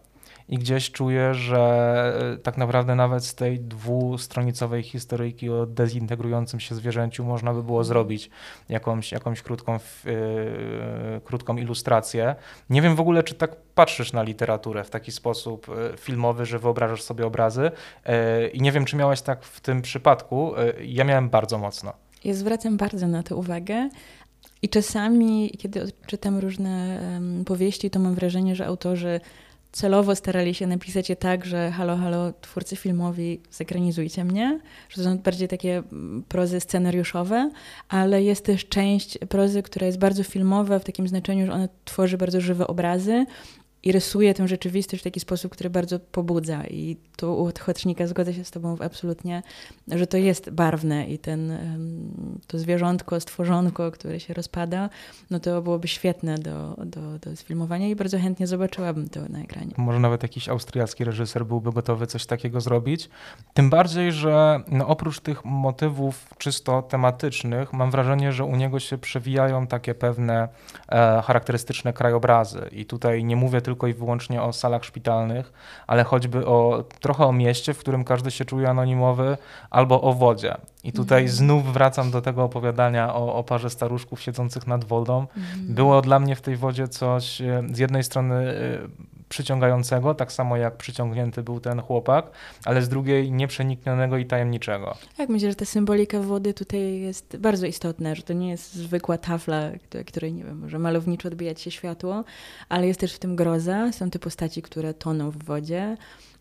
i 0.52 0.58
gdzieś 0.58 0.90
czuję, 0.90 1.34
że 1.34 1.58
e, 2.34 2.38
tak 2.38 2.56
naprawdę 2.56 2.94
nawet 2.94 3.24
z 3.24 3.34
tej 3.34 3.60
dwustronicowej 3.60 4.82
historyjki 4.82 5.50
o 5.50 5.66
dezintegrującym 5.66 6.60
się 6.60 6.74
zwierzęciu 6.74 7.24
można 7.24 7.54
by 7.54 7.62
było 7.62 7.84
zrobić 7.84 8.30
jakąś, 8.68 9.12
jakąś 9.12 9.42
krótką, 9.42 9.78
yy, 10.04 11.20
krótką 11.24 11.56
ilustrację. 11.56 12.34
Nie 12.70 12.82
wiem 12.82 12.96
w 12.96 13.00
ogóle, 13.00 13.22
czy 13.22 13.34
tak 13.34 13.56
patrzysz 13.74 14.12
na 14.12 14.22
literaturę 14.22 14.84
w 14.84 14.90
taki 14.90 15.12
sposób 15.12 15.66
filmowy, 15.98 16.46
że 16.46 16.58
wyobrażasz 16.58 17.02
sobie 17.02 17.26
obrazy 17.26 17.70
yy, 18.06 18.48
i 18.48 18.60
nie 18.60 18.72
wiem, 18.72 18.84
czy 18.84 18.96
miałaś 18.96 19.22
tak 19.22 19.44
w 19.44 19.60
tym 19.60 19.82
przypadku. 19.82 20.54
Yy, 20.78 20.86
ja 20.86 21.04
miałem 21.04 21.30
bardzo 21.30 21.58
mocno. 21.58 21.92
Ja 22.24 22.34
zwracam 22.34 22.76
bardzo 22.76 23.08
na 23.08 23.22
to 23.22 23.36
uwagę. 23.36 23.88
I 24.62 24.68
czasami, 24.68 25.50
kiedy 25.58 25.92
czytam 26.06 26.38
różne 26.38 27.00
um, 27.12 27.44
powieści, 27.44 27.90
to 27.90 27.98
mam 27.98 28.14
wrażenie, 28.14 28.56
że 28.56 28.66
autorzy 28.66 29.20
celowo 29.72 30.16
starali 30.16 30.54
się 30.54 30.66
napisać 30.66 31.08
je 31.08 31.16
tak, 31.16 31.44
że 31.44 31.70
halo, 31.70 31.96
halo, 31.96 32.32
twórcy 32.40 32.76
filmowi, 32.76 33.40
zekranizujcie 33.50 34.24
mnie, 34.24 34.60
że 34.88 34.96
to 34.96 35.10
są 35.10 35.18
bardziej 35.18 35.48
takie 35.48 35.76
mm, 35.76 36.22
prozy 36.28 36.60
scenariuszowe, 36.60 37.50
ale 37.88 38.22
jest 38.22 38.44
też 38.44 38.68
część 38.68 39.18
prozy, 39.18 39.62
która 39.62 39.86
jest 39.86 39.98
bardzo 39.98 40.24
filmowa 40.24 40.78
w 40.78 40.84
takim 40.84 41.08
znaczeniu, 41.08 41.46
że 41.46 41.52
ona 41.52 41.68
tworzy 41.84 42.18
bardzo 42.18 42.40
żywe 42.40 42.66
obrazy 42.66 43.26
i 43.82 43.92
rysuje 43.92 44.34
tę 44.34 44.48
rzeczywistość 44.48 45.02
w 45.02 45.04
taki 45.04 45.20
sposób, 45.20 45.52
który 45.52 45.70
bardzo 45.70 45.98
pobudza. 46.00 46.64
I 46.64 46.96
tu 47.16 47.42
u 47.42 47.50
Chodźnika 47.60 48.06
zgodzę 48.06 48.34
się 48.34 48.44
z 48.44 48.50
Tobą 48.50 48.76
absolutnie, 48.80 49.42
że 49.88 50.06
to 50.06 50.16
jest 50.16 50.50
barwne 50.50 51.06
i 51.06 51.18
ten, 51.18 51.58
to 52.46 52.58
zwierzątko, 52.58 53.20
stworzonko, 53.20 53.90
które 53.90 54.20
się 54.20 54.34
rozpada, 54.34 54.90
no 55.30 55.40
to 55.40 55.62
byłoby 55.62 55.88
świetne 55.88 56.38
do, 56.38 56.76
do, 56.86 57.18
do 57.18 57.36
sfilmowania 57.36 57.88
i 57.88 57.96
bardzo 57.96 58.18
chętnie 58.18 58.46
zobaczyłabym 58.46 59.08
to 59.08 59.20
na 59.28 59.40
ekranie. 59.40 59.74
Może 59.76 59.98
nawet 59.98 60.22
jakiś 60.22 60.48
austriacki 60.48 61.04
reżyser 61.04 61.46
byłby 61.46 61.72
gotowy 61.72 62.06
coś 62.06 62.26
takiego 62.26 62.60
zrobić. 62.60 63.08
Tym 63.54 63.70
bardziej, 63.70 64.12
że 64.12 64.60
no 64.68 64.88
oprócz 64.88 65.20
tych 65.20 65.44
motywów 65.44 66.34
czysto 66.38 66.82
tematycznych, 66.82 67.72
mam 67.72 67.90
wrażenie, 67.90 68.32
że 68.32 68.44
u 68.44 68.56
niego 68.56 68.80
się 68.80 68.98
przewijają 68.98 69.66
takie 69.66 69.94
pewne 69.94 70.48
e, 70.88 71.22
charakterystyczne 71.24 71.92
krajobrazy. 71.92 72.68
I 72.72 72.86
tutaj 72.86 73.24
nie 73.24 73.36
mówię 73.36 73.60
tylko 73.60 73.71
tylko 73.72 73.86
i 73.86 73.94
wyłącznie 73.94 74.42
o 74.42 74.52
salach 74.52 74.84
szpitalnych, 74.84 75.52
ale 75.86 76.04
choćby 76.04 76.46
o 76.46 76.84
trochę 77.00 77.26
o 77.26 77.32
mieście, 77.32 77.74
w 77.74 77.78
którym 77.78 78.04
każdy 78.04 78.30
się 78.30 78.44
czuje 78.44 78.68
anonimowy, 78.68 79.36
albo 79.70 80.02
o 80.02 80.12
wodzie. 80.12 80.56
I 80.84 80.92
tutaj 80.92 81.22
mhm. 81.22 81.36
znów 81.36 81.72
wracam 81.72 82.10
do 82.10 82.22
tego 82.22 82.44
opowiadania 82.44 83.14
o, 83.14 83.34
o 83.34 83.44
parze 83.44 83.70
staruszków 83.70 84.20
siedzących 84.20 84.66
nad 84.66 84.84
wodą. 84.84 85.20
Mhm. 85.20 85.74
Było 85.74 86.02
dla 86.02 86.18
mnie 86.18 86.36
w 86.36 86.40
tej 86.40 86.56
wodzie 86.56 86.88
coś 86.88 87.40
e, 87.40 87.62
z 87.72 87.78
jednej 87.78 88.04
strony 88.04 88.34
e, 88.34 89.12
przyciągającego, 89.28 90.14
tak 90.14 90.32
samo 90.32 90.56
jak 90.56 90.76
przyciągnięty 90.76 91.42
był 91.42 91.60
ten 91.60 91.80
chłopak, 91.80 92.30
ale 92.64 92.82
z 92.82 92.88
drugiej 92.88 93.32
nieprzeniknionego 93.32 94.16
i 94.16 94.26
tajemniczego. 94.26 94.96
Tak, 95.16 95.28
myślę, 95.28 95.48
że 95.48 95.54
ta 95.54 95.64
symbolika 95.64 96.20
wody 96.20 96.54
tutaj 96.54 97.00
jest 97.00 97.36
bardzo 97.36 97.66
istotna, 97.66 98.14
że 98.14 98.22
to 98.22 98.32
nie 98.32 98.50
jest 98.50 98.74
zwykła 98.74 99.18
tafla, 99.18 99.70
której, 100.06 100.32
nie 100.32 100.44
wiem, 100.44 100.58
może 100.58 100.78
malowniczo 100.78 101.28
odbijać 101.28 101.60
się 101.60 101.70
światło, 101.70 102.24
ale 102.68 102.86
jest 102.86 103.00
też 103.00 103.14
w 103.14 103.18
tym 103.18 103.36
groza. 103.36 103.92
Są 103.92 104.10
te 104.10 104.18
postaci, 104.18 104.62
które 104.62 104.94
toną 104.94 105.30
w 105.30 105.44
wodzie. 105.44 105.96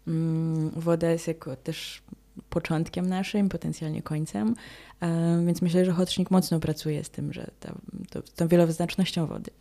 Mm, 0.07 0.71
woda 0.75 1.09
jest 1.09 1.27
jako 1.27 1.55
też 1.55 2.01
początkiem 2.49 3.05
naszym, 3.05 3.49
potencjalnie 3.49 4.01
końcem, 4.01 4.55
e, 5.01 5.43
więc 5.45 5.61
myślę, 5.61 5.85
że 5.85 5.91
Chodrznik 5.91 6.31
mocno 6.31 6.59
pracuje 6.59 7.03
z 7.03 7.09
tym, 7.09 7.33
że 7.33 7.51
ta, 7.59 7.73
to, 8.09 8.21
tą 8.35 8.47
wieloznacznością 8.47 9.27
wody 9.27 9.51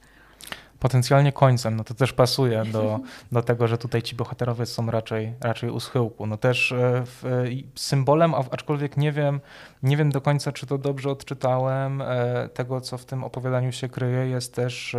potencjalnie 0.80 1.32
końcem, 1.32 1.76
no 1.76 1.84
to 1.84 1.94
też 1.94 2.12
pasuje 2.12 2.64
do, 2.72 3.00
do 3.32 3.42
tego, 3.42 3.68
że 3.68 3.78
tutaj 3.78 4.02
ci 4.02 4.16
bohaterowie 4.16 4.66
są 4.66 4.90
raczej, 4.90 5.32
raczej 5.40 5.70
u 5.70 5.80
schyłku. 5.80 6.26
No 6.26 6.36
też 6.36 6.72
e, 6.72 7.02
w, 7.06 7.24
e, 7.24 7.28
symbolem, 7.74 8.34
aczkolwiek 8.34 8.96
nie 8.96 9.12
wiem, 9.12 9.40
nie 9.82 9.96
wiem 9.96 10.10
do 10.10 10.20
końca, 10.20 10.52
czy 10.52 10.66
to 10.66 10.78
dobrze 10.78 11.10
odczytałem, 11.10 12.02
e, 12.02 12.48
tego 12.54 12.80
co 12.80 12.98
w 12.98 13.04
tym 13.04 13.24
opowiadaniu 13.24 13.72
się 13.72 13.88
kryje, 13.88 14.26
jest 14.26 14.54
też 14.54 14.96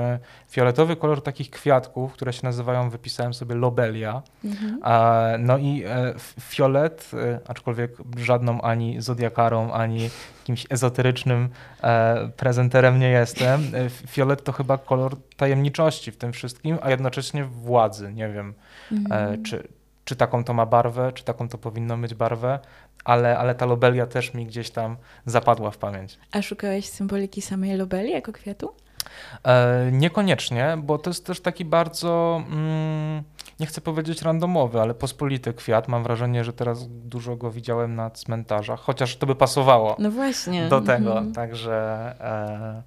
fioletowy 0.50 0.96
kolor 0.96 1.24
takich 1.24 1.50
kwiatków, 1.50 2.14
które 2.14 2.34
się 2.34 2.42
nazywają, 2.44 2.90
wypisałem 2.90 3.34
sobie 3.34 3.56
lobelia. 3.56 4.22
Mhm. 4.46 4.80
No 5.40 5.58
i 5.58 5.84
fiolet, 6.40 7.12
aczkolwiek 7.48 7.92
żadną 8.18 8.62
ani 8.62 9.02
zodiakarą, 9.02 9.72
ani 9.72 10.10
jakimś 10.52 10.66
ezoterycznym 10.70 11.50
prezenterem 12.38 13.00
nie 13.00 13.10
jestem. 13.10 13.72
Fiolet 14.08 14.44
to 14.44 14.52
chyba 14.52 14.78
kolor 14.78 15.18
tajemniczości 15.38 16.12
w 16.12 16.18
tym 16.18 16.34
wszystkim, 16.34 16.78
a 16.82 16.90
jednocześnie 16.90 17.44
władzy. 17.44 18.14
Nie 18.14 18.30
wiem, 18.30 18.54
mm. 18.92 19.44
czy, 19.44 19.68
czy 20.06 20.16
taką 20.16 20.44
to 20.44 20.54
ma 20.54 20.66
barwę, 20.66 21.12
czy 21.14 21.24
taką 21.24 21.50
to 21.50 21.58
powinno 21.58 21.98
mieć 21.98 22.14
barwę, 22.14 22.60
ale, 23.04 23.38
ale 23.38 23.56
ta 23.56 23.66
lobelia 23.66 24.08
też 24.08 24.34
mi 24.34 24.46
gdzieś 24.46 24.70
tam 24.70 24.98
zapadła 25.26 25.72
w 25.72 25.78
pamięć. 25.78 26.18
A 26.32 26.42
szukałeś 26.42 26.90
symboliki 26.90 27.42
samej 27.42 27.78
lobeli 27.78 28.12
jako 28.12 28.32
kwiatu? 28.32 28.74
E, 29.44 29.90
niekoniecznie, 29.92 30.78
bo 30.84 30.98
to 30.98 31.10
jest 31.10 31.26
też 31.26 31.40
taki 31.40 31.66
bardzo, 31.66 32.44
mm, 32.52 33.24
nie 33.62 33.68
chcę 33.68 33.82
powiedzieć 33.82 34.22
randomowy, 34.22 34.82
ale 34.82 34.94
pospolity 34.94 35.54
kwiat. 35.54 35.88
Mam 35.88 36.04
wrażenie, 36.04 36.44
że 36.44 36.54
teraz 36.54 36.88
dużo 36.88 37.36
go 37.36 37.52
widziałem 37.52 37.96
na 37.96 38.10
cmentarzach, 38.10 38.80
chociaż 38.80 39.18
to 39.18 39.28
by 39.28 39.36
pasowało 39.36 39.96
no 40.00 40.12
właśnie. 40.12 40.68
do 40.68 40.82
tego. 40.82 41.12
Mhm. 41.12 41.34
Także, 41.34 41.74
e, 42.20 42.84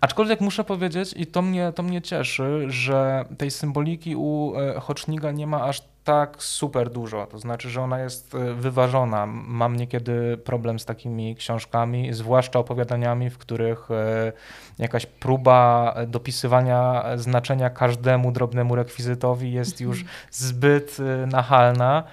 aczkolwiek 0.00 0.40
muszę 0.40 0.64
powiedzieć, 0.64 1.14
i 1.16 1.26
to 1.26 1.42
mnie, 1.42 1.72
to 1.74 1.82
mnie 1.82 2.02
cieszy, 2.02 2.64
że 2.68 3.24
tej 3.38 3.50
symboliki 3.50 4.16
u 4.16 4.52
e, 4.56 4.80
Hoczniga 4.80 5.30
nie 5.30 5.46
ma 5.46 5.62
aż 5.62 5.82
tak 6.06 6.42
super 6.42 6.90
dużo. 6.90 7.26
To 7.26 7.38
znaczy, 7.38 7.70
że 7.70 7.82
ona 7.82 8.00
jest 8.00 8.34
e, 8.34 8.54
wyważona. 8.54 9.26
Mam 9.26 9.76
niekiedy 9.76 10.38
problem 10.44 10.78
z 10.78 10.84
takimi 10.84 11.36
książkami, 11.36 12.12
zwłaszcza 12.12 12.58
opowiadaniami, 12.58 13.30
w 13.30 13.38
których 13.38 13.90
e, 13.90 14.32
jakaś 14.78 15.06
próba 15.06 15.94
dopisywania 16.06 17.04
znaczenia 17.16 17.70
każdemu 17.70 18.32
drobnemu 18.32 18.74
rekwizytowi 18.74 19.52
jest 19.52 19.80
już 19.80 20.00
mhm. 20.00 20.18
zbyt 20.30 20.96
e, 21.00 21.26
nachalna. 21.26 22.04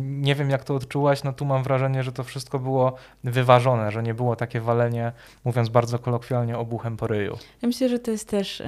Nie 0.00 0.34
wiem, 0.34 0.50
jak 0.50 0.64
to 0.64 0.74
odczułaś, 0.74 1.24
no 1.24 1.32
tu 1.32 1.44
mam 1.44 1.62
wrażenie, 1.62 2.02
że 2.02 2.12
to 2.12 2.24
wszystko 2.24 2.58
było 2.58 2.94
wyważone, 3.24 3.90
że 3.90 4.02
nie 4.02 4.14
było 4.14 4.36
takie 4.36 4.60
walenie, 4.60 5.12
mówiąc 5.44 5.68
bardzo 5.68 5.98
kolokwialnie, 5.98 6.58
obuchem 6.58 6.96
po 6.96 7.06
ryju. 7.06 7.38
Ja 7.62 7.68
myślę, 7.68 7.88
że 7.88 7.98
to 7.98 8.10
jest 8.10 8.28
też 8.28 8.62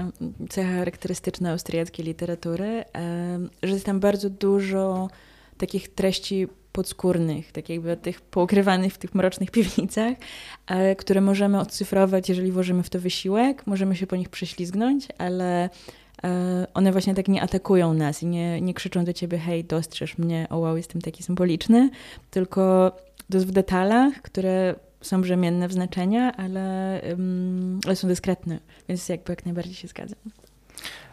cecha 0.48 0.72
charakterystyczna 0.72 1.50
austriackiej 1.50 2.06
literatury, 2.06 2.84
że 3.62 3.72
jest 3.72 3.86
tam 3.86 4.00
bardzo 4.00 4.30
dużo 4.30 5.08
takich 5.58 5.94
treści 5.94 6.48
podskórnych, 6.76 7.52
tak 7.52 7.68
jakby 7.68 7.96
tych 7.96 8.20
poukrywanych 8.20 8.94
w 8.94 8.98
tych 8.98 9.14
mrocznych 9.14 9.50
piwnicach, 9.50 10.14
e, 10.66 10.96
które 10.96 11.20
możemy 11.20 11.60
odcyfrować, 11.60 12.28
jeżeli 12.28 12.52
włożymy 12.52 12.82
w 12.82 12.90
to 12.90 13.00
wysiłek, 13.00 13.66
możemy 13.66 13.96
się 13.96 14.06
po 14.06 14.16
nich 14.16 14.28
prześlizgnąć, 14.28 15.08
ale 15.18 15.70
e, 16.24 16.66
one 16.74 16.92
właśnie 16.92 17.14
tak 17.14 17.28
nie 17.28 17.42
atakują 17.42 17.94
nas 17.94 18.22
i 18.22 18.26
nie, 18.26 18.60
nie 18.60 18.74
krzyczą 18.74 19.04
do 19.04 19.12
ciebie, 19.12 19.38
hej, 19.38 19.64
dostrzeż 19.64 20.18
mnie, 20.18 20.46
o 20.50 20.58
wow, 20.58 20.76
jestem 20.76 21.02
taki 21.02 21.22
symboliczny, 21.22 21.90
tylko 22.30 22.92
to 23.32 23.38
w 23.38 23.50
detalach, 23.50 24.22
które 24.22 24.74
są 25.00 25.20
brzemienne 25.20 25.68
w 25.68 25.72
znaczenia, 25.72 26.36
ale, 26.36 27.00
um, 27.10 27.80
ale 27.86 27.96
są 27.96 28.08
dyskretne, 28.08 28.58
więc 28.88 29.08
jakby 29.08 29.32
jak 29.32 29.44
najbardziej 29.44 29.74
się 29.74 29.88
zgadzam. 29.88 30.18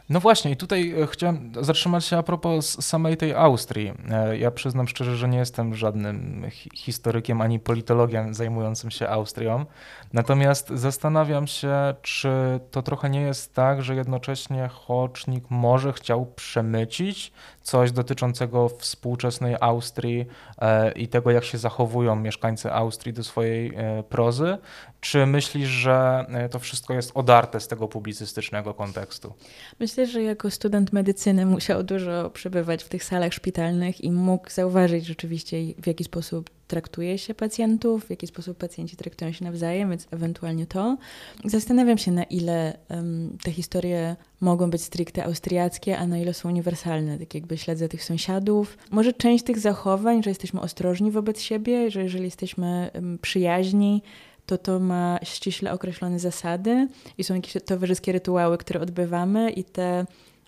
No 0.09 0.19
właśnie, 0.19 0.51
i 0.51 0.57
tutaj 0.57 1.01
e, 1.01 1.07
chciałem 1.07 1.51
zatrzymać 1.61 2.05
się 2.05 2.17
a 2.17 2.23
propos 2.23 2.85
samej 2.85 3.17
tej 3.17 3.33
Austrii. 3.33 3.93
E, 4.11 4.37
ja 4.37 4.51
przyznam 4.51 4.87
szczerze, 4.87 5.17
że 5.17 5.27
nie 5.27 5.37
jestem 5.37 5.75
żadnym 5.75 6.45
historykiem 6.73 7.41
ani 7.41 7.59
politologiem 7.59 8.33
zajmującym 8.33 8.91
się 8.91 9.09
Austrią. 9.09 9.65
Natomiast 10.13 10.69
zastanawiam 10.69 11.47
się, 11.47 11.93
czy 12.01 12.59
to 12.71 12.81
trochę 12.81 13.09
nie 13.09 13.21
jest 13.21 13.53
tak, 13.53 13.83
że 13.83 13.95
jednocześnie 13.95 14.67
Hocznik 14.67 15.43
może 15.49 15.93
chciał 15.93 16.25
przemycić 16.25 17.31
coś 17.61 17.91
dotyczącego 17.91 18.69
współczesnej 18.69 19.55
Austrii 19.59 20.25
e, 20.57 20.91
i 20.91 21.07
tego, 21.07 21.31
jak 21.31 21.43
się 21.43 21.57
zachowują 21.57 22.15
mieszkańcy 22.15 22.71
Austrii 22.71 23.13
do 23.13 23.23
swojej 23.23 23.73
prozy, 24.09 24.57
czy 25.01 25.25
myślisz, 25.25 25.69
że 25.69 26.25
to 26.51 26.59
wszystko 26.59 26.93
jest 26.93 27.11
odarte 27.15 27.59
z 27.59 27.67
tego 27.67 27.87
publicystycznego 27.87 28.73
kontekstu? 28.73 29.33
Myślę, 29.79 29.92
że 29.95 30.23
jako 30.23 30.51
student 30.51 30.93
medycyny 30.93 31.45
musiał 31.45 31.83
dużo 31.83 32.29
przebywać 32.29 32.83
w 32.83 32.89
tych 32.89 33.03
salach 33.03 33.33
szpitalnych 33.33 34.03
i 34.03 34.11
mógł 34.11 34.49
zauważyć 34.49 35.05
rzeczywiście, 35.05 35.57
w 35.81 35.87
jaki 35.87 36.03
sposób 36.03 36.49
traktuje 36.67 37.17
się 37.17 37.33
pacjentów, 37.33 38.05
w 38.05 38.09
jaki 38.09 38.27
sposób 38.27 38.57
pacjenci 38.57 38.97
traktują 38.97 39.31
się 39.31 39.45
nawzajem, 39.45 39.89
więc 39.89 40.07
ewentualnie 40.11 40.65
to. 40.65 40.97
Zastanawiam 41.45 41.97
się, 41.97 42.11
na 42.11 42.23
ile 42.23 42.77
um, 42.89 43.37
te 43.43 43.51
historie 43.51 44.15
mogą 44.41 44.69
być 44.69 44.81
stricte 44.81 45.25
austriackie, 45.25 45.97
a 45.97 46.07
na 46.07 46.17
ile 46.17 46.33
są 46.33 46.49
uniwersalne. 46.49 47.19
Tak 47.19 47.35
jakby 47.35 47.57
śledzę 47.57 47.89
tych 47.89 48.03
sąsiadów. 48.03 48.77
Może 48.91 49.13
część 49.13 49.43
tych 49.43 49.59
zachowań, 49.59 50.23
że 50.23 50.29
jesteśmy 50.29 50.61
ostrożni 50.61 51.11
wobec 51.11 51.41
siebie, 51.41 51.91
że 51.91 52.03
jeżeli 52.03 52.23
jesteśmy 52.23 52.91
um, 52.93 53.19
przyjaźni, 53.21 54.01
to 54.45 54.57
to 54.57 54.79
ma 54.79 55.19
ściśle 55.23 55.71
określone 55.71 56.19
zasady 56.19 56.87
i 57.17 57.23
są 57.23 57.35
jakieś 57.35 57.63
towarzyskie 57.65 58.11
rytuały, 58.11 58.57
które 58.57 58.81
odbywamy 58.81 59.51
i 59.51 59.63
te 59.63 60.05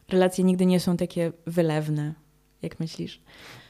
relacje 0.10 0.44
nigdy 0.44 0.66
nie 0.66 0.80
są 0.80 0.98
takie 0.98 1.32
wylewne. 1.48 2.14
Jak 2.62 2.80
myślisz? 2.80 3.22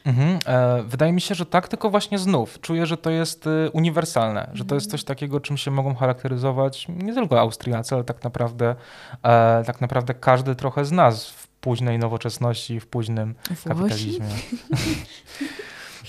Mhm. 0.05 0.39
E, 0.45 0.83
wydaje 0.83 1.13
mi 1.13 1.21
się, 1.21 1.35
że 1.35 1.45
tak, 1.45 1.67
tylko 1.67 1.89
właśnie 1.89 2.19
znów 2.19 2.61
czuję, 2.61 2.85
że 2.85 2.97
to 2.97 3.09
jest 3.09 3.47
y, 3.47 3.69
uniwersalne, 3.73 4.39
mhm. 4.39 4.57
że 4.57 4.65
to 4.65 4.75
jest 4.75 4.87
mhm. 4.87 4.91
coś 4.91 5.03
takiego, 5.03 5.39
czym 5.39 5.57
się 5.57 5.71
mogą 5.71 5.95
charakteryzować 5.95 6.87
nie 6.89 7.13
tylko 7.13 7.39
Austriacy, 7.39 7.95
ale 7.95 8.03
tak 8.03 8.23
naprawdę, 8.23 8.75
e, 9.23 9.63
tak 9.65 9.81
naprawdę 9.81 10.13
każdy 10.13 10.55
trochę 10.55 10.85
z 10.85 10.91
nas 10.91 11.29
w 11.29 11.47
późnej 11.47 11.99
nowoczesności, 11.99 12.79
w 12.79 12.87
późnym 12.87 13.35
Włosi? 13.49 13.69
kapitalizmie. 13.69 14.27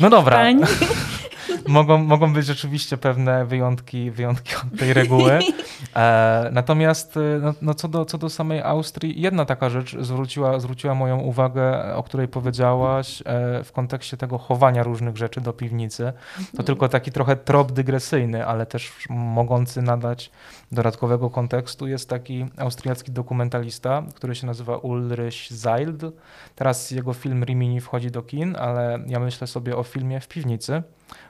No 0.01 0.11
dobra. 0.11 0.45
mogą, 1.69 1.99
mogą 1.99 2.33
być 2.33 2.47
rzeczywiście 2.47 2.97
pewne 2.97 3.45
wyjątki, 3.45 4.11
wyjątki 4.11 4.55
od 4.57 4.79
tej 4.79 4.95
reguły. 4.95 5.39
E, 5.97 6.49
natomiast 6.53 7.17
e, 7.17 7.21
no, 7.43 7.55
no, 7.63 7.75
co, 7.75 7.89
do, 7.89 8.05
co 8.05 8.19
do 8.19 8.31
samej 8.31 8.63
Austrii, 8.63 9.21
jedna 9.21 9.45
taka 9.45 9.71
rzecz 9.71 9.97
zwróciła, 10.01 10.61
zwróciła 10.61 10.95
moją 10.95 11.19
uwagę, 11.19 11.95
o 11.95 12.03
której 12.03 12.29
powiedziałaś 12.29 13.23
e, 13.27 13.65
w 13.65 13.73
kontekście 13.73 14.17
tego 14.17 14.39
chowania 14.39 14.83
różnych 14.83 15.17
rzeczy 15.17 15.41
do 15.41 15.53
piwnicy. 15.53 16.13
To 16.35 16.41
mhm. 16.41 16.65
tylko 16.65 16.89
taki 16.89 17.13
trochę 17.13 17.37
trop 17.37 17.73
dygresyjny, 17.73 18.47
ale 18.47 18.67
też 18.67 18.93
mogący 19.09 19.83
nadać 19.83 20.31
dodatkowego 20.73 21.31
kontekstu. 21.31 21.87
Jest 21.87 22.09
taki 22.09 22.47
austriacki 22.57 23.13
dokumentalista, 23.13 24.03
który 24.15 24.35
się 24.35 24.47
nazywa 24.47 24.77
Ulrich 24.77 25.53
Zeild. 25.53 26.03
Teraz 26.55 26.91
jego 26.91 27.13
film 27.13 27.45
Rimini 27.45 27.81
wchodzi 27.81 28.11
do 28.11 28.23
kin, 28.23 28.57
ale 28.57 28.99
ja 29.07 29.21
myślę 29.21 29.47
sobie 29.47 29.77
o 29.77 29.83
filmie 29.83 30.21
w 30.21 30.29
piwnicy 30.29 30.83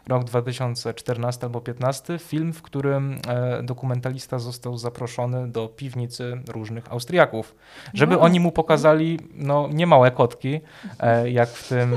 rok 0.09 0.25
2014 0.25 1.47
albo 1.47 1.61
2015, 1.61 2.19
film, 2.19 2.53
w 2.53 2.63
którym 2.63 3.19
e, 3.29 3.63
dokumentalista 3.63 4.39
został 4.39 4.77
zaproszony 4.77 5.49
do 5.49 5.69
piwnicy 5.69 6.41
różnych 6.49 6.93
Austriaków, 6.93 7.55
żeby 7.95 8.15
no. 8.15 8.21
oni 8.21 8.41
mu 8.41 8.53
pokazali 8.53 9.19
no, 9.35 9.69
nie 9.73 9.87
małe 9.87 10.11
kotki, 10.11 10.61
e, 11.01 11.31
jak 11.31 11.49
w, 11.49 11.69
tym, 11.69 11.95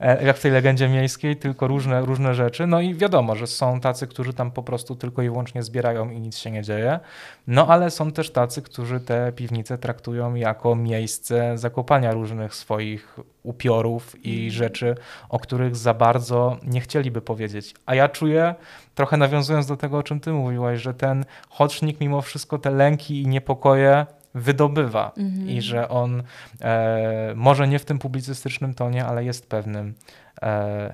e, 0.00 0.24
jak 0.24 0.36
w 0.36 0.42
tej 0.42 0.52
legendzie 0.52 0.88
miejskiej, 0.88 1.36
tylko 1.36 1.66
różne, 1.66 2.00
różne 2.00 2.34
rzeczy. 2.34 2.66
No 2.66 2.80
i 2.80 2.94
wiadomo, 2.94 3.36
że 3.36 3.46
są 3.46 3.80
tacy, 3.80 4.06
którzy 4.06 4.32
tam 4.32 4.50
po 4.50 4.62
prostu 4.62 4.96
tylko 4.96 5.22
i 5.22 5.28
wyłącznie 5.28 5.62
zbierają 5.62 6.10
i 6.10 6.20
nic 6.20 6.36
się 6.36 6.50
nie 6.50 6.62
dzieje. 6.62 7.00
No 7.46 7.66
ale 7.66 7.90
są 7.90 8.12
też 8.12 8.30
tacy, 8.30 8.62
którzy 8.62 9.00
te 9.00 9.32
piwnice 9.32 9.78
traktują 9.78 10.34
jako 10.34 10.76
miejsce 10.76 11.58
zakopania 11.58 12.12
różnych 12.12 12.54
swoich 12.54 13.18
upiorów 13.42 14.24
i 14.26 14.32
mhm. 14.32 14.50
rzeczy, 14.50 14.94
o 15.28 15.38
których 15.38 15.76
za 15.76 15.94
bardzo 15.94 16.56
nie 16.62 16.80
chcieliby 16.80 17.20
powiedzieć. 17.24 17.74
A 17.86 17.94
ja 17.94 18.08
czuję, 18.08 18.54
trochę 18.94 19.16
nawiązując 19.16 19.66
do 19.66 19.76
tego, 19.76 19.98
o 19.98 20.02
czym 20.02 20.20
ty 20.20 20.32
mówiłaś, 20.32 20.80
że 20.80 20.94
ten 20.94 21.24
chocznik 21.48 22.00
mimo 22.00 22.22
wszystko 22.22 22.58
te 22.58 22.70
lęki 22.70 23.22
i 23.22 23.26
niepokoje 23.26 24.06
wydobywa 24.34 25.12
i 25.46 25.62
że 25.62 25.88
on 25.88 26.22
e, 26.60 27.32
może 27.36 27.68
nie 27.68 27.78
w 27.78 27.84
tym 27.84 27.98
publicystycznym 27.98 28.74
tonie, 28.74 29.04
ale 29.04 29.24
jest 29.24 29.48
pewnym 29.48 29.94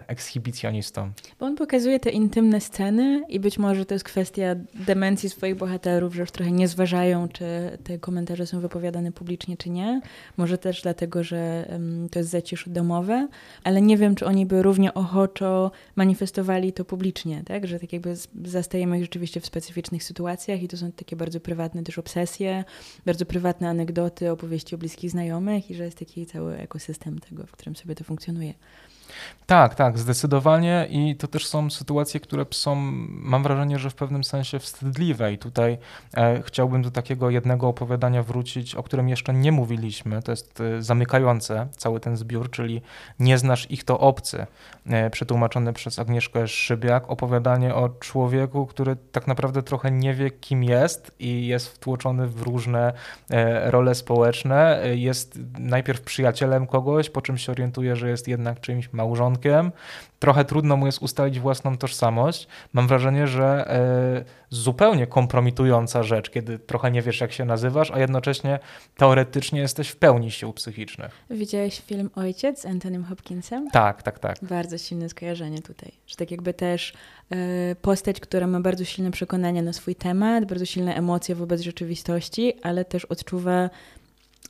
ekshibicjonistą. 0.06 1.10
Bo 1.40 1.46
on 1.46 1.56
pokazuje 1.56 2.00
te 2.00 2.10
intymne 2.10 2.60
sceny 2.60 3.24
i 3.28 3.40
być 3.40 3.58
może 3.58 3.84
to 3.84 3.94
jest 3.94 4.04
kwestia 4.04 4.54
demencji 4.74 5.30
swoich 5.30 5.56
bohaterów, 5.56 6.14
że 6.14 6.20
już 6.20 6.30
trochę 6.30 6.50
nie 6.50 6.68
zważają, 6.68 7.28
czy 7.28 7.44
te 7.84 7.98
komentarze 7.98 8.46
są 8.46 8.60
wypowiadane 8.60 9.12
publicznie, 9.12 9.56
czy 9.56 9.70
nie. 9.70 10.00
Może 10.36 10.58
też 10.58 10.82
dlatego, 10.82 11.24
że 11.24 11.68
to 12.10 12.18
jest 12.18 12.30
zacisze 12.30 12.70
domowe, 12.70 13.28
ale 13.64 13.82
nie 13.82 13.96
wiem, 13.96 14.14
czy 14.14 14.26
oni 14.26 14.46
by 14.46 14.62
równie 14.62 14.94
ochoczo 14.94 15.70
manifestowali 15.96 16.72
to 16.72 16.84
publicznie, 16.84 17.42
tak? 17.46 17.66
Że 17.66 17.80
tak 17.80 17.92
jakby 17.92 18.14
zastajemy 18.44 18.96
ich 18.96 19.04
rzeczywiście 19.04 19.40
w 19.40 19.46
specyficznych 19.46 20.04
sytuacjach 20.04 20.62
i 20.62 20.68
to 20.68 20.76
są 20.76 20.92
takie 20.92 21.16
bardzo 21.16 21.40
prywatne 21.40 21.82
też 21.82 21.98
obsesje, 21.98 22.64
bardzo 23.06 23.26
prywatne 23.26 23.68
anegdoty, 23.68 24.30
opowieści 24.30 24.74
o 24.74 24.78
bliskich 24.78 25.10
znajomych 25.10 25.70
i 25.70 25.74
że 25.74 25.84
jest 25.84 25.98
taki 25.98 26.26
cały 26.26 26.56
ekosystem 26.56 27.18
tego, 27.18 27.46
w 27.46 27.52
którym 27.52 27.76
sobie 27.76 27.94
to 27.94 28.04
funkcjonuje. 28.04 28.54
Tak, 29.50 29.74
tak, 29.74 29.98
zdecydowanie 29.98 30.86
i 30.90 31.16
to 31.16 31.28
też 31.28 31.46
są 31.46 31.70
sytuacje, 31.70 32.20
które 32.20 32.46
są, 32.50 32.74
mam 33.08 33.42
wrażenie, 33.42 33.78
że 33.78 33.90
w 33.90 33.94
pewnym 33.94 34.24
sensie 34.24 34.58
wstydliwe. 34.58 35.32
I 35.32 35.38
tutaj 35.38 35.78
e, 36.16 36.42
chciałbym 36.42 36.82
do 36.82 36.90
takiego 36.90 37.30
jednego 37.30 37.68
opowiadania 37.68 38.22
wrócić, 38.22 38.74
o 38.74 38.82
którym 38.82 39.08
jeszcze 39.08 39.34
nie 39.34 39.52
mówiliśmy, 39.52 40.22
to 40.22 40.32
jest 40.32 40.60
e, 40.60 40.82
zamykające 40.82 41.68
cały 41.76 42.00
ten 42.00 42.16
zbiór, 42.16 42.50
czyli 42.50 42.82
Nie 43.18 43.38
znasz 43.38 43.70
ich 43.70 43.84
to 43.84 44.00
obcy, 44.00 44.46
e, 44.86 45.10
przetłumaczone 45.10 45.72
przez 45.72 45.98
Agnieszkę 45.98 46.48
Szybiak, 46.48 47.10
opowiadanie 47.10 47.74
o 47.74 47.88
człowieku, 47.88 48.66
który 48.66 48.96
tak 49.12 49.26
naprawdę 49.26 49.62
trochę 49.62 49.90
nie 49.90 50.14
wie 50.14 50.30
kim 50.30 50.64
jest 50.64 51.12
i 51.18 51.46
jest 51.46 51.68
wtłoczony 51.68 52.26
w 52.26 52.42
różne 52.42 52.92
e, 53.30 53.70
role 53.70 53.94
społeczne, 53.94 54.82
e, 54.82 54.96
jest 54.96 55.38
najpierw 55.58 56.00
przyjacielem 56.00 56.66
kogoś, 56.66 57.10
po 57.10 57.22
czym 57.22 57.38
się 57.38 57.52
orientuje, 57.52 57.96
że 57.96 58.08
jest 58.08 58.28
jednak 58.28 58.60
czymś 58.60 58.92
małżonkiem. 59.00 59.72
Trochę 60.18 60.44
trudno 60.44 60.76
mu 60.76 60.86
jest 60.86 61.02
ustalić 61.02 61.40
własną 61.40 61.78
tożsamość. 61.78 62.48
Mam 62.72 62.88
wrażenie, 62.88 63.26
że 63.26 63.46
e, 63.46 64.24
zupełnie 64.50 65.06
kompromitująca 65.06 66.02
rzecz, 66.02 66.30
kiedy 66.30 66.58
trochę 66.58 66.90
nie 66.90 67.02
wiesz, 67.02 67.20
jak 67.20 67.32
się 67.32 67.44
nazywasz, 67.44 67.90
a 67.90 67.98
jednocześnie 67.98 68.58
teoretycznie 68.96 69.60
jesteś 69.60 69.88
w 69.88 69.96
pełni 69.96 70.30
sił 70.30 70.52
psychicznych. 70.52 71.10
Widziałeś 71.30 71.80
film 71.80 72.10
Ojciec 72.14 72.60
z 72.60 72.66
Antonym 72.66 73.04
Hopkinsem? 73.04 73.70
Tak, 73.70 74.02
tak, 74.02 74.18
tak. 74.18 74.36
Bardzo 74.42 74.78
silne 74.78 75.08
skojarzenie 75.08 75.62
tutaj. 75.62 75.92
Że 76.06 76.16
tak 76.16 76.30
jakby 76.30 76.54
też 76.54 76.92
e, 77.30 77.36
postać, 77.74 78.20
która 78.20 78.46
ma 78.46 78.60
bardzo 78.60 78.84
silne 78.84 79.10
przekonania 79.10 79.62
na 79.62 79.72
swój 79.72 79.94
temat, 79.94 80.44
bardzo 80.44 80.66
silne 80.66 80.94
emocje 80.94 81.34
wobec 81.34 81.60
rzeczywistości, 81.60 82.54
ale 82.62 82.84
też 82.84 83.04
odczuwa, 83.04 83.70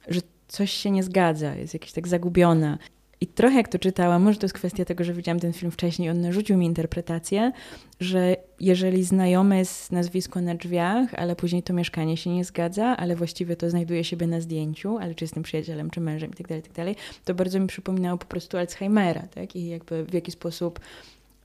że 0.09 0.21
coś 0.49 0.71
się 0.71 0.91
nie 0.91 1.03
zgadza, 1.03 1.55
jest 1.55 1.75
jakaś 1.75 1.93
tak 1.93 2.09
zagubiona. 2.09 2.79
I 3.23 3.27
trochę 3.27 3.57
jak 3.57 3.69
to 3.69 3.79
czytałam, 3.79 4.23
może 4.23 4.39
to 4.39 4.45
jest 4.45 4.55
kwestia 4.55 4.85
tego, 4.85 5.05
że 5.05 5.13
widziałam 5.13 5.41
ten 5.41 5.53
film 5.53 5.73
wcześniej, 5.73 6.11
on 6.11 6.21
narzucił 6.21 6.57
mi 6.57 6.67
interpretację, 6.67 7.53
że 8.01 8.37
jeżeli 8.61 9.05
znajome 9.05 9.59
jest 9.59 9.93
nazwisko 9.93 10.41
na 10.41 10.55
drzwiach, 10.55 11.15
ale 11.15 11.37
później 11.37 11.63
to 11.63 11.73
mieszkanie 11.73 12.17
się 12.17 12.31
nie 12.31 12.45
zgadza, 12.45 12.97
ale 12.97 13.17
właściwie 13.17 13.57
to 13.57 13.71
znajduje 13.71 14.05
siebie 14.05 14.27
na 14.27 14.41
zdjęciu, 14.41 14.99
ale 14.99 15.15
czy 15.15 15.25
jestem 15.25 15.43
przyjacielem, 15.43 15.91
czy 15.91 16.01
mężem 16.01 16.31
itd., 16.31 16.49
tak 16.49 16.57
itd., 16.57 16.95
tak 16.95 17.05
to 17.25 17.35
bardzo 17.35 17.61
mi 17.61 17.67
przypominało 17.67 18.19
po 18.19 18.27
prostu 18.27 18.57
Alzheimera, 18.57 19.23
tak? 19.23 19.57
I 19.57 19.69
jakby 19.69 20.05
w 20.05 20.15
jaki 20.15 20.33
sposób 20.33 20.81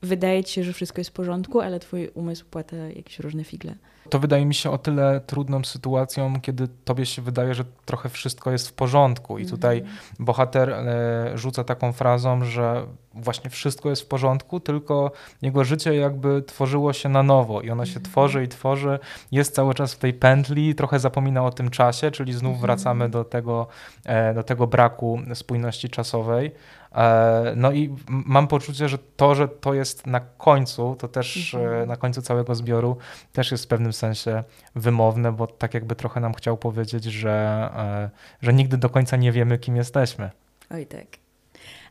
wydaje 0.02 0.44
ci 0.44 0.54
się, 0.54 0.64
że 0.64 0.72
wszystko 0.72 1.00
jest 1.00 1.10
w 1.10 1.14
porządku, 1.14 1.60
ale 1.60 1.80
twój 1.80 2.08
umysł 2.14 2.44
płata 2.50 2.76
jakieś 2.76 3.18
różne 3.18 3.44
figle. 3.44 3.74
To 4.10 4.18
wydaje 4.18 4.46
mi 4.46 4.54
się 4.54 4.70
o 4.70 4.78
tyle 4.78 5.20
trudną 5.20 5.64
sytuacją, 5.64 6.40
kiedy 6.40 6.68
tobie 6.68 7.06
się 7.06 7.22
wydaje, 7.22 7.54
że 7.54 7.64
trochę 7.84 8.08
wszystko 8.08 8.50
jest 8.50 8.68
w 8.68 8.72
porządku. 8.72 9.38
I 9.38 9.42
mhm. 9.42 9.58
tutaj 9.58 9.84
bohater 10.18 10.70
e, 10.70 11.38
rzuca 11.38 11.64
taką 11.64 11.92
frazą, 11.92 12.44
że 12.44 12.86
właśnie 13.14 13.50
wszystko 13.50 13.90
jest 13.90 14.02
w 14.02 14.06
porządku, 14.06 14.60
tylko 14.60 15.12
jego 15.42 15.64
życie 15.64 15.94
jakby 15.94 16.42
tworzyło 16.42 16.92
się 16.92 17.08
na 17.08 17.22
nowo 17.22 17.60
i 17.60 17.70
ono 17.70 17.84
się 17.84 17.96
mhm. 17.96 18.04
tworzy 18.04 18.44
i 18.44 18.48
tworzy, 18.48 18.98
jest 19.32 19.54
cały 19.54 19.74
czas 19.74 19.94
w 19.94 19.98
tej 19.98 20.14
pętli, 20.14 20.74
trochę 20.74 20.98
zapomina 20.98 21.44
o 21.44 21.50
tym 21.50 21.70
czasie, 21.70 22.10
czyli 22.10 22.32
znów 22.32 22.52
mhm. 22.52 22.60
wracamy 22.60 23.08
do 23.08 23.24
tego, 23.24 23.66
e, 24.04 24.34
do 24.34 24.42
tego 24.42 24.66
braku 24.66 25.20
spójności 25.34 25.90
czasowej. 25.90 26.52
E, 26.96 27.52
no 27.56 27.72
i 27.72 27.94
mam 28.08 28.48
poczucie, 28.48 28.88
że 28.88 28.98
to, 28.98 29.34
że 29.34 29.48
to 29.48 29.74
jest 29.74 30.06
na 30.06 30.20
końcu, 30.20 30.96
to 30.98 31.08
też 31.08 31.54
mhm. 31.54 31.88
na 31.88 31.96
końcu 31.96 32.22
całego 32.22 32.54
zbioru, 32.54 32.96
też 33.32 33.50
jest 33.50 33.64
w 33.64 33.66
pewnym 33.66 33.92
sensie 33.92 34.44
wymowne, 34.74 35.32
bo 35.32 35.46
tak 35.46 35.74
jakby 35.74 35.96
trochę 35.96 36.20
nam 36.20 36.34
chciał 36.34 36.56
powiedzieć, 36.56 37.04
że, 37.04 37.68
e, 37.76 38.10
że 38.42 38.54
nigdy 38.54 38.78
do 38.78 38.90
końca 38.90 39.16
nie 39.16 39.32
wiemy, 39.32 39.58
kim 39.58 39.76
jesteśmy. 39.76 40.30
Oj 40.70 40.86
tak. 40.86 41.06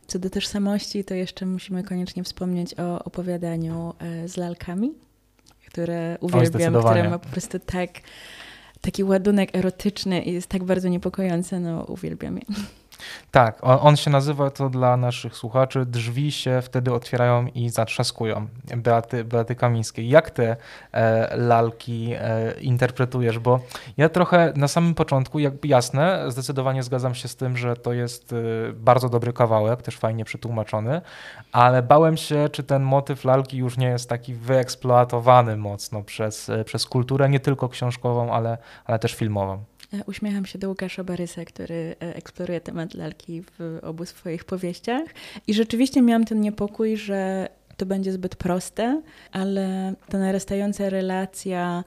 Co 0.08 0.20
do 0.20 0.30
tożsamości, 0.30 1.03
to 1.03 1.14
jeszcze 1.14 1.45
musimy 1.45 1.84
koniecznie 1.84 2.24
wspomnieć 2.24 2.80
o 2.80 3.03
opowiadaniu 3.03 3.93
e, 3.99 4.28
z 4.28 4.38
lalkami, 4.38 4.93
które 5.68 6.18
uwielbiam, 6.22 6.74
które 6.74 7.10
ma 7.10 7.20
po 7.20 7.30
prostu 7.30 7.60
tak, 7.60 7.89
taki 8.82 9.03
ładunek 9.03 9.56
erotyczny 9.56 10.22
i 10.22 10.34
jest 10.34 10.47
tak 10.47 10.64
bardzo 10.64 10.89
niepokojące, 10.89 11.60
no 11.60 11.84
uwielbiam 11.84 12.38
je. 12.38 12.43
Tak, 13.32 13.60
on, 13.62 13.98
się 13.98 14.12
nazywa 14.12 14.50
to 14.50 14.70
dla 14.70 14.98
naszych 14.98 15.36
słuchaczy, 15.36 15.86
drzwi 15.86 16.32
się 16.32 16.62
wtedy 16.62 16.93
otwierają 16.93 17.48
i 17.48 17.70
zatrzaskują. 17.70 18.48
Beaty, 18.78 19.24
Beaty 19.24 19.56
Kamińskiej. 19.56 20.10
Jak 20.10 20.30
te 20.30 20.56
e, 20.91 21.38
lalki 21.38 22.14
e, 22.18 22.54
interpretujesz? 22.62 23.39
Bo 23.39 23.60
ja 23.98 24.10
trochę 24.10 24.54
na 24.56 24.68
samym 24.68 24.93
początku, 24.93 25.39
jakby 25.39 25.68
jasne, 25.68 26.32
zdecydowanie 26.32 26.84
zgadzam 26.84 27.16
się 27.16 27.28
z 27.28 27.36
tym, 27.36 27.58
że 27.58 27.76
to 27.76 27.93
jest 27.93 28.34
e, 28.34 28.36
bardzo 28.74 29.10
dobry 29.10 29.34
kawałek, 29.34 29.82
też 29.82 29.98
fajnie 29.98 30.26
przetłumaczony, 30.26 31.02
ale 31.52 31.84
bałem 31.84 32.18
się, 32.18 32.50
czy 32.52 32.64
ten 32.64 32.84
motyw 32.84 33.26
lalki 33.26 33.58
już 33.58 33.78
nie 33.78 33.88
jest 33.88 34.10
taki 34.10 34.34
wyeksploatowany 34.34 35.58
mocno 35.58 36.04
przez, 36.04 36.50
e, 36.50 36.64
przez 36.64 36.86
kulturę, 36.86 37.30
nie 37.30 37.39
tylko 37.39 37.70
książkową, 37.70 38.34
ale, 38.34 38.58
ale 38.86 39.00
też 39.00 39.16
filmową. 39.16 39.64
E, 39.94 40.04
uśmiecham 40.06 40.46
się 40.46 40.60
do 40.60 40.70
Łukasza 40.70 41.04
Barysa, 41.04 41.46
który 41.46 41.96
e, 42.02 42.16
eksploruje 42.16 42.62
temat 42.62 42.94
lalki 42.94 43.42
w 43.42 43.80
obu 43.82 44.06
swoich 44.06 44.46
powieściach. 44.46 45.10
I 45.48 45.54
rzeczywiście 45.54 46.02
miałam 46.02 46.26
ten 46.26 46.42
niepokój, 46.42 46.98
że 46.98 47.50
to 47.78 47.86
będzie 47.86 48.12
zbyt 48.12 48.36
proste, 48.36 49.02
ale 49.32 49.94
ta 50.10 50.18
narastająca 50.18 50.90
relacja 50.90 51.84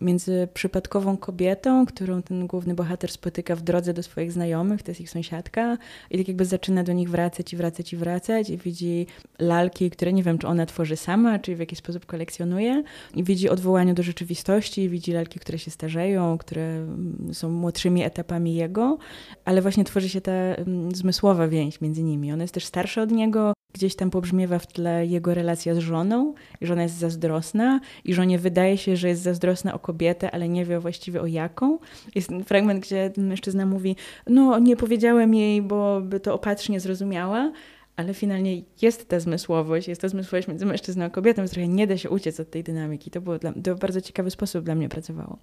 między 0.00 0.48
przypadkową 0.54 1.16
kobietą, 1.16 1.86
którą 1.86 2.22
ten 2.22 2.46
główny 2.46 2.74
bohater 2.74 3.10
spotyka 3.10 3.56
w 3.56 3.62
drodze 3.62 3.94
do 3.94 4.02
swoich 4.02 4.32
znajomych, 4.32 4.82
to 4.82 4.90
jest 4.90 5.00
ich 5.00 5.10
sąsiadka, 5.10 5.78
i 6.10 6.18
tak 6.18 6.28
jakby 6.28 6.44
zaczyna 6.44 6.84
do 6.84 6.92
nich 6.92 7.10
wracać 7.10 7.52
i 7.52 7.56
wracać 7.56 7.92
i 7.92 7.96
wracać, 7.96 8.50
i 8.50 8.58
widzi 8.58 9.06
lalki, 9.38 9.90
które 9.90 10.12
nie 10.12 10.22
wiem, 10.22 10.38
czy 10.38 10.46
ona 10.46 10.66
tworzy 10.66 10.96
sama, 10.96 11.38
czy 11.38 11.56
w 11.56 11.58
jakiś 11.58 11.78
sposób 11.78 12.06
kolekcjonuje, 12.06 12.82
i 13.14 13.24
widzi 13.24 13.48
odwołanie 13.48 13.94
do 13.94 14.02
rzeczywistości, 14.02 14.88
widzi 14.88 15.12
lalki, 15.12 15.40
które 15.40 15.58
się 15.58 15.70
starzeją, 15.70 16.38
które 16.38 16.62
mm, 16.62 17.28
są 17.32 17.50
młodszymi 17.50 18.02
etapami 18.02 18.54
jego, 18.54 18.98
ale 19.44 19.62
właśnie 19.62 19.84
tworzy 19.84 20.08
się 20.08 20.20
ta 20.20 20.32
um, 20.32 20.94
zmysłowa 20.94 21.48
więź 21.48 21.80
między 21.80 22.02
nimi. 22.02 22.32
Ona 22.32 22.44
jest 22.44 22.54
też 22.54 22.64
starsza 22.64 23.02
od 23.02 23.10
niego, 23.10 23.52
Gdzieś 23.72 23.94
tam 23.96 24.10
pobrzmiewa 24.10 24.58
w 24.58 24.66
tle 24.66 25.06
jego 25.06 25.34
relacja 25.34 25.74
z 25.74 25.78
żoną, 25.78 26.34
i 26.60 26.66
żona 26.66 26.82
jest 26.82 26.94
zazdrosna, 26.94 27.80
i 28.04 28.14
żonie 28.14 28.38
wydaje 28.38 28.78
się, 28.78 28.96
że 28.96 29.08
jest 29.08 29.19
zazdrosna 29.20 29.74
o 29.74 29.78
kobietę, 29.78 30.30
ale 30.30 30.48
nie 30.48 30.64
wie 30.64 30.80
właściwie 30.80 31.20
o 31.20 31.26
jaką. 31.26 31.78
Jest 32.14 32.30
fragment, 32.46 32.80
gdzie 32.80 33.12
mężczyzna 33.16 33.66
mówi: 33.66 33.96
No, 34.26 34.58
nie 34.58 34.76
powiedziałem 34.76 35.34
jej, 35.34 35.62
bo 35.62 36.00
by 36.00 36.20
to 36.20 36.34
opatrznie 36.34 36.80
zrozumiała, 36.80 37.52
ale 38.00 38.14
finalnie 38.14 38.62
jest 38.82 39.08
ta 39.08 39.20
zmysłowość, 39.20 39.88
jest 39.88 40.00
ta 40.00 40.08
zmysłowość 40.08 40.48
między 40.48 40.66
mężczyzną 40.66 41.04
a 41.04 41.10
kobietą, 41.10 41.46
z 41.46 41.50
trochę 41.50 41.68
nie 41.68 41.86
da 41.86 41.96
się 41.96 42.10
uciec 42.10 42.40
od 42.40 42.50
tej 42.50 42.64
dynamiki. 42.64 43.10
To 43.10 43.20
było 43.20 43.38
dla, 43.38 43.52
to 43.64 43.74
w 43.74 43.78
bardzo 43.78 44.00
ciekawy 44.00 44.30
sposób 44.30 44.64
dla 44.64 44.74
mnie 44.74 44.88
pracowało. 44.88 45.38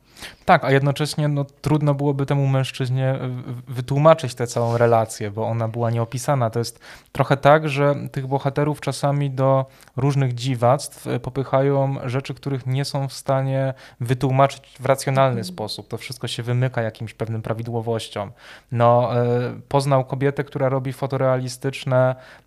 Tak, 0.45 0.63
a 0.63 0.71
jednocześnie 0.71 1.27
no, 1.27 1.45
trudno 1.61 1.93
byłoby 1.93 2.25
temu 2.25 2.47
mężczyźnie 2.47 3.19
wytłumaczyć 3.67 4.35
tę 4.35 4.47
całą 4.47 4.77
relację, 4.77 5.31
bo 5.31 5.47
ona 5.47 5.67
była 5.67 5.91
nieopisana. 5.91 6.49
To 6.49 6.59
jest 6.59 6.79
trochę 7.11 7.37
tak, 7.37 7.69
że 7.69 7.95
tych 8.11 8.27
bohaterów 8.27 8.81
czasami 8.81 9.31
do 9.31 9.65
różnych 9.97 10.33
dziwactw 10.33 11.07
e, 11.07 11.19
popychają 11.19 11.95
rzeczy, 12.05 12.33
których 12.33 12.65
nie 12.65 12.85
są 12.85 13.07
w 13.07 13.13
stanie 13.13 13.73
wytłumaczyć 13.99 14.63
w 14.79 14.85
racjonalny 14.85 15.31
mm. 15.31 15.43
sposób. 15.43 15.87
To 15.87 15.97
wszystko 15.97 16.27
się 16.27 16.43
wymyka 16.43 16.81
jakimś 16.81 17.13
pewnym 17.13 17.41
prawidłowościom. 17.41 18.31
No, 18.71 19.21
e, 19.25 19.59
poznał 19.67 20.05
kobietę, 20.05 20.43
która 20.43 20.69
robi 20.69 20.93
fotorealistyczne 20.93 22.15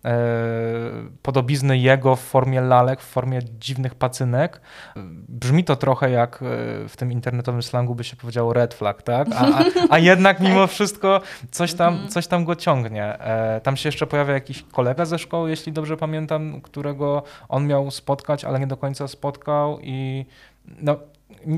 podobizny 1.21 1.77
jego 1.77 2.15
w 2.15 2.21
formie 2.21 2.61
lalek, 2.61 3.01
w 3.01 3.05
formie 3.05 3.39
dziwnych 3.59 3.95
pacynek. 3.95 4.61
Brzmi 5.29 5.63
to 5.63 5.75
trochę 5.75 6.11
jak 6.11 6.35
e, 6.35 6.39
w 6.87 6.93
tym 6.97 7.11
internetowym 7.11 7.63
slangu 7.63 7.95
by 7.95 8.03
się 8.03 8.15
powiedziało 8.15 8.53
red 8.53 8.73
flag, 8.73 9.01
tak? 9.01 9.27
A, 9.35 9.59
a, 9.59 9.63
a 9.89 9.99
jednak 9.99 10.39
mimo 10.49 10.67
wszystko 10.67 11.21
coś 11.51 11.73
tam, 11.73 11.93
mhm. 11.93 12.11
coś 12.11 12.27
tam 12.27 12.45
go 12.45 12.55
ciągnie. 12.55 13.19
E, 13.19 13.61
tam 13.61 13.77
się 13.77 13.87
jeszcze 13.87 14.07
pojawia 14.07 14.33
jakiś 14.33 14.63
kolega 14.71 15.05
ze 15.05 15.19
szkoły, 15.19 15.49
jeśli 15.49 15.73
dobrze 15.73 15.97
pamiętam, 15.97 16.61
którego 16.61 17.23
on 17.49 17.67
miał 17.67 17.91
spotkać, 17.91 18.45
ale 18.45 18.59
nie 18.59 18.67
do 18.67 18.77
końca 18.77 19.07
spotkał 19.07 19.79
i 19.81 20.25
no, 20.65 20.97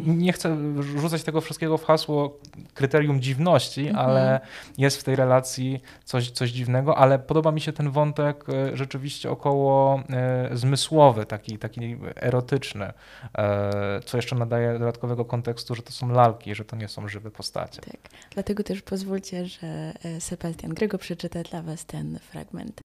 nie 0.08 0.34
chcę 0.34 0.58
rzucać 0.82 1.24
tego 1.24 1.42
wszystkiego 1.42 1.78
w 1.78 1.86
hasło 1.86 2.40
kryterium 2.74 3.22
dziwności, 3.22 3.88
mhm. 3.88 4.10
ale 4.10 4.40
jest 4.78 4.98
w 4.98 5.04
tej 5.04 5.16
relacji 5.16 5.82
coś, 6.04 6.32
coś 6.32 6.50
dziwnego, 6.50 6.98
ale 6.98 7.20
podoba 7.20 7.52
mi 7.52 7.62
się 7.62 7.74
ten 7.74 7.92
wątek 7.92 8.46
e, 8.50 8.78
rzeczywiście 8.78 9.32
około 9.32 10.04
e, 10.10 10.50
zmysłowy, 10.58 11.26
taki, 11.26 11.58
taki 11.58 11.98
erotyczny, 12.16 12.94
e, 13.38 14.00
co 14.06 14.18
jeszcze 14.18 14.36
nadaje 14.36 14.80
dodatkowego 14.80 15.26
kontekstu, 15.26 15.76
że 15.76 15.82
to 15.82 15.92
są 15.92 16.10
lalki, 16.10 16.56
że 16.56 16.66
to 16.66 16.76
nie 16.76 16.88
są 16.88 17.08
żywe 17.08 17.32
postacie. 17.32 17.82
Tak, 17.82 18.02
dlatego 18.32 18.64
też 18.64 18.82
pozwólcie, 18.82 19.46
że 19.46 19.94
Sebastian 20.20 20.74
Grego 20.74 20.98
przeczyta 20.98 21.44
dla 21.44 21.62
was 21.62 21.86
ten 21.86 22.20
fragment. 22.20 22.82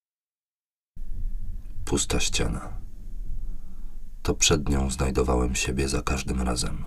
Pusta 1.85 2.21
ściana 2.21 2.88
to 4.29 4.35
przed 4.35 4.69
nią 4.69 4.91
znajdowałem 4.91 5.55
siebie 5.55 5.89
za 5.89 6.03
każdym 6.03 6.43
razem. 6.43 6.85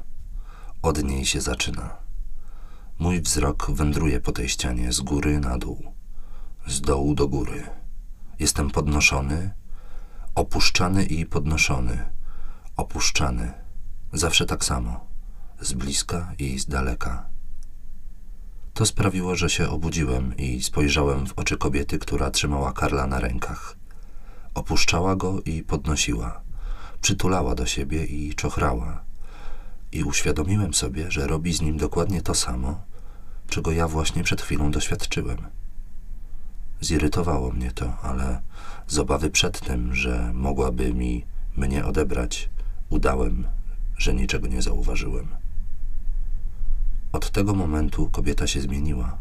Od 0.81 1.03
niej 1.03 1.25
się 1.25 1.41
zaczyna. 1.41 1.97
Mój 2.99 3.21
wzrok 3.21 3.71
wędruje 3.71 4.19
po 4.19 4.31
tej 4.31 4.49
ścianie 4.49 4.93
z 4.93 5.01
góry 5.01 5.39
na 5.39 5.57
dół, 5.57 5.93
z 6.67 6.81
dołu 6.81 7.15
do 7.15 7.27
góry. 7.27 7.63
Jestem 8.39 8.71
podnoszony, 8.71 9.53
opuszczany 10.35 11.03
i 11.05 11.25
podnoszony, 11.25 12.05
opuszczany. 12.77 13.53
Zawsze 14.13 14.45
tak 14.45 14.65
samo, 14.65 15.07
z 15.61 15.73
bliska 15.73 16.33
i 16.39 16.59
z 16.59 16.65
daleka. 16.65 17.25
To 18.73 18.85
sprawiło, 18.85 19.35
że 19.35 19.49
się 19.49 19.69
obudziłem 19.69 20.37
i 20.37 20.63
spojrzałem 20.63 21.27
w 21.27 21.33
oczy 21.35 21.57
kobiety, 21.57 21.99
która 21.99 22.31
trzymała 22.31 22.73
Karla 22.73 23.07
na 23.07 23.19
rękach. 23.19 23.77
Opuszczała 24.53 25.15
go 25.15 25.41
i 25.41 25.63
podnosiła 25.63 26.50
przytulała 27.01 27.55
do 27.55 27.65
siebie 27.65 28.05
i 28.05 28.35
czochrała. 28.35 29.03
I 29.91 30.03
uświadomiłem 30.03 30.73
sobie, 30.73 31.11
że 31.11 31.27
robi 31.27 31.53
z 31.53 31.61
nim 31.61 31.77
dokładnie 31.77 32.21
to 32.21 32.35
samo, 32.35 32.81
czego 33.49 33.71
ja 33.71 33.87
właśnie 33.87 34.23
przed 34.23 34.41
chwilą 34.41 34.71
doświadczyłem. 34.71 35.37
Zirytowało 36.81 37.51
mnie 37.51 37.71
to, 37.71 37.97
ale 38.01 38.41
z 38.87 38.99
obawy 38.99 39.29
przed 39.29 39.59
tym, 39.59 39.95
że 39.95 40.31
mogłaby 40.33 40.93
mi 40.93 41.25
mnie 41.57 41.85
odebrać, 41.85 42.49
udałem, 42.89 43.47
że 43.97 44.13
niczego 44.13 44.47
nie 44.47 44.61
zauważyłem. 44.61 45.27
Od 47.11 47.31
tego 47.31 47.55
momentu 47.55 48.09
kobieta 48.09 48.47
się 48.47 48.61
zmieniła. 48.61 49.17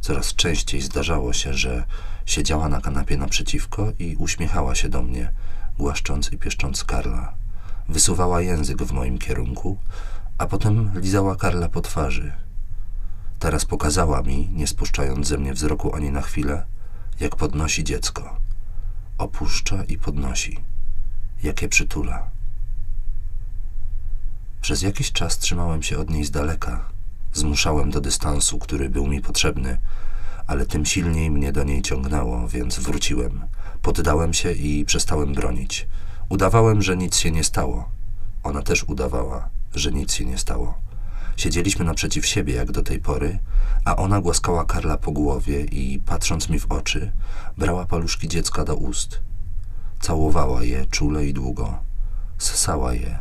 Coraz 0.00 0.34
częściej 0.34 0.80
zdarzało 0.80 1.32
się, 1.32 1.54
że 1.54 1.84
siedziała 2.26 2.68
na 2.68 2.80
kanapie 2.80 3.16
naprzeciwko 3.16 3.92
i 3.98 4.16
uśmiechała 4.16 4.74
się 4.74 4.88
do 4.88 5.02
mnie, 5.02 5.32
głaszcząc 5.78 6.32
i 6.32 6.38
pieszcząc 6.38 6.84
Karla. 6.84 7.32
Wysuwała 7.88 8.40
język 8.40 8.82
w 8.82 8.92
moim 8.92 9.18
kierunku, 9.18 9.78
a 10.38 10.46
potem 10.46 10.90
lizała 11.00 11.36
Karla 11.36 11.68
po 11.68 11.80
twarzy. 11.80 12.32
Teraz 13.38 13.64
pokazała 13.64 14.22
mi, 14.22 14.48
nie 14.48 14.66
spuszczając 14.66 15.26
ze 15.26 15.38
mnie 15.38 15.54
wzroku 15.54 15.94
ani 15.94 16.10
na 16.10 16.22
chwilę, 16.22 16.66
jak 17.20 17.36
podnosi 17.36 17.84
dziecko. 17.84 18.38
Opuszcza 19.18 19.84
i 19.84 19.98
podnosi. 19.98 20.58
Jakie 21.42 21.68
przytula. 21.68 22.30
Przez 24.60 24.82
jakiś 24.82 25.12
czas 25.12 25.38
trzymałem 25.38 25.82
się 25.82 25.98
od 25.98 26.10
niej 26.10 26.24
z 26.24 26.30
daleka. 26.30 26.88
Zmuszałem 27.32 27.90
do 27.90 28.00
dystansu, 28.00 28.58
który 28.58 28.90
był 28.90 29.06
mi 29.06 29.20
potrzebny, 29.20 29.78
ale 30.46 30.66
tym 30.66 30.86
silniej 30.86 31.30
mnie 31.30 31.52
do 31.52 31.64
niej 31.64 31.82
ciągnęło, 31.82 32.48
więc 32.48 32.78
wróciłem. 32.78 33.44
Poddałem 33.82 34.34
się 34.34 34.52
i 34.52 34.84
przestałem 34.84 35.32
bronić. 35.32 35.86
Udawałem, 36.28 36.82
że 36.82 36.96
nic 36.96 37.16
się 37.16 37.30
nie 37.30 37.44
stało. 37.44 37.88
Ona 38.42 38.62
też 38.62 38.84
udawała, 38.84 39.48
że 39.74 39.92
nic 39.92 40.14
się 40.14 40.24
nie 40.24 40.38
stało. 40.38 40.74
Siedzieliśmy 41.36 41.84
naprzeciw 41.84 42.26
siebie 42.26 42.54
jak 42.54 42.72
do 42.72 42.82
tej 42.82 42.98
pory, 42.98 43.38
a 43.84 43.96
ona 43.96 44.20
głaskała 44.20 44.64
Karla 44.64 44.96
po 44.98 45.12
głowie 45.12 45.64
i, 45.64 46.00
patrząc 46.06 46.48
mi 46.48 46.58
w 46.58 46.72
oczy, 46.72 47.12
brała 47.58 47.86
paluszki 47.86 48.28
dziecka 48.28 48.64
do 48.64 48.76
ust. 48.76 49.20
Całowała 50.00 50.62
je 50.64 50.86
czule 50.86 51.26
i 51.26 51.32
długo. 51.32 51.78
Ssała 52.38 52.94
je, 52.94 53.18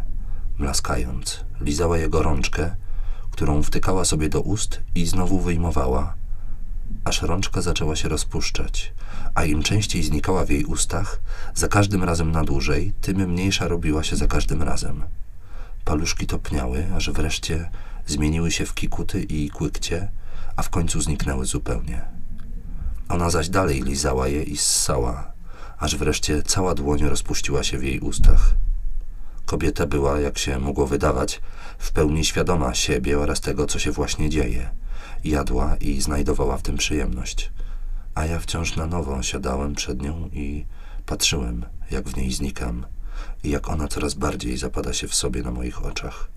mlaskając. 0.57 1.45
Lizała 1.61 1.97
jego 1.97 2.23
rączkę, 2.23 2.75
którą 3.31 3.63
wtykała 3.63 4.05
sobie 4.05 4.29
do 4.29 4.41
ust 4.41 4.81
i 4.95 5.05
znowu 5.05 5.39
wyjmowała, 5.39 6.15
aż 7.05 7.21
rączka 7.21 7.61
zaczęła 7.61 7.95
się 7.95 8.09
rozpuszczać, 8.09 8.93
a 9.35 9.45
im 9.45 9.63
częściej 9.63 10.03
znikała 10.03 10.45
w 10.45 10.49
jej 10.49 10.65
ustach, 10.65 11.19
za 11.55 11.67
każdym 11.67 12.03
razem 12.03 12.31
na 12.31 12.43
dłużej, 12.43 12.93
tym 13.01 13.17
mniejsza 13.17 13.67
robiła 13.67 14.03
się 14.03 14.15
za 14.15 14.27
każdym 14.27 14.63
razem. 14.63 15.03
Paluszki 15.85 16.27
topniały, 16.27 16.85
aż 16.95 17.09
wreszcie 17.09 17.69
zmieniły 18.07 18.51
się 18.51 18.65
w 18.65 18.73
kikuty 18.73 19.23
i 19.23 19.49
kłykcie, 19.49 20.07
a 20.55 20.63
w 20.63 20.69
końcu 20.69 21.01
zniknęły 21.01 21.45
zupełnie. 21.45 22.01
Ona 23.09 23.29
zaś 23.29 23.49
dalej 23.49 23.81
lizała 23.81 24.27
je 24.27 24.43
i 24.43 24.57
ssała, 24.57 25.31
aż 25.79 25.95
wreszcie 25.95 26.43
cała 26.43 26.75
dłoń 26.75 27.03
rozpuściła 27.03 27.63
się 27.63 27.77
w 27.77 27.83
jej 27.83 27.99
ustach. 27.99 28.55
Kobieta 29.45 29.85
była, 29.85 30.19
jak 30.19 30.37
się 30.37 30.59
mogło 30.59 30.87
wydawać, 30.87 31.41
w 31.77 31.91
pełni 31.91 32.25
świadoma 32.25 32.73
siebie 32.73 33.19
oraz 33.19 33.41
tego, 33.41 33.65
co 33.65 33.79
się 33.79 33.91
właśnie 33.91 34.29
dzieje– 34.29 34.69
Jadła 35.25 35.75
i 35.75 36.01
znajdowała 36.01 36.57
w 36.57 36.61
tym 36.61 36.77
przyjemność, 36.77 37.51
a 38.15 38.25
ja 38.25 38.39
wciąż 38.39 38.75
na 38.75 38.85
nowo 38.85 39.23
siadałem 39.23 39.75
przed 39.75 40.01
nią 40.01 40.29
i 40.33 40.65
patrzyłem, 41.05 41.65
jak 41.91 42.09
w 42.09 42.17
niej 42.17 42.33
znikam 42.33 42.85
i 43.43 43.49
jak 43.49 43.69
ona 43.69 43.87
coraz 43.87 44.13
bardziej 44.13 44.57
zapada 44.57 44.93
się 44.93 45.07
w 45.07 45.15
sobie 45.15 45.43
na 45.43 45.51
moich 45.51 45.85
oczach. 45.85 46.29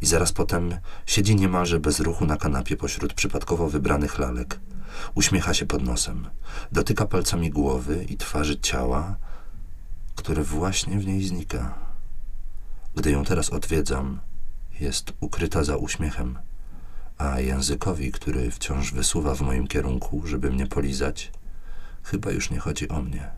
I 0.00 0.06
zaraz 0.06 0.32
potem 0.32 0.78
siedzi 1.06 1.36
niemalże 1.36 1.80
bez 1.80 2.00
ruchu 2.00 2.26
na 2.26 2.36
kanapie 2.36 2.76
pośród 2.76 3.14
przypadkowo 3.14 3.68
wybranych 3.68 4.18
lalek. 4.18 4.60
Uśmiecha 5.14 5.54
się 5.54 5.66
pod 5.66 5.82
nosem, 5.82 6.28
dotyka 6.72 7.06
palcami 7.06 7.50
głowy 7.50 8.04
i 8.08 8.16
twarzy 8.16 8.60
ciała, 8.60 9.16
które 10.14 10.42
właśnie 10.42 10.98
w 10.98 11.06
niej 11.06 11.24
znika. 11.24 11.74
Gdy 12.94 13.10
ją 13.10 13.24
teraz 13.24 13.50
odwiedzam, 13.50 14.20
jest 14.80 15.12
ukryta 15.20 15.64
za 15.64 15.76
uśmiechem 15.76 16.38
a 17.18 17.40
językowi, 17.40 18.12
który 18.12 18.50
wciąż 18.50 18.92
wysuwa 18.92 19.34
w 19.34 19.40
moim 19.40 19.66
kierunku, 19.66 20.26
żeby 20.26 20.50
mnie 20.50 20.66
polizać, 20.66 21.32
chyba 22.02 22.30
już 22.30 22.50
nie 22.50 22.58
chodzi 22.58 22.88
o 22.88 23.02
mnie, 23.02 23.28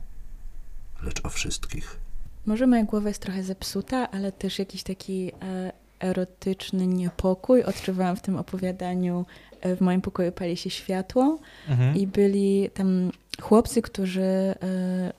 lecz 1.02 1.24
o 1.24 1.28
wszystkich. 1.28 2.00
Może 2.46 2.66
moja 2.66 2.84
głowa 2.84 3.08
jest 3.08 3.22
trochę 3.22 3.42
zepsuta, 3.42 4.10
ale 4.10 4.32
też 4.32 4.58
jakiś 4.58 4.82
taki 4.82 5.32
e, 5.42 5.72
erotyczny 6.00 6.86
niepokój 6.86 7.62
odczuwałam 7.62 8.16
w 8.16 8.22
tym 8.22 8.36
opowiadaniu. 8.36 9.26
E, 9.60 9.76
w 9.76 9.80
moim 9.80 10.00
pokoju 10.00 10.32
pali 10.32 10.56
się 10.56 10.70
światło 10.70 11.38
mhm. 11.68 11.96
i 11.96 12.06
byli 12.06 12.70
tam 12.74 13.10
chłopcy, 13.42 13.82
którzy 13.82 14.22
e, 14.22 14.54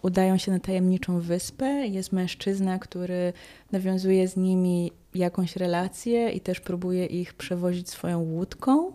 udają 0.01 0.37
się 0.37 0.51
na 0.51 0.59
tajemniczą 0.59 1.19
wyspę. 1.19 1.65
Jest 1.65 2.11
mężczyzna, 2.11 2.79
który 2.79 3.33
nawiązuje 3.71 4.27
z 4.27 4.37
nimi 4.37 4.91
jakąś 5.15 5.55
relację 5.55 6.29
i 6.29 6.41
też 6.41 6.59
próbuje 6.59 7.05
ich 7.05 7.33
przewozić 7.33 7.89
swoją 7.89 8.19
łódką. 8.19 8.93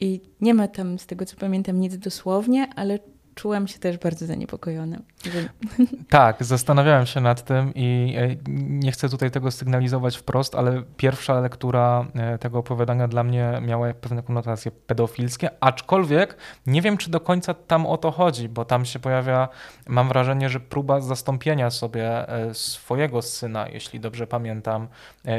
I 0.00 0.20
nie 0.40 0.54
ma 0.54 0.68
tam, 0.68 0.98
z 0.98 1.06
tego 1.06 1.26
co 1.26 1.36
pamiętam, 1.36 1.80
nic 1.80 1.96
dosłownie, 1.96 2.68
ale 2.76 2.98
czułam 3.36 3.68
się 3.68 3.78
też 3.78 3.98
bardzo 3.98 4.26
zaniepokojona. 4.26 4.96
Tak, 6.08 6.44
zastanawiałem 6.44 7.06
się 7.06 7.20
nad 7.20 7.44
tym 7.44 7.74
i 7.74 8.14
e, 8.18 8.36
nie 8.58 8.92
chcę 8.92 9.08
tutaj 9.08 9.30
tego 9.30 9.50
sygnalizować 9.50 10.16
wprost, 10.16 10.54
ale 10.54 10.82
pierwsza 10.96 11.40
lektura 11.40 12.06
e, 12.14 12.38
tego 12.38 12.58
opowiadania 12.58 13.08
dla 13.08 13.24
mnie 13.24 13.62
miała 13.62 13.94
pewne 13.94 14.22
konotacje 14.22 14.70
pedofilskie, 14.70 15.50
aczkolwiek 15.60 16.36
nie 16.66 16.82
wiem, 16.82 16.96
czy 16.96 17.10
do 17.10 17.20
końca 17.20 17.54
tam 17.54 17.86
o 17.86 17.98
to 17.98 18.10
chodzi, 18.10 18.48
bo 18.48 18.64
tam 18.64 18.84
się 18.84 18.98
pojawia, 18.98 19.48
mam 19.86 20.08
wrażenie, 20.08 20.48
że 20.48 20.60
próba 20.60 21.00
zastąpienia 21.00 21.70
sobie 21.70 22.28
e, 22.28 22.54
swojego 22.54 23.22
syna, 23.22 23.68
jeśli 23.68 24.00
dobrze 24.00 24.26
pamiętam, 24.26 24.88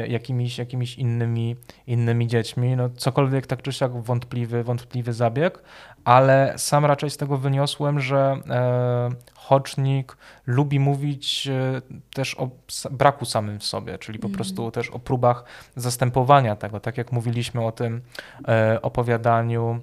jakimiś, 0.08 0.58
jakimiś 0.58 0.98
innymi, 0.98 1.56
innymi 1.86 2.26
dziećmi. 2.26 2.76
No, 2.76 2.90
cokolwiek 2.90 3.46
tak 3.46 3.62
czy 3.62 3.72
siak 3.72 4.02
wątpliwy, 4.02 4.64
wątpliwy 4.64 5.12
zabieg, 5.12 5.62
ale 6.08 6.54
sam 6.56 6.84
raczej 6.84 7.10
z 7.10 7.16
tego 7.16 7.38
wyniosłem, 7.38 8.00
że 8.00 8.36
e, 8.50 9.08
Hocznik 9.34 10.16
lubi 10.46 10.80
mówić 10.80 11.46
e, 11.46 11.80
też 12.14 12.34
o 12.34 12.48
braku 12.90 13.24
samym 13.24 13.58
w 13.58 13.64
sobie, 13.64 13.98
czyli 13.98 14.18
po 14.18 14.26
mm. 14.26 14.34
prostu 14.34 14.70
też 14.70 14.90
o 14.90 14.98
próbach 14.98 15.44
zastępowania 15.76 16.56
tego, 16.56 16.80
tak 16.80 16.98
jak 16.98 17.12
mówiliśmy 17.12 17.66
o 17.66 17.72
tym 17.72 18.00
e, 18.48 18.82
opowiadaniu 18.82 19.80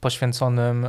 poświęconym 0.00 0.86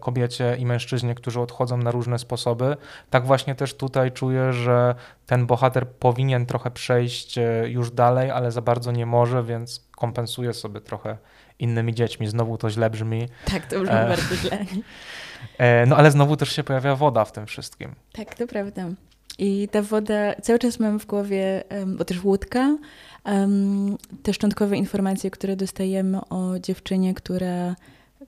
kobiecie 0.00 0.56
i 0.58 0.66
mężczyźnie, 0.66 1.14
którzy 1.14 1.40
odchodzą 1.40 1.76
na 1.76 1.90
różne 1.90 2.18
sposoby. 2.18 2.76
Tak 3.10 3.26
właśnie 3.26 3.54
też 3.54 3.74
tutaj 3.74 4.12
czuję, 4.12 4.52
że 4.52 4.94
ten 5.26 5.46
bohater 5.46 5.88
powinien 5.88 6.46
trochę 6.46 6.70
przejść 6.70 7.38
już 7.66 7.90
dalej, 7.90 8.30
ale 8.30 8.52
za 8.52 8.62
bardzo 8.62 8.92
nie 8.92 9.06
może, 9.06 9.42
więc 9.42 9.88
kompensuje 9.96 10.52
sobie 10.52 10.80
trochę 10.80 11.16
innymi 11.58 11.94
dziećmi. 11.94 12.28
Znowu 12.28 12.58
to 12.58 12.70
źle 12.70 12.90
brzmi. 12.90 13.28
Tak, 13.44 13.66
to 13.66 13.80
brzmi 13.80 13.96
e, 13.96 14.08
bardzo 14.08 14.36
źle. 14.36 14.58
E, 15.58 15.86
no 15.86 15.96
ale 15.96 16.10
znowu 16.10 16.36
też 16.36 16.52
się 16.56 16.64
pojawia 16.64 16.96
woda 16.96 17.24
w 17.24 17.32
tym 17.32 17.46
wszystkim. 17.46 17.94
Tak, 18.12 18.34
to 18.34 18.46
prawda. 18.46 18.88
I 19.38 19.68
ta 19.72 19.82
woda, 19.82 20.34
cały 20.42 20.58
czas 20.58 20.80
mam 20.80 21.00
w 21.00 21.06
głowie, 21.06 21.64
bo 21.86 22.04
też 22.04 22.24
łódka, 22.24 22.76
te 24.22 24.34
szczątkowe 24.34 24.76
informacje, 24.76 25.30
które 25.30 25.56
dostajemy 25.56 26.20
o 26.30 26.58
dziewczynie, 26.58 27.14
która 27.14 27.76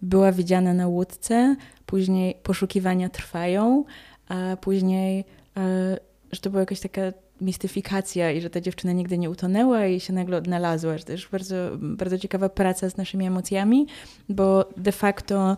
była 0.03 0.33
widziana 0.33 0.75
na 0.75 0.87
łódce, 0.87 1.57
później 1.87 2.35
poszukiwania 2.43 3.09
trwają, 3.09 3.85
a 4.29 4.57
później, 4.61 5.25
e, 5.57 5.99
że 6.33 6.41
to 6.41 6.51
była 6.51 6.61
jakaś 6.61 6.81
taka 6.81 7.01
mistyfikacja 7.41 8.33
i 8.33 8.41
że 8.41 8.51
ta 8.51 8.61
dziewczyna 8.61 8.93
nigdy 8.93 9.19
nie 9.19 9.31
utonęła 9.31 9.87
i 9.87 10.01
się 10.01 10.13
nagle 10.13 10.37
odnalazła. 10.37 10.99
Że 10.99 11.05
to 11.05 11.13
jest 11.13 11.29
bardzo, 11.33 11.57
bardzo 11.81 12.19
ciekawa 12.19 12.49
praca 12.49 12.91
z 12.91 12.97
naszymi 12.97 13.27
emocjami, 13.27 13.87
bo 14.29 14.69
de 14.77 14.93
facto 14.93 15.57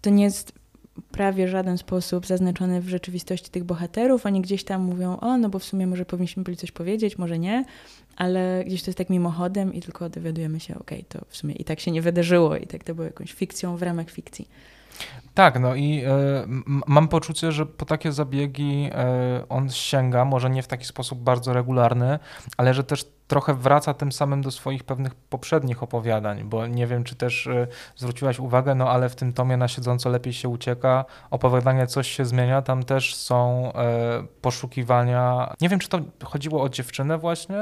to 0.00 0.10
nie 0.10 0.24
jest 0.24 0.52
prawie 1.12 1.48
żaden 1.48 1.78
sposób 1.78 2.26
zaznaczony 2.26 2.80
w 2.80 2.88
rzeczywistości 2.88 3.50
tych 3.50 3.64
bohaterów. 3.64 4.26
Oni 4.26 4.40
gdzieś 4.40 4.64
tam 4.64 4.82
mówią, 4.82 5.20
o, 5.20 5.38
no 5.38 5.48
bo 5.48 5.58
w 5.58 5.64
sumie 5.64 5.86
może 5.86 6.04
powinniśmy 6.04 6.42
byli 6.42 6.56
coś 6.56 6.72
powiedzieć, 6.72 7.18
może 7.18 7.38
nie, 7.38 7.64
ale 8.16 8.64
gdzieś 8.66 8.82
to 8.82 8.90
jest 8.90 8.98
tak 8.98 9.10
mimochodem 9.10 9.74
i 9.74 9.80
tylko 9.80 10.08
dowiadujemy 10.08 10.60
się, 10.60 10.78
okej, 10.78 10.98
okay, 10.98 11.20
to 11.20 11.26
w 11.28 11.36
sumie 11.36 11.54
i 11.54 11.64
tak 11.64 11.80
się 11.80 11.90
nie 11.90 12.02
wydarzyło 12.02 12.56
i 12.56 12.66
tak 12.66 12.84
to 12.84 12.94
było 12.94 13.04
jakąś 13.04 13.32
fikcją 13.32 13.76
w 13.76 13.82
ramach 13.82 14.10
fikcji. 14.10 14.48
Tak, 15.34 15.60
no 15.60 15.74
i 15.74 16.04
y, 16.04 16.08
mam 16.86 17.08
poczucie, 17.08 17.52
że 17.52 17.66
po 17.66 17.84
takie 17.84 18.12
zabiegi 18.12 18.90
y, 19.40 19.48
on 19.48 19.70
sięga, 19.70 20.24
może 20.24 20.50
nie 20.50 20.62
w 20.62 20.68
taki 20.68 20.84
sposób 20.84 21.18
bardzo 21.18 21.52
regularny, 21.52 22.18
ale 22.56 22.74
że 22.74 22.84
też 22.84 23.06
trochę 23.28 23.54
wraca 23.54 23.94
tym 23.94 24.12
samym 24.12 24.42
do 24.42 24.50
swoich 24.50 24.84
pewnych 24.84 25.14
poprzednich 25.14 25.82
opowiadań, 25.82 26.44
bo 26.44 26.66
nie 26.66 26.86
wiem, 26.86 27.04
czy 27.04 27.14
też 27.14 27.46
y, 27.46 27.68
zwróciłaś 27.96 28.38
uwagę, 28.38 28.74
no 28.74 28.90
ale 28.90 29.08
w 29.08 29.16
tym 29.16 29.32
tomie 29.32 29.56
na 29.56 29.68
siedząco 29.68 30.10
lepiej 30.10 30.32
się 30.32 30.48
ucieka, 30.48 31.04
opowiadanie 31.30 31.86
coś 31.86 32.10
się 32.10 32.24
zmienia, 32.24 32.62
tam 32.62 32.82
też 32.82 33.14
są 33.14 33.72
poszukiwania, 34.40 35.54
nie 35.60 35.68
wiem, 35.68 35.78
czy 35.78 35.88
to 35.88 36.00
chodziło 36.24 36.62
o 36.62 36.68
dziewczynę 36.68 37.18
właśnie, 37.18 37.58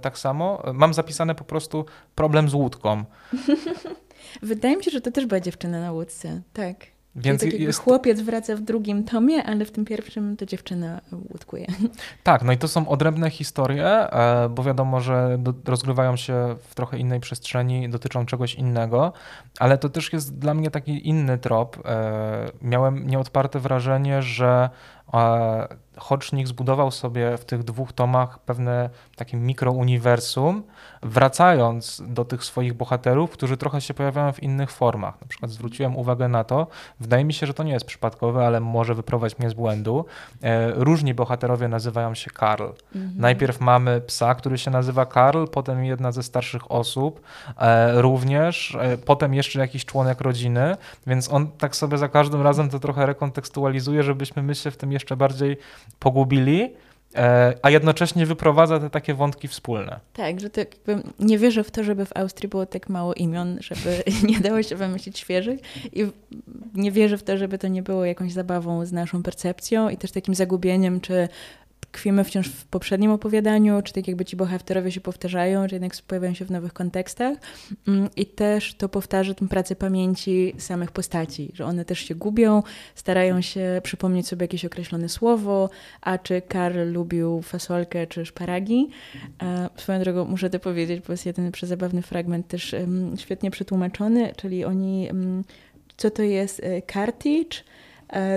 tak 0.00 0.18
samo, 0.18 0.62
mam 0.74 0.94
zapisane 0.94 1.34
po 1.34 1.44
prostu 1.44 1.84
problem 2.14 2.48
z 2.48 2.54
łódką. 2.54 3.04
Wydaje 4.42 4.76
mi 4.76 4.84
się, 4.84 4.90
że 4.90 5.00
to 5.00 5.10
też 5.10 5.26
była 5.26 5.40
dziewczyna 5.40 5.80
na 5.80 5.92
łódce, 5.92 6.40
tak. 6.52 6.76
Więc 7.16 7.40
tak 7.40 7.52
jest... 7.52 7.78
chłopiec 7.78 8.20
wraca 8.20 8.56
w 8.56 8.60
drugim 8.60 9.04
tomie, 9.04 9.44
ale 9.44 9.64
w 9.64 9.70
tym 9.70 9.84
pierwszym 9.84 10.36
to 10.36 10.46
dziewczyna 10.46 11.00
łódkuje. 11.32 11.66
Tak, 12.22 12.42
no 12.42 12.52
i 12.52 12.58
to 12.58 12.68
są 12.68 12.88
odrębne 12.88 13.30
historie, 13.30 13.86
e, 13.86 14.48
bo 14.48 14.62
wiadomo, 14.62 15.00
że 15.00 15.38
rozgrywają 15.64 16.16
się 16.16 16.56
w 16.62 16.74
trochę 16.74 16.98
innej 16.98 17.20
przestrzeni, 17.20 17.88
dotyczą 17.88 18.26
czegoś 18.26 18.54
innego, 18.54 19.12
ale 19.58 19.78
to 19.78 19.88
też 19.88 20.12
jest 20.12 20.38
dla 20.38 20.54
mnie 20.54 20.70
taki 20.70 21.08
inny 21.08 21.38
trop. 21.38 21.86
E, 21.86 22.50
miałem 22.62 23.06
nieodparte 23.06 23.58
wrażenie, 23.58 24.22
że 24.22 24.70
Hodgnik 26.00 26.48
zbudował 26.48 26.90
sobie 26.90 27.36
w 27.38 27.44
tych 27.44 27.64
dwóch 27.64 27.92
tomach 27.92 28.38
pewne 28.38 28.90
takie 29.16 29.36
mikrouniwersum, 29.36 30.62
wracając 31.02 32.02
do 32.06 32.24
tych 32.24 32.44
swoich 32.44 32.74
bohaterów, 32.74 33.30
którzy 33.30 33.56
trochę 33.56 33.80
się 33.80 33.94
pojawiają 33.94 34.32
w 34.32 34.42
innych 34.42 34.70
formach. 34.70 35.20
Na 35.20 35.26
przykład 35.26 35.50
zwróciłem 35.50 35.96
uwagę 35.96 36.28
na 36.28 36.44
to, 36.44 36.66
wydaje 37.00 37.24
mi 37.24 37.32
się, 37.32 37.46
że 37.46 37.54
to 37.54 37.62
nie 37.62 37.72
jest 37.72 37.86
przypadkowe, 37.86 38.46
ale 38.46 38.60
może 38.60 38.94
wyprowadzić 38.94 39.38
mnie 39.38 39.50
z 39.50 39.54
błędu. 39.54 40.04
E, 40.42 40.70
różni 40.70 41.14
bohaterowie 41.14 41.68
nazywają 41.68 42.14
się 42.14 42.30
Karl. 42.30 42.68
Mhm. 42.94 43.14
Najpierw 43.16 43.60
mamy 43.60 44.00
psa, 44.00 44.34
który 44.34 44.58
się 44.58 44.70
nazywa 44.70 45.06
Karl, 45.06 45.44
potem 45.44 45.84
jedna 45.84 46.12
ze 46.12 46.22
starszych 46.22 46.70
osób 46.70 47.20
e, 47.58 48.02
również, 48.02 48.76
e, 48.80 48.98
potem 48.98 49.34
jeszcze 49.34 49.58
jakiś 49.58 49.84
członek 49.84 50.20
rodziny, 50.20 50.76
więc 51.06 51.32
on 51.32 51.50
tak 51.50 51.76
sobie 51.76 51.98
za 51.98 52.08
każdym 52.08 52.42
razem 52.42 52.70
to 52.70 52.78
trochę 52.78 53.06
rekontekstualizuje, 53.06 54.02
żebyśmy 54.02 54.42
my 54.42 54.54
się 54.54 54.70
w 54.70 54.76
tym 54.76 54.92
jeszcze 54.92 54.99
bardziej 55.16 55.56
pogubili, 55.98 56.72
e, 57.14 57.54
a 57.62 57.70
jednocześnie 57.70 58.26
wyprowadza 58.26 58.80
te 58.80 58.90
takie 58.90 59.14
wątki 59.14 59.48
wspólne. 59.48 60.00
Tak, 60.12 60.40
że 60.40 60.50
to 60.50 60.60
jakby 60.60 61.02
nie 61.18 61.38
wierzę 61.38 61.64
w 61.64 61.70
to, 61.70 61.84
żeby 61.84 62.06
w 62.06 62.16
Austrii 62.16 62.48
było 62.48 62.66
tak 62.66 62.88
mało 62.88 63.14
imion, 63.14 63.58
żeby 63.60 64.02
nie 64.28 64.40
dało 64.40 64.62
się 64.62 64.76
wymyślić 64.76 65.18
świeżych 65.18 65.60
i 65.92 66.06
nie 66.74 66.92
wierzę 66.92 67.18
w 67.18 67.22
to, 67.22 67.36
żeby 67.36 67.58
to 67.58 67.68
nie 67.68 67.82
było 67.82 68.04
jakąś 68.04 68.32
zabawą 68.32 68.86
z 68.86 68.92
naszą 68.92 69.22
percepcją 69.22 69.88
i 69.88 69.96
też 69.96 70.12
takim 70.12 70.34
zagubieniem, 70.34 71.00
czy 71.00 71.28
tkwimy 71.92 72.24
wciąż 72.24 72.48
w 72.48 72.64
poprzednim 72.64 73.10
opowiadaniu, 73.10 73.82
czy 73.82 73.92
tak 73.92 74.08
jakby 74.08 74.24
ci 74.24 74.36
bohaterowie 74.36 74.92
się 74.92 75.00
powtarzają, 75.00 75.66
czy 75.66 75.74
jednak 75.74 75.92
pojawiają 76.06 76.34
się 76.34 76.44
w 76.44 76.50
nowych 76.50 76.72
kontekstach. 76.72 77.38
Mm, 77.88 78.08
I 78.16 78.26
też 78.26 78.74
to 78.74 78.88
powtarza 78.88 79.34
tę 79.34 79.48
pracę 79.48 79.76
pamięci 79.76 80.54
samych 80.58 80.90
postaci, 80.90 81.50
że 81.54 81.64
one 81.64 81.84
też 81.84 81.98
się 81.98 82.14
gubią, 82.14 82.62
starają 82.94 83.40
się 83.40 83.80
przypomnieć 83.82 84.28
sobie 84.28 84.44
jakieś 84.44 84.64
określone 84.64 85.08
słowo, 85.08 85.70
a 86.00 86.18
czy 86.18 86.42
Karl 86.42 86.92
lubił 86.92 87.42
fasolkę 87.42 88.06
czy 88.06 88.26
szparagi. 88.26 88.88
E, 89.42 89.68
swoją 89.76 90.00
drogą 90.00 90.24
muszę 90.24 90.50
to 90.50 90.60
powiedzieć, 90.60 91.00
bo 91.06 91.12
jest 91.12 91.26
jeden 91.26 91.52
przezabawny 91.52 92.02
fragment 92.02 92.48
też 92.48 92.74
świetnie 93.16 93.50
przetłumaczony, 93.50 94.32
czyli 94.36 94.64
oni, 94.64 95.08
co 95.96 96.10
to 96.10 96.22
jest 96.22 96.62
cartridge, 96.92 97.56
E, 97.56 97.69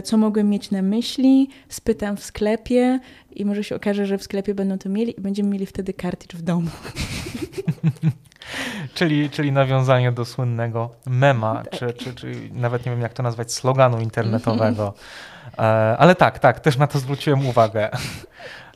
co 0.04 0.18
mogłem 0.18 0.50
mieć 0.50 0.72
na 0.72 0.82
myśli, 0.82 1.50
spytam 1.70 2.18
w 2.18 2.24
sklepie 2.24 3.00
i 3.32 3.46
może 3.46 3.64
się 3.64 3.76
okaże, 3.76 4.06
że 4.06 4.18
w 4.18 4.24
sklepie 4.24 4.56
będą 4.56 4.78
to 4.78 4.90
mieli 4.90 5.20
i 5.20 5.22
będziemy 5.22 5.50
mieli 5.50 5.66
wtedy 5.66 5.94
kartridż 5.94 6.36
w 6.36 6.42
domu. 6.42 6.70
czyli, 8.94 9.30
czyli 9.30 9.52
nawiązanie 9.52 10.12
do 10.12 10.26
słynnego 10.26 10.90
mema, 11.06 11.64
tak. 11.64 11.80
czy, 11.80 11.94
czy, 11.94 12.16
czy 12.16 12.50
nawet 12.52 12.86
nie 12.86 12.92
wiem 12.92 13.02
jak 13.02 13.14
to 13.14 13.24
nazwać, 13.24 13.54
sloganu 13.54 14.00
internetowego. 14.02 14.94
E, 15.58 15.62
ale 15.98 16.16
tak, 16.16 16.40
tak, 16.40 16.60
też 16.60 16.78
na 16.78 16.88
to 16.88 17.00
zwróciłem 17.00 17.46
uwagę. 17.48 17.90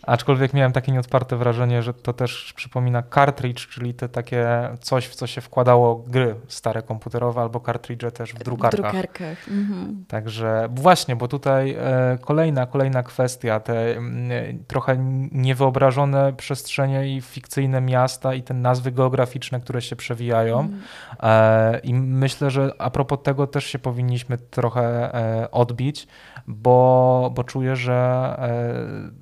Aczkolwiek 0.08 0.54
miałem 0.54 0.72
takie 0.72 0.92
nieodparte 0.92 1.36
wrażenie, 1.36 1.84
że 1.84 1.94
to 1.94 2.14
też 2.14 2.54
przypomina 2.56 3.04
cartridge, 3.16 3.68
czyli 3.68 3.94
te 3.94 4.10
takie 4.10 4.48
coś, 4.82 5.08
w 5.08 5.16
co 5.16 5.28
się 5.28 5.42
wkładało 5.42 5.96
gry 5.96 6.36
stare 6.48 6.82
komputerowe 6.82 7.42
albo 7.42 7.60
cartridge 7.60 8.14
też 8.14 8.34
w 8.34 8.44
drukarkach. 8.44 8.80
W 8.80 8.84
drukarkach. 8.84 9.48
Mhm. 9.48 10.06
Także 10.08 10.70
właśnie, 10.72 11.16
bo 11.16 11.28
tutaj 11.28 11.76
e, 11.80 12.18
kolejna, 12.22 12.66
kolejna 12.66 13.04
kwestia, 13.04 13.60
te 13.60 13.98
mm, 13.98 14.64
trochę 14.68 14.98
niewyobrażone 15.32 16.34
przestrzenie 16.34 17.16
i 17.16 17.22
fikcyjne 17.22 17.82
miasta 17.82 18.34
i 18.34 18.44
te 18.44 18.54
nazwy 18.54 18.92
geograficzne, 18.92 19.60
które 19.60 19.82
się 19.82 19.96
przewijają. 19.96 20.60
Mhm. 20.60 20.82
E, 21.24 21.80
I 21.80 21.94
myślę, 21.94 22.52
że 22.52 22.72
a 22.80 22.90
propos 22.90 23.20
tego 23.24 23.48
też 23.48 23.66
się 23.66 23.80
powinniśmy 23.80 24.38
trochę 24.38 25.16
e, 25.16 25.52
odbić, 25.52 26.08
bo, 26.48 27.32
bo 27.36 27.44
czuję, 27.44 27.76
że 27.76 28.40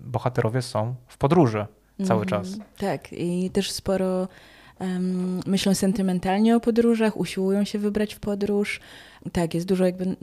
bohaterowie 0.06 0.62
są 0.62 0.96
w 1.08 1.18
podróży 1.18 1.66
cały 2.04 2.26
mm, 2.26 2.30
czas. 2.30 2.48
Tak, 2.78 3.14
i 3.14 3.50
też 3.50 3.72
sporo 3.72 4.28
um, 4.80 5.40
myślą 5.46 5.74
sentymentalnie 5.74 6.56
o 6.56 6.60
podróżach, 6.60 7.18
usiłują 7.18 7.64
się 7.64 7.80
wybrać 7.80 8.14
w 8.14 8.20
podróż. 8.20 8.80
Tak, 9.32 9.54
jest 9.54 9.68
dużo 9.68 9.86
jakby 9.86 10.16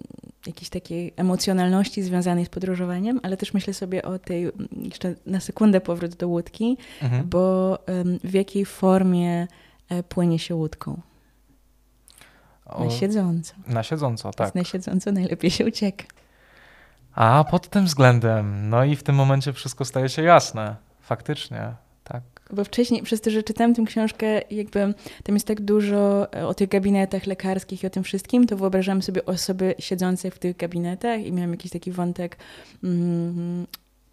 jakiejś 0.46 0.68
takiej 0.68 1.12
emocjonalności 1.16 2.02
związanej 2.02 2.44
z 2.44 2.48
podróżowaniem, 2.48 3.20
ale 3.22 3.36
też 3.36 3.54
myślę 3.54 3.74
sobie 3.74 4.02
o 4.02 4.18
tej, 4.18 4.52
jeszcze 4.82 5.14
na 5.26 5.40
sekundę 5.40 5.80
powrót 5.80 6.14
do 6.14 6.28
łódki, 6.28 6.78
mhm. 7.02 7.28
bo 7.28 7.78
um, 7.88 8.18
w 8.24 8.34
jakiej 8.34 8.64
formie 8.64 9.48
e, 9.88 10.02
płynie 10.02 10.38
się 10.38 10.54
łódką? 10.54 11.00
Na 12.78 12.90
siedząco. 12.90 13.54
Na 13.66 13.82
siedząco, 13.82 14.30
tak. 14.30 14.54
Na 14.54 14.64
siedząco 14.64 15.12
najlepiej 15.12 15.50
się 15.50 15.66
ucieka. 15.66 16.04
A 17.14 17.44
pod 17.50 17.68
tym 17.68 17.84
względem, 17.84 18.68
no 18.68 18.84
i 18.84 18.96
w 18.96 19.02
tym 19.02 19.14
momencie 19.14 19.52
wszystko 19.52 19.84
staje 19.84 20.08
się 20.08 20.22
jasne. 20.22 20.76
Faktycznie, 21.00 21.74
tak. 22.04 22.22
Bo 22.52 22.64
wcześniej, 22.64 23.02
przez 23.02 23.20
to, 23.20 23.30
że 23.30 23.42
czytałam 23.42 23.74
tę 23.74 23.84
książkę, 23.86 24.26
jakby 24.50 24.94
tam 25.24 25.34
jest 25.36 25.46
tak 25.46 25.60
dużo 25.60 26.32
e, 26.32 26.46
o 26.46 26.54
tych 26.54 26.68
gabinetach 26.68 27.26
lekarskich 27.26 27.82
i 27.82 27.86
o 27.86 27.90
tym 27.90 28.02
wszystkim, 28.02 28.46
to 28.46 28.56
wyobrażam 28.56 29.02
sobie 29.02 29.26
osoby 29.26 29.74
siedzące 29.78 30.30
w 30.30 30.38
tych 30.38 30.56
gabinetach 30.56 31.20
i 31.20 31.32
miałam 31.32 31.50
jakiś 31.50 31.72
taki 31.72 31.92
wątek 31.92 32.36
mm, 32.84 33.66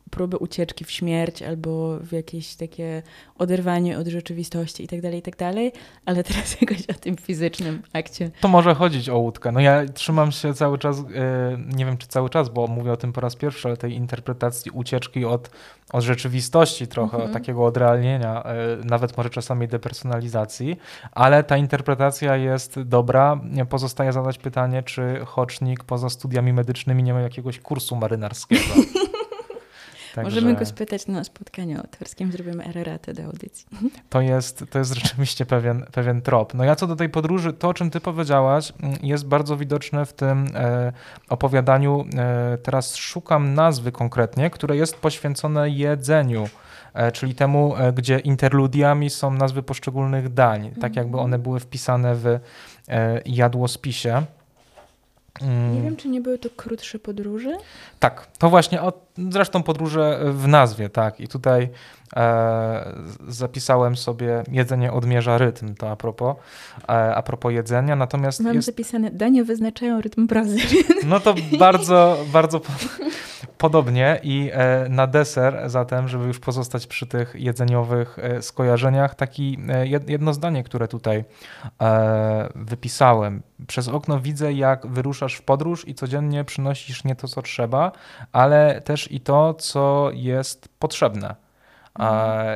próby 0.10 0.38
ucieczki 0.38 0.86
w 0.86 0.92
śmierć 0.92 1.42
albo 1.42 2.00
w 2.00 2.12
jakieś 2.12 2.56
takie 2.56 3.04
oderwanie 3.38 3.98
od 3.98 4.08
rzeczywistości 4.08 4.84
i 4.84 4.88
tak 4.88 5.02
dalej, 5.02 5.20
i 5.20 5.22
tak 5.22 5.38
dalej, 5.38 5.72
ale 6.06 6.24
teraz 6.24 6.56
jakoś 6.62 6.86
o 6.90 6.94
tym 6.94 7.18
fizycznym 7.18 7.82
akcie. 7.94 8.32
To 8.42 8.48
może 8.48 8.76
chodzić 8.76 9.10
o 9.10 9.18
łódkę. 9.18 9.52
No 9.52 9.60
ja 9.60 9.86
trzymam 9.94 10.32
się 10.32 10.54
cały 10.54 10.78
czas, 10.78 11.00
e, 11.00 11.04
nie 11.76 11.86
wiem 11.86 11.98
czy 11.98 12.08
cały 12.08 12.30
czas, 12.30 12.50
bo 12.50 12.68
mówię 12.68 12.92
o 12.92 12.98
tym 12.98 13.14
po 13.14 13.22
raz 13.22 13.36
pierwszy, 13.36 13.68
ale 13.68 13.78
tej 13.78 13.94
interpretacji 13.94 14.72
ucieczki 14.72 15.26
od, 15.26 15.50
od 15.94 16.04
rzeczywistości 16.04 16.88
trochę, 16.88 17.18
mhm. 17.18 17.34
takiego 17.34 17.66
odrealnienia, 17.66 18.44
e, 18.44 18.56
nawet 18.84 19.18
może 19.18 19.30
czasami 19.30 19.68
depersonalizacji, 19.68 20.78
ale 21.12 21.44
ta 21.44 21.58
interpretacja 21.58 22.36
jest 22.36 22.82
dobra. 22.82 23.40
Pozostaje 23.70 24.14
zadać 24.14 24.38
pytanie, 24.38 24.84
czy 24.84 25.20
Hocznik 25.26 25.84
poza 25.84 26.10
studiami 26.10 26.54
medycznymi 26.54 27.04
nie 27.04 27.14
ma 27.14 27.22
jakiegoś 27.22 27.60
kursu 27.60 27.96
marynarskiego. 27.96 28.64
Także 30.16 30.36
Możemy 30.36 30.56
go 30.56 30.66
spytać 30.66 31.08
na 31.08 31.24
spotkaniu 31.24 31.78
autorskim, 31.78 32.32
zrobimy 32.32 32.66
ereratę 32.66 33.14
do 33.14 33.24
audycji. 33.24 33.66
To 34.10 34.22
jest, 34.22 34.64
to 34.70 34.80
jest 34.80 34.94
rzeczywiście 34.94 35.46
pewien, 35.46 35.86
pewien 35.92 36.22
trop. 36.22 36.54
No 36.54 36.64
ja 36.64 36.76
co 36.76 36.88
do 36.88 36.96
tej 36.96 37.10
podróży, 37.10 37.54
to 37.54 37.70
o 37.70 37.74
czym 37.74 37.90
ty 37.90 38.00
powiedziałaś, 38.00 38.74
mm, 38.84 38.98
jest 39.04 39.26
bardzo 39.26 39.58
widoczne 39.58 40.06
w 40.06 40.14
tym 40.14 40.48
e, 40.56 40.94
opowiadaniu. 41.30 42.06
E, 42.18 42.58
teraz 42.58 42.96
szukam 42.96 43.54
nazwy 43.54 43.92
konkretnie, 43.92 44.50
które 44.50 44.76
jest 44.76 44.96
poświęcone 44.96 45.70
jedzeniu. 45.70 46.50
E, 46.94 47.12
czyli 47.12 47.36
temu, 47.36 47.76
e, 47.78 47.94
gdzie 47.94 48.20
interludiami 48.20 49.10
są 49.10 49.34
nazwy 49.34 49.64
poszczególnych 49.64 50.34
dań, 50.34 50.72
tak 50.82 50.96
jakby 50.96 51.18
one 51.18 51.40
były 51.40 51.60
wpisane 51.60 52.16
w 52.16 52.26
e, 52.26 52.40
jadłospisie. 53.26 54.24
Mm. 55.42 55.76
Nie 55.76 55.82
wiem, 55.82 55.96
czy 55.96 56.08
nie 56.08 56.22
były 56.22 56.38
to 56.38 56.50
krótsze 56.56 57.00
podróże? 57.00 57.58
Tak, 58.00 58.28
to 58.38 58.50
właśnie, 58.50 58.82
o, 58.82 58.94
zresztą 59.30 59.64
podróże 59.64 60.20
w 60.34 60.48
nazwie, 60.48 60.90
tak. 60.90 61.20
I 61.20 61.28
tutaj 61.28 61.70
e, 62.16 62.94
zapisałem 63.28 63.98
sobie 63.98 64.44
jedzenie 64.52 64.92
odmierza 64.92 65.38
rytm, 65.38 65.76
to 65.76 65.92
a 65.92 65.96
propos, 65.96 66.36
e, 66.84 67.16
a 67.16 67.22
propos 67.22 67.54
jedzenia, 67.54 67.96
natomiast 67.96 68.40
Mam 68.40 68.56
jest, 68.56 68.66
zapisane, 68.66 69.12
danie 69.12 69.44
wyznaczają 69.44 70.02
rytm 70.02 70.28
prozy. 70.28 70.58
no 71.06 71.20
to 71.20 71.36
bardzo, 71.60 72.18
bardzo 72.34 72.60
po, 72.60 72.72
podobnie 73.58 74.20
i 74.24 74.50
e, 74.54 74.90
na 74.90 75.08
deser 75.08 75.70
zatem, 75.70 76.08
żeby 76.08 76.26
już 76.26 76.40
pozostać 76.40 76.88
przy 76.88 77.08
tych 77.08 77.36
jedzeniowych 77.36 78.20
e, 78.20 78.42
skojarzeniach, 78.42 79.16
taki 79.16 79.58
e, 79.70 79.86
jed- 79.86 80.10
jedno 80.10 80.34
zdanie, 80.34 80.64
które 80.64 80.88
tutaj 80.88 81.24
e, 81.82 82.50
wypisałem. 82.56 83.42
Przez 83.68 83.88
okno 83.88 84.20
widzę, 84.20 84.54
jak 84.54 84.88
wyruszasz 84.88 85.36
w 85.36 85.42
podróż 85.42 85.88
i 85.88 85.96
codziennie 85.96 86.44
przynosisz 86.44 87.04
nie 87.04 87.16
to, 87.16 87.28
co 87.28 87.42
trzeba, 87.42 87.92
ale 88.32 88.82
też 88.82 89.12
i 89.12 89.20
to, 89.20 89.54
co 89.54 90.10
jest 90.14 90.70
potrzebne. 90.80 91.36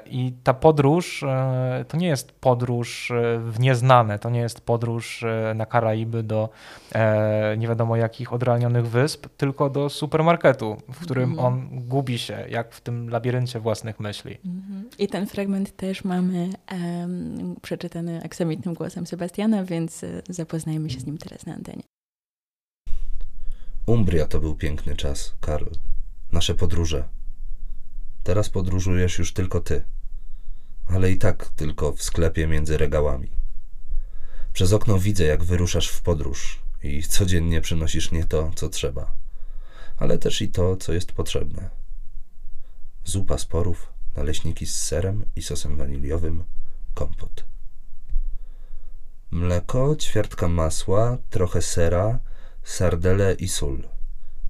I 0.05 0.33
ta 0.43 0.53
podróż 0.53 1.23
e, 1.23 1.85
to 1.87 1.97
nie 1.97 2.07
jest 2.07 2.31
podróż 2.31 3.11
e, 3.11 3.39
w 3.39 3.59
nieznane, 3.59 4.19
to 4.19 4.29
nie 4.29 4.39
jest 4.39 4.61
podróż 4.61 5.23
e, 5.23 5.53
na 5.55 5.65
Karaiby 5.65 6.23
do 6.23 6.49
nie 7.57 7.67
wiadomo 7.67 7.95
jakich 7.95 8.33
odrealnionych 8.33 8.87
wysp, 8.87 9.27
tylko 9.37 9.69
do 9.69 9.89
supermarketu, 9.89 10.77
w 10.93 10.99
którym 10.99 11.29
Mhm. 11.29 11.45
on 11.47 11.69
gubi 11.87 12.17
się, 12.17 12.45
jak 12.49 12.73
w 12.73 12.81
tym 12.81 13.09
labiryncie 13.09 13.59
własnych 13.59 13.99
myśli. 13.99 14.37
Mhm. 14.45 14.89
I 14.99 15.07
ten 15.07 15.27
fragment 15.27 15.75
też 15.75 16.03
mamy 16.03 16.49
em, 16.67 17.55
przeczytany 17.61 18.23
aksamitnym 18.23 18.73
głosem 18.73 19.07
Sebastiana, 19.07 19.63
więc 19.63 20.05
zapoznajmy 20.29 20.89
się 20.89 20.99
z 20.99 21.05
nim 21.05 21.17
teraz 21.17 21.45
na 21.45 21.53
antenie. 21.53 21.83
Umbria 23.85 24.25
to 24.25 24.39
był 24.39 24.55
piękny 24.55 24.95
czas, 24.95 25.35
Karl. 25.41 25.65
Nasze 26.31 26.55
podróże. 26.55 27.03
Teraz 28.23 28.49
podróżujesz 28.49 29.19
już 29.19 29.33
tylko 29.33 29.61
ty, 29.61 29.83
ale 30.87 31.11
i 31.11 31.17
tak 31.17 31.49
tylko 31.49 31.91
w 31.93 32.03
sklepie 32.03 32.47
między 32.47 32.77
regałami. 32.77 33.29
Przez 34.53 34.73
okno 34.73 34.99
widzę, 34.99 35.23
jak 35.23 35.43
wyruszasz 35.43 35.87
w 35.87 36.01
podróż 36.01 36.59
i 36.83 37.03
codziennie 37.03 37.61
przynosisz 37.61 38.11
nie 38.11 38.25
to, 38.25 38.51
co 38.55 38.69
trzeba, 38.69 39.15
ale 39.97 40.17
też 40.17 40.41
i 40.41 40.49
to, 40.49 40.77
co 40.77 40.93
jest 40.93 41.11
potrzebne. 41.11 41.69
Zupa 43.05 43.37
z 43.37 43.45
porów, 43.45 43.93
naleśniki 44.15 44.65
z 44.65 44.75
serem 44.75 45.25
i 45.35 45.41
sosem 45.41 45.77
waniliowym, 45.77 46.43
kompot. 46.93 47.45
Mleko, 49.31 49.95
ćwiartka 49.95 50.47
masła, 50.47 51.17
trochę 51.29 51.61
sera, 51.61 52.19
sardele 52.63 53.33
i 53.33 53.47
sól. 53.47 53.83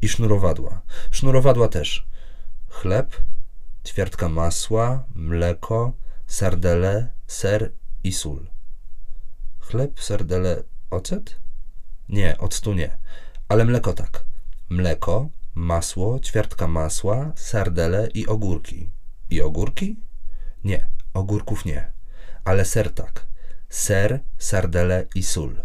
I 0.02 0.10
sznurowadła. 0.10 0.82
Sznurowadła 1.12 1.68
też. 1.68 2.08
Chleb, 2.70 3.16
ćwiartka 3.84 4.30
masła, 4.30 5.06
mleko, 5.16 5.94
sardele, 6.28 7.08
ser 7.28 7.72
i 8.04 8.12
sól. 8.12 8.48
Chleb, 9.60 10.00
sardele, 10.00 10.64
ocet? 10.92 11.36
Nie, 12.10 12.38
octu 12.38 12.74
nie. 12.74 12.98
Ale 13.48 13.66
mleko 13.66 13.94
tak. 13.94 14.24
Mleko, 14.70 15.30
masło, 15.56 16.20
ćwiartka 16.20 16.68
masła, 16.68 17.32
sardele 17.36 18.08
i 18.14 18.28
ogórki. 18.28 18.90
I 19.30 19.42
ogórki? 19.42 19.96
Nie, 20.64 20.88
ogórków 21.14 21.66
nie. 21.66 21.92
Ale 22.44 22.66
ser 22.66 22.92
tak. 22.94 23.28
Ser, 23.70 24.20
sardele 24.38 25.08
i 25.16 25.24
sól. 25.24 25.56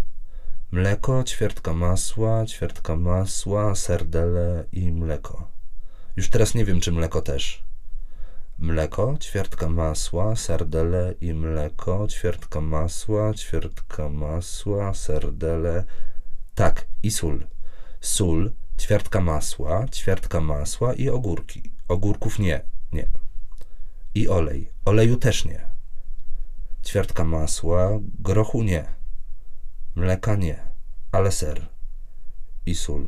Mleko, 0.71 1.25
ćwiartka 1.25 1.73
masła, 1.75 2.47
ćwiartka 2.47 2.97
masła, 2.97 3.75
sardele 3.75 4.65
i 4.73 4.93
mleko. 4.93 5.51
Już 6.17 6.29
teraz 6.29 6.55
nie 6.55 6.65
wiem, 6.65 6.81
czy 6.81 6.93
mleko 6.93 7.23
też. 7.23 7.68
Mleko, 8.61 9.17
ćwiartka 9.21 9.69
masła, 9.69 10.37
sardele 10.37 11.15
i 11.21 11.33
mleko, 11.33 12.07
ćwiartka 12.11 12.61
masła, 12.61 13.35
ćwiartka 13.35 14.09
masła, 14.09 14.95
sardele. 14.95 15.85
Tak, 16.55 16.87
i 17.03 17.11
sól. 17.11 17.39
Sól, 18.01 18.51
ćwiartka 18.79 19.21
masła, 19.21 19.87
ćwiartka 19.89 20.41
masła 20.41 20.95
i 20.95 21.09
ogórki. 21.09 21.63
Ogórków 21.89 22.39
nie, 22.39 22.61
nie. 22.93 23.09
I 24.15 24.29
olej. 24.29 24.73
Oleju 24.85 25.17
też 25.17 25.45
nie. 25.45 25.61
Ćwiartka 26.83 27.25
masła, 27.25 28.01
grochu 28.19 28.63
nie. 28.63 28.85
Mleka 29.95 30.37
nie, 30.37 30.59
ale 31.13 31.33
ser. 31.33 31.69
I 32.67 32.75
sól. 32.75 33.07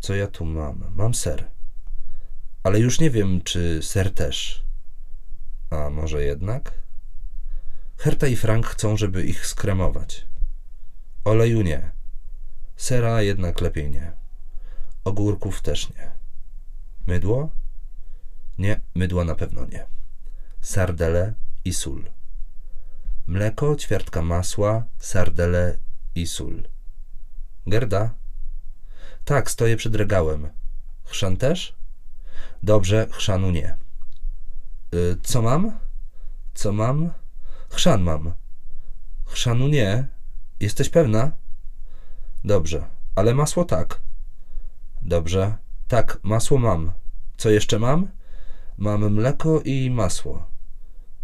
Co 0.00 0.14
ja 0.14 0.26
tu 0.26 0.44
mam? 0.44 0.84
Mam 0.96 1.14
ser. 1.14 1.59
Ale 2.62 2.80
już 2.80 3.00
nie 3.00 3.10
wiem, 3.10 3.42
czy 3.42 3.82
ser 3.82 4.14
też. 4.14 4.64
A 5.70 5.90
może 5.90 6.24
jednak? 6.24 6.72
Herta 7.96 8.26
i 8.26 8.36
Frank 8.36 8.66
chcą, 8.66 8.96
żeby 8.96 9.24
ich 9.24 9.46
skremować. 9.46 10.26
Oleju 11.24 11.62
nie. 11.62 11.90
Sera 12.76 13.22
jednak 13.22 13.60
lepiej 13.60 13.90
nie. 13.90 14.12
Ogórków 15.04 15.62
też 15.62 15.90
nie. 15.90 16.10
Mydło? 17.06 17.50
Nie, 18.58 18.80
mydła 18.94 19.24
na 19.24 19.34
pewno 19.34 19.66
nie. 19.66 19.86
Sardele 20.60 21.34
i 21.64 21.74
sól. 21.74 22.10
Mleko, 23.26 23.76
ćwiartka 23.76 24.22
masła, 24.22 24.84
sardele 24.98 25.78
i 26.14 26.26
sól. 26.26 26.68
Gerda? 27.66 28.14
Tak, 29.24 29.50
stoję 29.50 29.76
przed 29.76 29.94
regałem. 29.94 30.50
Chrzan 31.04 31.36
też? 31.36 31.79
Dobrze, 32.62 33.06
chrzanu 33.10 33.50
nie. 33.50 33.76
Y, 34.94 35.16
co 35.22 35.42
mam? 35.42 35.78
Co 36.54 36.72
mam? 36.72 37.10
Chrzan 37.70 38.02
mam. 38.02 38.32
Chrzanu 39.26 39.68
nie. 39.68 40.06
Jesteś 40.60 40.88
pewna? 40.88 41.30
Dobrze, 42.44 42.86
ale 43.14 43.34
masło 43.34 43.64
tak. 43.64 44.00
Dobrze, 45.02 45.54
tak, 45.88 46.18
masło 46.22 46.58
mam. 46.58 46.92
Co 47.36 47.50
jeszcze 47.50 47.78
mam? 47.78 48.08
Mam 48.78 49.10
mleko 49.10 49.60
i 49.60 49.90
masło. 49.90 50.46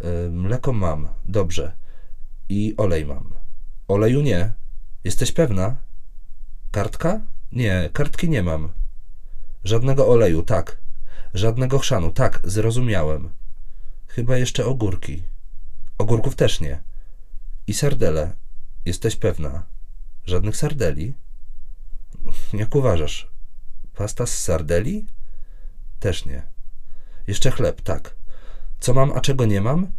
Y, 0.05 0.31
mleko 0.31 0.73
mam. 0.73 1.09
Dobrze. 1.25 1.73
I 2.49 2.75
olej 2.77 3.07
mam. 3.07 3.35
Oleju 3.89 4.23
nie. 4.23 4.53
Jesteś 5.05 5.33
pewna? 5.33 5.77
Kartka? 6.71 7.21
Nie, 7.53 7.91
kartki 7.93 8.29
nie 8.31 8.43
mam. 8.43 8.73
Żadnego 9.65 10.09
oleju, 10.09 10.43
tak. 10.43 10.86
Żadnego 11.37 11.79
chrzanu, 11.79 12.11
tak, 12.11 12.41
zrozumiałem. 12.45 13.31
Chyba 14.07 14.37
jeszcze 14.37 14.67
ogórki. 14.67 15.23
Ogórków 15.99 16.37
też 16.37 16.61
nie. 16.61 16.83
I 17.67 17.75
sardele. 17.75 18.33
Jesteś 18.85 19.17
pewna? 19.17 19.67
Żadnych 20.25 20.57
sardeli? 20.57 21.15
Jak 22.53 22.75
uważasz? 22.75 23.31
Pasta 23.95 24.27
z 24.27 24.39
sardeli? 24.39 25.07
Też 26.01 26.27
nie. 26.27 26.43
Jeszcze 27.27 27.51
chleb, 27.51 27.81
tak. 27.81 28.17
Co 28.81 28.95
mam, 28.95 29.13
a 29.13 29.21
czego 29.21 29.47
nie 29.47 29.61
mam? 29.61 29.93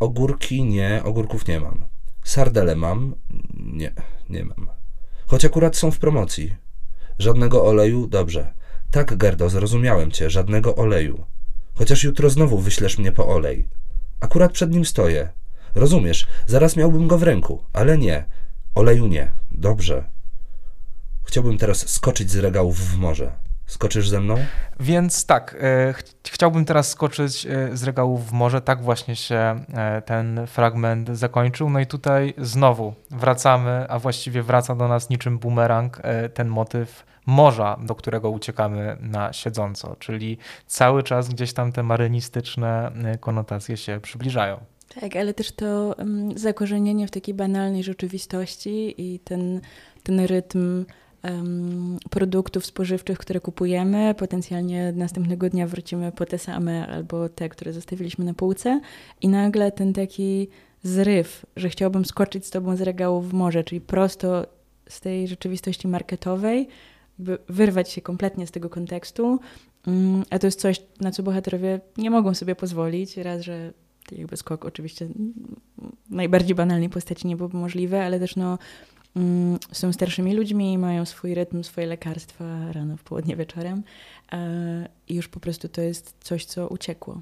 Ogórki 0.00 0.64
nie, 0.64 1.02
ogórków 1.04 1.46
nie 1.46 1.60
mam. 1.60 1.84
Sardele 2.24 2.76
mam? 2.76 3.14
Nie, 3.54 3.92
nie 4.28 4.44
mam. 4.44 4.70
Choć 5.26 5.44
akurat 5.44 5.76
są 5.76 5.90
w 5.90 5.98
promocji. 5.98 6.56
Żadnego 7.18 7.64
oleju? 7.64 8.06
Dobrze. 8.06 8.57
Tak, 8.90 9.16
Gerdo, 9.16 9.48
zrozumiałem 9.48 10.10
cię. 10.10 10.30
Żadnego 10.30 10.76
oleju. 10.76 11.24
Chociaż 11.74 12.04
jutro 12.04 12.30
znowu 12.30 12.58
wyślesz 12.58 12.98
mnie 12.98 13.12
po 13.12 13.28
olej. 13.28 13.68
Akurat 14.20 14.52
przed 14.52 14.70
nim 14.70 14.84
stoję. 14.84 15.28
Rozumiesz, 15.74 16.26
zaraz 16.46 16.76
miałbym 16.76 17.08
go 17.08 17.18
w 17.18 17.22
ręku, 17.22 17.62
ale 17.72 17.98
nie. 17.98 18.24
Oleju 18.74 19.06
nie. 19.06 19.32
Dobrze. 19.50 20.04
Chciałbym 21.24 21.58
teraz 21.58 21.88
skoczyć 21.88 22.30
z 22.30 22.36
regałów 22.36 22.80
w 22.80 22.96
morze. 22.98 23.47
Skoczysz 23.68 24.08
ze 24.08 24.20
mną? 24.20 24.36
Więc 24.80 25.26
tak, 25.26 25.56
e, 25.60 25.92
ch 25.92 26.02
chciałbym 26.28 26.64
teraz 26.64 26.90
skoczyć 26.90 27.46
e, 27.46 27.76
z 27.76 27.84
regałów 27.84 28.30
w 28.30 28.32
morze. 28.32 28.60
Tak 28.60 28.82
właśnie 28.82 29.16
się 29.16 29.64
e, 29.74 30.02
ten 30.02 30.46
fragment 30.46 31.08
zakończył. 31.08 31.70
No 31.70 31.80
i 31.80 31.86
tutaj 31.86 32.34
znowu 32.38 32.94
wracamy, 33.10 33.86
a 33.88 33.98
właściwie 33.98 34.42
wraca 34.42 34.74
do 34.74 34.88
nas 34.88 35.10
niczym 35.10 35.38
bumerang 35.38 36.00
ten 36.34 36.48
motyw 36.48 37.06
morza, 37.26 37.78
do 37.82 37.94
którego 37.94 38.30
uciekamy 38.30 38.96
na 39.00 39.32
siedząco, 39.32 39.96
czyli 39.98 40.38
cały 40.66 41.02
czas 41.02 41.28
gdzieś 41.28 41.52
tam 41.52 41.72
te 41.72 41.82
marynistyczne 41.82 42.92
konotacje 43.20 43.76
się 43.76 44.00
przybliżają. 44.02 44.60
Tak, 45.00 45.16
ale 45.16 45.34
też 45.34 45.52
to 45.52 45.94
um, 45.98 46.38
zakorzenienie 46.38 47.06
w 47.06 47.10
takiej 47.10 47.34
banalnej 47.34 47.82
rzeczywistości 47.82 48.94
i 48.98 49.18
ten, 49.18 49.60
ten 50.02 50.20
rytm 50.20 50.84
produktów 52.10 52.66
spożywczych, 52.66 53.18
które 53.18 53.40
kupujemy. 53.40 54.14
Potencjalnie 54.14 54.92
następnego 54.92 55.50
dnia 55.50 55.66
wrócimy 55.66 56.12
po 56.12 56.26
te 56.26 56.38
same 56.38 56.86
albo 56.86 57.28
te, 57.28 57.48
które 57.48 57.72
zostawiliśmy 57.72 58.24
na 58.24 58.34
półce 58.34 58.80
i 59.20 59.28
nagle 59.28 59.72
ten 59.72 59.92
taki 59.92 60.48
zryw, 60.82 61.46
że 61.56 61.68
chciałbym 61.68 62.04
skoczyć 62.04 62.46
z 62.46 62.50
tobą 62.50 62.76
z 62.76 62.80
regału 62.80 63.20
w 63.20 63.32
morze, 63.32 63.64
czyli 63.64 63.80
prosto 63.80 64.46
z 64.88 65.00
tej 65.00 65.28
rzeczywistości 65.28 65.88
marketowej, 65.88 66.68
wyrwać 67.48 67.90
się 67.90 68.00
kompletnie 68.00 68.46
z 68.46 68.50
tego 68.50 68.70
kontekstu, 68.70 69.40
um, 69.86 70.22
a 70.30 70.38
to 70.38 70.46
jest 70.46 70.60
coś, 70.60 70.82
na 71.00 71.10
co 71.10 71.22
bohaterowie 71.22 71.80
nie 71.96 72.10
mogą 72.10 72.34
sobie 72.34 72.54
pozwolić. 72.54 73.16
Raz, 73.16 73.42
że 73.42 73.72
jakby 74.12 74.36
skok 74.36 74.64
oczywiście 74.64 75.08
najbardziej 76.10 76.54
banalnej 76.54 76.88
postaci 76.88 77.26
nie 77.26 77.36
byłby 77.36 77.56
możliwy, 77.56 78.00
ale 78.00 78.20
też 78.20 78.36
no 78.36 78.58
Mm, 78.58 78.87
są 79.72 79.92
starszymi 79.92 80.34
ludźmi, 80.34 80.78
mają 80.78 81.04
swój 81.04 81.34
rytm, 81.34 81.62
swoje 81.62 81.86
lekarstwa 81.86 82.72
rano, 82.72 82.96
w 82.96 83.02
południe, 83.02 83.36
wieczorem 83.36 83.82
e, 84.32 84.88
i 85.08 85.14
już 85.14 85.28
po 85.28 85.40
prostu 85.40 85.68
to 85.68 85.80
jest 85.80 86.14
coś, 86.20 86.44
co 86.44 86.68
uciekło 86.68 87.20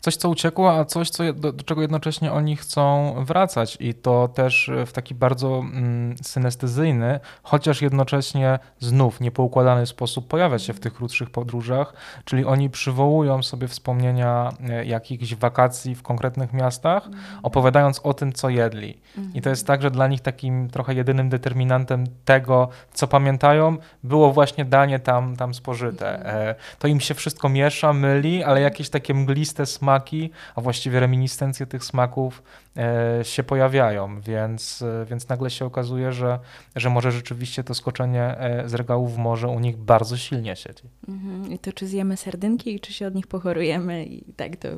coś, 0.00 0.16
co 0.16 0.28
uciekło, 0.28 0.72
a 0.72 0.84
coś, 0.84 1.10
co, 1.10 1.32
do, 1.32 1.52
do, 1.52 1.64
czego 1.64 1.82
jednocześnie 1.82 2.32
oni 2.32 2.56
chcą 2.56 3.14
wracać. 3.24 3.76
I 3.80 3.94
to 3.94 4.28
też 4.28 4.70
w 4.86 4.92
taki 4.92 5.14
bardzo 5.14 5.58
mm, 5.58 6.14
synestezyjny, 6.22 7.20
chociaż 7.42 7.82
jednocześnie 7.82 8.58
znów 8.78 9.20
niepoukładany 9.20 9.86
sposób 9.86 10.28
pojawia 10.28 10.58
się 10.58 10.72
w 10.72 10.80
tych 10.80 10.94
krótszych 10.94 11.30
podróżach, 11.30 11.92
czyli 12.24 12.44
oni 12.44 12.70
przywołują 12.70 13.42
sobie 13.42 13.68
wspomnienia 13.68 14.52
e, 14.68 14.84
jakichś 14.84 15.34
wakacji 15.34 15.94
w 15.94 16.02
konkretnych 16.02 16.52
miastach, 16.52 17.06
mhm. 17.06 17.24
opowiadając 17.42 18.00
o 18.00 18.14
tym, 18.14 18.32
co 18.32 18.48
jedli. 18.48 19.00
I 19.34 19.42
to 19.42 19.50
jest 19.50 19.66
tak, 19.66 19.82
że 19.82 19.90
dla 19.90 20.08
nich 20.08 20.20
takim 20.20 20.70
trochę 20.70 20.94
jedynym 20.94 21.28
determinantem 21.28 22.04
tego, 22.24 22.68
co 22.92 23.06
pamiętają, 23.06 23.76
było 24.02 24.32
właśnie 24.32 24.64
danie 24.64 24.98
tam, 24.98 25.36
tam 25.36 25.54
spożyte. 25.54 26.18
Mhm. 26.18 26.48
E, 26.48 26.54
to 26.78 26.88
im 26.88 27.00
się 27.00 27.14
wszystko 27.14 27.48
miesza, 27.48 27.92
myli, 27.92 28.44
ale 28.44 28.60
jakieś 28.60 28.90
takie 28.90 29.14
mgliste 29.14 29.59
te 29.60 29.66
smaki, 29.66 30.30
a 30.54 30.60
właściwie 30.60 31.00
reminiscencje 31.00 31.66
tych 31.66 31.84
smaków 31.84 32.42
e, 32.76 33.24
się 33.24 33.42
pojawiają, 33.42 34.20
więc, 34.20 34.82
e, 34.82 35.06
więc 35.10 35.28
nagle 35.28 35.50
się 35.50 35.64
okazuje, 35.64 36.12
że, 36.12 36.38
że 36.76 36.90
może 36.90 37.12
rzeczywiście 37.12 37.64
to 37.64 37.74
skoczenie 37.74 38.22
e, 38.22 38.68
z 38.68 38.74
regałów 38.74 39.14
w 39.14 39.18
morze 39.18 39.48
u 39.48 39.60
nich 39.60 39.76
bardzo 39.76 40.16
silnie 40.16 40.56
siedzi. 40.56 40.84
Mhm. 41.08 41.52
I 41.52 41.58
to 41.58 41.72
czy 41.72 41.86
zjemy 41.86 42.16
sardynki 42.16 42.74
i 42.74 42.80
czy 42.80 42.92
się 42.92 43.06
od 43.06 43.14
nich 43.14 43.26
pochorujemy 43.26 44.04
i 44.04 44.32
tak 44.32 44.56
to... 44.56 44.68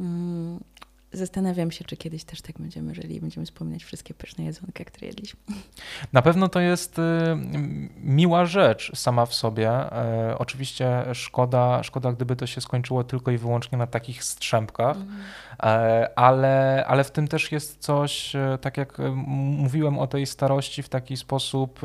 Mm, 0.00 0.60
Zastanawiam 1.16 1.70
się, 1.70 1.84
czy 1.84 1.96
kiedyś 1.96 2.24
też 2.24 2.42
tak 2.42 2.58
będziemy 2.58 2.94
żyli 2.94 3.16
i 3.16 3.20
będziemy 3.20 3.46
wspominać 3.46 3.84
wszystkie 3.84 4.14
pyszne 4.14 4.44
jedzonka, 4.44 4.84
które 4.84 5.06
jedliśmy. 5.06 5.40
Na 6.12 6.22
pewno 6.22 6.48
to 6.48 6.60
jest 6.60 6.98
y, 6.98 7.02
miła 8.00 8.46
rzecz 8.46 8.92
sama 8.94 9.26
w 9.26 9.34
sobie. 9.34 9.70
E, 9.70 10.34
oczywiście 10.38 11.04
szkoda, 11.12 11.82
szkoda, 11.82 12.12
gdyby 12.12 12.36
to 12.36 12.46
się 12.46 12.60
skończyło 12.60 13.04
tylko 13.04 13.30
i 13.30 13.38
wyłącznie 13.38 13.78
na 13.78 13.86
takich 13.86 14.24
strzępkach, 14.24 14.96
mm. 14.96 15.16
ale, 16.16 16.84
ale 16.86 17.04
w 17.04 17.10
tym 17.10 17.28
też 17.28 17.52
jest 17.52 17.80
coś, 17.80 18.36
e, 18.36 18.58
tak 18.60 18.76
jak 18.76 18.98
mówiłem 19.58 19.98
o 19.98 20.06
tej 20.06 20.26
starości 20.26 20.82
w 20.82 20.88
taki 20.88 21.16
sposób, 21.16 21.80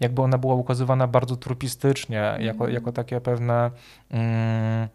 jakby 0.00 0.22
ona 0.22 0.38
była 0.38 0.54
ukazywana 0.54 1.06
bardzo 1.06 1.36
trupistycznie, 1.36 2.22
mm. 2.22 2.42
jako, 2.42 2.64
mhm. 2.64 2.74
jako 2.74 2.92
takie 2.92 3.20
pewne. 3.20 3.70
Mm, 4.10 4.88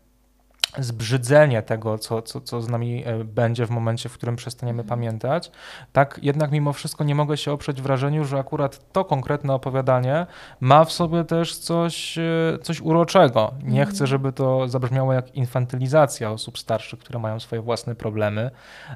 zbrzydzenie 0.79 1.61
tego, 1.61 1.97
co, 1.97 2.21
co, 2.21 2.41
co 2.41 2.61
z 2.61 2.69
nami 2.69 3.03
e, 3.05 3.23
będzie 3.23 3.65
w 3.65 3.69
momencie, 3.69 4.09
w 4.09 4.13
którym 4.13 4.35
przestaniemy 4.35 4.81
mhm. 4.81 4.99
pamiętać, 4.99 5.51
tak 5.93 6.19
jednak 6.23 6.51
mimo 6.51 6.73
wszystko 6.73 7.03
nie 7.03 7.15
mogę 7.15 7.37
się 7.37 7.51
oprzeć 7.51 7.81
wrażeniu, 7.81 8.25
że 8.25 8.39
akurat 8.39 8.91
to 8.91 9.05
konkretne 9.05 9.53
opowiadanie 9.53 10.25
ma 10.59 10.85
w 10.85 10.91
sobie 10.91 11.23
też 11.23 11.57
coś, 11.57 12.17
e, 12.17 12.23
coś 12.61 12.81
uroczego. 12.81 13.53
Nie 13.63 13.85
chcę, 13.85 13.91
mhm. 13.91 14.07
żeby 14.07 14.33
to 14.33 14.67
zabrzmiało 14.67 15.13
jak 15.13 15.35
infantylizacja 15.35 16.31
osób 16.31 16.59
starszych, 16.59 16.99
które 16.99 17.19
mają 17.19 17.39
swoje 17.39 17.61
własne 17.61 17.95
problemy, 17.95 18.51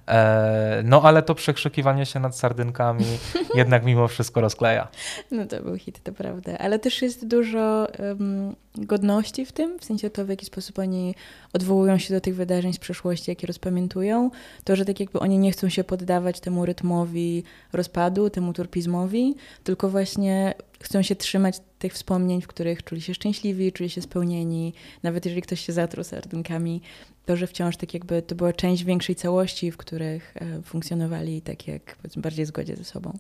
e, 0.08 0.82
no 0.86 1.02
ale 1.02 1.22
to 1.22 1.36
przekrzykiwanie 1.36 2.06
się 2.06 2.20
nad 2.20 2.38
sardynkami 2.38 3.06
jednak 3.56 3.86
mimo 3.86 4.08
wszystko 4.08 4.42
rozkleja. 4.42 4.88
No 5.32 5.46
to 5.46 5.62
był 5.64 5.78
hit, 5.78 6.04
to 6.04 6.12
prawda, 6.12 6.58
ale 6.58 6.80
też 6.80 7.02
jest 7.02 7.28
dużo 7.28 7.88
um, 8.00 8.56
godności 8.76 9.46
w 9.46 9.52
tym, 9.52 9.80
w 9.80 9.86
sensie 9.86 10.10
to, 10.10 10.26
w 10.26 10.30
jaki 10.30 10.46
sposób 10.46 10.80
oni 10.80 11.16
odwołują 11.54 11.98
się 11.98 12.14
do 12.14 12.22
tych 12.22 12.36
wydarzeń 12.36 12.74
z 12.74 12.80
przeszłości, 12.80 13.32
jakie 13.32 13.48
rozpamiętują, 13.48 14.32
to, 14.64 14.76
że 14.76 14.86
tak 14.86 15.00
jakby 15.00 15.20
oni 15.20 15.38
nie 15.38 15.52
chcą 15.52 15.70
się 15.70 15.84
poddawać 15.84 16.40
temu 16.40 16.66
rytmowi 16.66 17.44
rozpadu, 17.74 18.30
temu 18.30 18.54
turpizmowi, 18.54 19.36
tylko 19.64 19.90
właśnie 19.90 20.54
chcą 20.80 21.02
się 21.02 21.16
trzymać 21.16 21.60
tych 21.80 21.94
wspomnień, 21.94 22.42
w 22.42 22.48
których 22.48 22.84
czuli 22.84 23.02
się 23.02 23.14
szczęśliwi, 23.14 23.72
czuli 23.72 23.90
się 23.90 24.02
spełnieni, 24.02 24.74
nawet 25.04 25.26
jeżeli 25.26 25.42
ktoś 25.42 25.66
się 25.66 25.74
zatruł 25.74 26.04
sardynkami, 26.04 26.82
to, 27.26 27.38
że 27.38 27.48
wciąż 27.48 27.78
tak 27.78 27.94
jakby 27.94 28.22
to 28.22 28.36
była 28.36 28.54
część 28.54 28.84
większej 28.84 29.16
całości, 29.16 29.72
w 29.72 29.78
których 29.78 30.34
e, 30.38 30.62
funkcjonowali 30.62 31.42
tak 31.42 31.68
jak 31.68 31.98
bardziej 32.18 32.46
w 32.46 32.48
zgodzie 32.48 32.76
ze 32.76 32.84
sobą. 32.84 33.18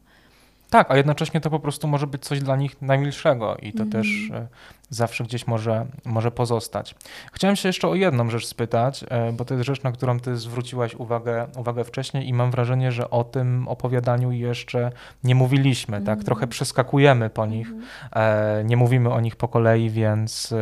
Tak, 0.69 0.91
a 0.91 0.97
jednocześnie 0.97 1.41
to 1.41 1.49
po 1.49 1.59
prostu 1.59 1.87
może 1.87 2.07
być 2.07 2.23
coś 2.23 2.39
dla 2.39 2.55
nich 2.55 2.81
najmilszego 2.81 3.57
i 3.61 3.73
to 3.73 3.83
mm. 3.83 3.91
też 3.91 4.07
e, 4.33 4.47
zawsze 4.91 5.23
gdzieś 5.23 5.47
może, 5.47 5.85
może 6.05 6.31
pozostać. 6.31 6.95
Chciałem 7.33 7.55
się 7.55 7.69
jeszcze 7.69 7.87
o 7.87 7.95
jedną 7.95 8.29
rzecz 8.29 8.45
spytać, 8.45 9.05
e, 9.09 9.33
bo 9.33 9.45
to 9.45 9.53
jest 9.53 9.65
rzecz, 9.65 9.83
na 9.83 9.91
którą 9.91 10.19
ty 10.19 10.37
zwróciłaś 10.37 10.95
uwagę, 10.95 11.47
uwagę 11.57 11.83
wcześniej 11.83 12.27
i 12.27 12.33
mam 12.33 12.51
wrażenie, 12.51 12.91
że 12.91 13.09
o 13.09 13.23
tym 13.23 13.67
opowiadaniu 13.67 14.31
jeszcze 14.31 14.91
nie 15.23 15.35
mówiliśmy, 15.35 15.97
mm. 15.97 16.05
tak? 16.05 16.13
Mhm. 16.13 16.25
Trochę 16.25 16.47
przeskakujemy 16.47 17.29
po 17.29 17.45
nich, 17.45 17.67
mm. 18.11 18.67
nie 18.67 18.77
mówimy 18.77 19.09
o 19.09 19.19
nich 19.19 19.35
po 19.35 19.47
kolei, 19.47 19.89
więc 19.89 20.53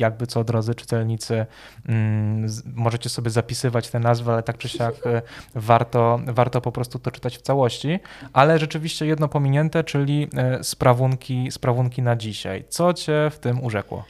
jakby 0.00 0.26
co, 0.26 0.44
drodzy 0.44 0.74
czytelnicy, 0.74 1.46
mm, 1.88 2.48
możecie 2.74 3.08
sobie 3.08 3.30
zapisywać 3.30 3.90
te 3.90 3.98
nazwy, 3.98 4.32
ale 4.32 4.42
tak 4.42 4.58
czy 4.58 4.68
siak 4.68 4.94
warto, 5.54 6.20
warto 6.26 6.60
po 6.60 6.72
prostu 6.72 6.98
to 6.98 7.10
czytać 7.10 7.38
w 7.38 7.42
całości, 7.42 7.98
ale 8.32 8.58
rzeczywiście 8.58 9.06
jedno 9.06 9.28
pominięte, 9.28 9.84
czyli 9.84 10.28
e, 10.36 10.64
sprawunki, 10.64 11.50
sprawunki 11.50 12.02
na 12.02 12.16
dzisiaj. 12.16 12.64
Co 12.68 12.94
cię 12.94 13.30
w 13.30 13.38
tym 13.38 13.60
urzekło? 13.68 14.04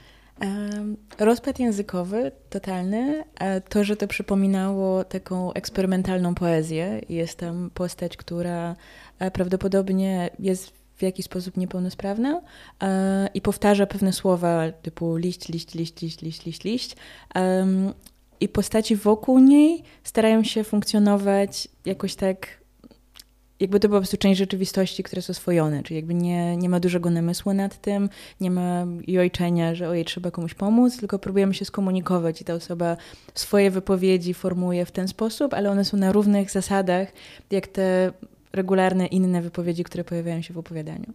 Rozpad 1.18 1.58
językowy 1.58 2.32
totalny, 2.50 3.24
to, 3.68 3.84
że 3.84 3.96
to 3.96 4.08
przypominało 4.08 5.04
taką 5.04 5.52
eksperymentalną 5.52 6.34
poezję. 6.34 7.00
Jest 7.08 7.38
tam 7.38 7.70
postać, 7.74 8.16
która 8.16 8.76
e, 9.18 9.30
prawdopodobnie 9.30 10.30
jest 10.38 10.72
w 10.96 11.02
jakiś 11.02 11.24
sposób 11.24 11.56
niepełnosprawna 11.56 12.40
e, 12.82 13.28
i 13.34 13.40
powtarza 13.40 13.86
pewne 13.86 14.12
słowa 14.12 14.72
typu 14.82 15.16
liść, 15.16 15.48
liść, 15.48 15.74
liść, 15.74 16.02
liść, 16.02 16.22
liść, 16.22 16.44
liść, 16.44 16.64
liść. 16.64 16.96
I 18.40 18.48
postaci 18.48 18.96
wokół 18.96 19.38
niej 19.38 19.82
starają 20.04 20.44
się 20.44 20.64
funkcjonować 20.64 21.68
jakoś 21.84 22.14
tak 22.14 22.57
jakby 23.60 23.80
to 23.80 23.88
była 23.88 24.00
po 24.00 24.02
prostu 24.02 24.16
część 24.16 24.38
rzeczywistości, 24.38 25.02
która 25.02 25.18
jest 25.18 25.30
oswojone, 25.30 25.82
czyli 25.82 25.96
jakby 25.96 26.14
nie, 26.14 26.56
nie 26.56 26.68
ma 26.68 26.80
dużego 26.80 27.10
namysłu 27.10 27.52
nad 27.52 27.80
tym, 27.80 28.08
nie 28.40 28.50
ma 28.50 28.86
jojczenia, 29.06 29.74
że 29.74 29.88
ojej, 29.88 30.04
trzeba 30.04 30.30
komuś 30.30 30.54
pomóc, 30.54 30.96
tylko 30.96 31.18
próbujemy 31.18 31.54
się 31.54 31.64
skomunikować 31.64 32.40
i 32.40 32.44
ta 32.44 32.54
osoba 32.54 32.96
swoje 33.34 33.70
wypowiedzi 33.70 34.34
formuje 34.34 34.86
w 34.86 34.90
ten 34.90 35.08
sposób, 35.08 35.54
ale 35.54 35.70
one 35.70 35.84
są 35.84 35.96
na 35.96 36.12
równych 36.12 36.50
zasadach, 36.50 37.08
jak 37.50 37.66
te 37.66 38.12
regularne 38.52 39.06
inne 39.06 39.42
wypowiedzi, 39.42 39.84
które 39.84 40.04
pojawiają 40.04 40.42
się 40.42 40.54
w 40.54 40.58
opowiadaniu. 40.58 41.12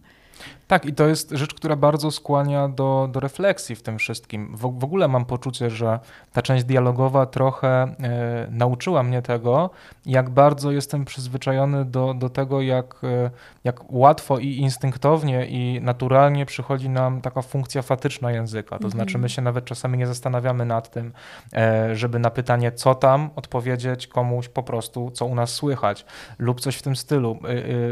Tak, 0.68 0.86
i 0.86 0.92
to 0.92 1.06
jest 1.06 1.30
rzecz, 1.30 1.54
która 1.54 1.76
bardzo 1.76 2.10
skłania 2.10 2.68
do, 2.68 3.08
do 3.12 3.20
refleksji 3.20 3.76
w 3.76 3.82
tym 3.82 3.98
wszystkim. 3.98 4.56
W, 4.56 4.78
w 4.78 4.84
ogóle 4.84 5.08
mam 5.08 5.24
poczucie, 5.24 5.70
że 5.70 5.98
ta 6.32 6.42
część 6.42 6.64
dialogowa 6.64 7.26
trochę 7.26 7.68
e, 7.68 8.46
nauczyła 8.50 9.02
mnie 9.02 9.22
tego, 9.22 9.70
jak 10.06 10.30
bardzo 10.30 10.70
jestem 10.72 11.04
przyzwyczajony 11.04 11.84
do, 11.84 12.14
do 12.14 12.28
tego, 12.28 12.62
jak, 12.62 12.96
e, 13.04 13.30
jak 13.64 13.92
łatwo 13.92 14.38
i 14.38 14.56
instynktownie 14.56 15.46
i 15.46 15.80
naturalnie 15.80 16.46
przychodzi 16.46 16.88
nam 16.88 17.20
taka 17.20 17.42
funkcja 17.42 17.82
fatyczna 17.82 18.32
języka. 18.32 18.78
To 18.78 18.90
znaczy, 18.90 19.12
my 19.12 19.24
mhm. 19.24 19.28
się 19.28 19.42
nawet 19.42 19.64
czasami 19.64 19.98
nie 19.98 20.06
zastanawiamy 20.06 20.64
nad 20.64 20.90
tym, 20.90 21.12
e, 21.52 21.96
żeby 21.96 22.18
na 22.18 22.30
pytanie, 22.30 22.72
co 22.72 22.94
tam, 22.94 23.30
odpowiedzieć 23.36 24.06
komuś 24.06 24.48
po 24.48 24.62
prostu, 24.62 25.10
co 25.10 25.26
u 25.26 25.34
nas 25.34 25.50
słychać, 25.50 26.04
lub 26.38 26.60
coś 26.60 26.76
w 26.76 26.82
tym 26.82 26.96
stylu. 26.96 27.38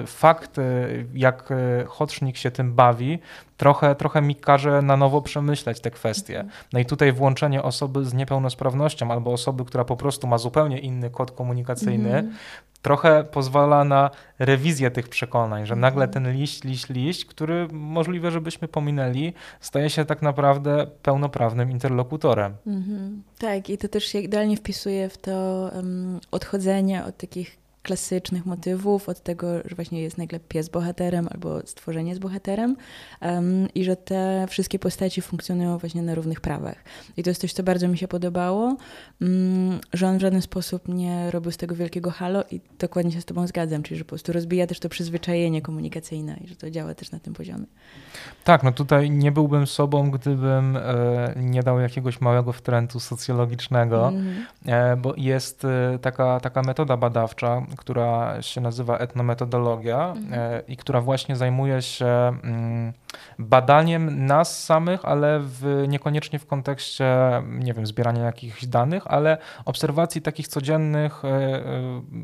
Fakt, 0.07 0.57
jak 1.15 1.53
Hotrznik 1.87 2.32
się 2.39 2.51
tym 2.51 2.75
bawi, 2.75 3.19
trochę, 3.57 3.95
trochę 3.95 4.23
mi 4.23 4.35
każe 4.35 4.83
na 4.83 4.97
nowo 4.97 5.23
przemyśleć 5.23 5.81
te 5.81 5.91
kwestie. 5.91 6.45
No 6.73 6.81
i 6.81 6.87
tutaj 6.87 7.13
włączenie 7.13 7.63
osoby 7.63 8.05
z 8.05 8.15
niepełnosprawnością 8.15 9.11
albo 9.11 9.33
osoby, 9.33 9.65
która 9.65 9.85
po 9.85 9.97
prostu 9.97 10.27
ma 10.27 10.39
zupełnie 10.39 10.79
inny 10.79 11.11
kod 11.11 11.31
komunikacyjny, 11.31 12.09
Mhm. 12.09 12.35
trochę 12.83 13.25
pozwala 13.25 13.85
na 13.85 14.11
rewizję 14.39 14.91
tych 14.91 15.09
przekonań, 15.09 15.67
że 15.67 15.77
nagle 15.77 16.09
ten 16.09 16.33
liść, 16.33 16.65
liść, 16.65 16.89
liść, 16.89 17.25
który 17.25 17.69
możliwe, 17.73 18.31
żebyśmy 18.31 18.69
pominęli, 18.69 19.33
staje 19.61 19.91
się 19.91 20.05
tak 20.05 20.23
naprawdę 20.23 20.87
pełnoprawnym 21.03 21.71
interlokutorem. 21.71 22.55
Mhm. 22.67 23.23
Tak, 23.39 23.71
i 23.71 23.79
to 23.79 23.89
też 23.89 24.05
się 24.05 24.19
idealnie 24.19 24.57
wpisuje 24.57 25.09
w 25.09 25.19
to 25.19 25.71
um, 25.75 26.21
odchodzenie 26.31 27.05
od 27.05 27.17
takich 27.17 27.62
klasycznych 27.83 28.47
motywów, 28.47 29.09
od 29.09 29.21
tego, 29.21 29.47
że 29.65 29.77
właśnie 29.77 30.03
jest 30.03 30.19
nagle 30.19 30.41
pies 30.41 30.69
bohaterem 30.69 31.29
albo 31.31 31.61
stworzenie 31.67 32.15
z 32.15 32.19
bohaterem 32.19 32.77
um, 33.21 33.69
i 33.75 33.85
że 33.85 33.97
te 33.97 34.47
wszystkie 34.49 34.79
postaci 34.79 35.23
funkcjonują 35.23 35.79
właśnie 35.79 36.03
na 36.03 36.15
równych 36.15 36.41
prawach. 36.41 36.77
I 37.17 37.23
to 37.23 37.31
jest 37.31 37.41
coś, 37.41 37.53
co 37.53 37.63
bardzo 37.63 37.89
mi 37.89 37.99
się 37.99 38.09
podobało, 38.09 38.77
um, 39.21 39.81
że 39.93 40.09
on 40.09 40.19
w 40.19 40.21
żaden 40.21 40.43
sposób 40.43 40.89
nie 40.89 41.31
robił 41.31 41.53
z 41.53 41.57
tego 41.57 41.75
wielkiego 41.75 42.11
halo 42.11 42.45
i 42.51 42.61
dokładnie 42.79 43.13
się 43.13 43.21
z 43.21 43.25
tobą 43.25 43.47
zgadzam, 43.47 43.83
czyli 43.83 43.99
że 43.99 44.05
po 44.05 44.09
prostu 44.09 44.33
rozbija 44.33 44.67
też 44.67 44.81
to 44.81 44.89
przyzwyczajenie 44.89 45.63
komunikacyjne 45.63 46.37
i 46.45 46.49
że 46.49 46.57
to 46.57 46.71
działa 46.71 46.95
też 46.95 47.11
na 47.11 47.19
tym 47.21 47.35
poziomie. 47.35 47.67
Tak, 48.45 48.63
no 48.63 48.73
tutaj 48.73 49.11
nie 49.11 49.33
byłbym 49.33 49.67
sobą, 49.67 50.11
gdybym 50.11 50.77
e, 50.77 51.35
nie 51.37 51.63
dał 51.63 51.81
jakiegoś 51.81 52.21
małego 52.21 52.53
wtrętu 52.53 53.01
socjologicznego, 53.01 54.09
Mhm. 54.09 54.47
e, 54.67 54.97
bo 54.97 55.15
jest 55.17 55.65
e, 55.65 55.99
taka, 55.99 56.41
taka 56.41 56.63
metoda 56.63 56.97
badawcza, 56.97 57.67
która 57.77 58.43
się 58.43 58.61
nazywa 58.61 58.99
etnometodologia 58.99 60.15
e, 60.33 60.63
i 60.69 60.77
która 60.77 61.01
właśnie 61.01 61.37
zajmuje 61.37 61.83
się 61.83 62.07
mm, 62.07 62.93
badaniem 63.39 64.27
nas 64.27 64.65
samych, 64.65 65.05
ale 65.05 65.41
w, 65.41 65.85
niekoniecznie 65.89 66.39
w 66.39 66.47
kontekście, 66.47 67.07
nie 67.49 67.75
wiem, 67.75 67.87
zbierania 67.87 68.25
jakichś 68.25 68.67
danych, 68.67 69.07
ale 69.07 69.39
obserwacji 69.65 70.23
takich 70.23 70.49
codziennych 70.49 71.25
e, 71.25 71.29
e, 71.29 71.63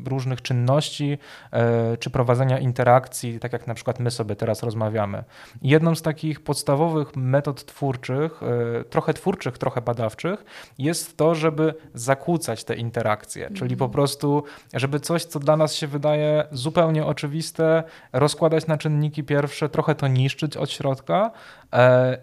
różnych 0.05 0.41
czynności 0.41 1.17
e, 1.51 1.97
czy 1.97 2.09
prowadzenia 2.09 2.59
interakcji, 2.59 3.39
tak 3.39 3.53
jak 3.53 3.67
na 3.67 3.73
przykład 3.73 3.99
my 3.99 4.11
sobie 4.11 4.35
teraz 4.35 4.63
rozmawiamy. 4.63 5.23
Jedną 5.61 5.95
z 5.95 6.01
takich 6.01 6.43
podstawowych 6.43 7.15
metod 7.15 7.65
twórczych, 7.65 8.41
trochę 8.89 9.13
twórczych, 9.13 9.57
trochę 9.57 9.81
badawczych, 9.81 10.45
jest 10.77 11.17
to, 11.17 11.35
żeby 11.35 11.73
zakłócać 11.93 12.63
te 12.63 12.75
interakcje, 12.75 13.49
czyli 13.51 13.77
po 13.77 13.89
prostu, 13.89 14.43
żeby 14.73 14.99
coś, 14.99 15.25
co 15.25 15.39
dla 15.39 15.57
nas 15.57 15.75
się 15.75 15.87
wydaje 15.87 16.47
zupełnie 16.51 17.05
oczywiste, 17.05 17.83
rozkładać 18.13 18.67
na 18.67 18.77
czynniki 18.77 19.23
pierwsze, 19.23 19.69
trochę 19.69 19.95
to 19.95 20.07
niszczyć 20.07 20.57
od 20.57 20.69
środka. 20.79 21.31
e, 21.73 22.17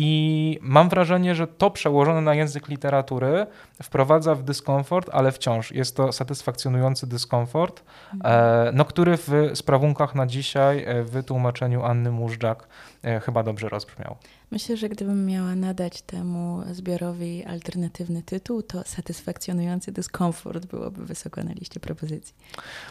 I 0.00 0.58
mam 0.62 0.88
wrażenie, 0.88 1.34
że 1.34 1.46
to 1.46 1.70
przełożone 1.70 2.20
na 2.20 2.34
język 2.34 2.68
literatury 2.68 3.46
wprowadza 3.82 4.34
w 4.34 4.42
dyskomfort, 4.42 5.10
ale 5.12 5.32
wciąż 5.32 5.72
jest 5.72 5.96
to 5.96 6.12
satysfakcjonujący 6.12 7.06
dyskomfort, 7.06 7.82
e, 8.24 8.70
no, 8.74 8.84
który 8.84 9.16
w 9.16 9.50
sprawunkach 9.54 10.14
na 10.14 10.26
dzisiaj 10.26 10.84
e, 10.84 11.02
w 11.02 11.10
wytłumaczeniu 11.10 11.84
Anny 11.84 12.10
Móżdżak 12.10 12.68
chyba 13.22 13.42
dobrze 13.42 13.68
rozbrzmiał. 13.68 14.16
Myślę, 14.50 14.76
że 14.76 14.88
gdybym 14.88 15.26
miała 15.26 15.54
nadać 15.54 16.02
temu 16.02 16.62
zbiorowi 16.72 17.44
alternatywny 17.44 18.22
tytuł, 18.22 18.62
to 18.62 18.82
satysfakcjonujący 18.84 19.92
dyskomfort 19.92 20.66
byłoby 20.66 21.06
wysoko 21.06 21.42
na 21.42 21.52
liście 21.52 21.80
propozycji. 21.80 22.34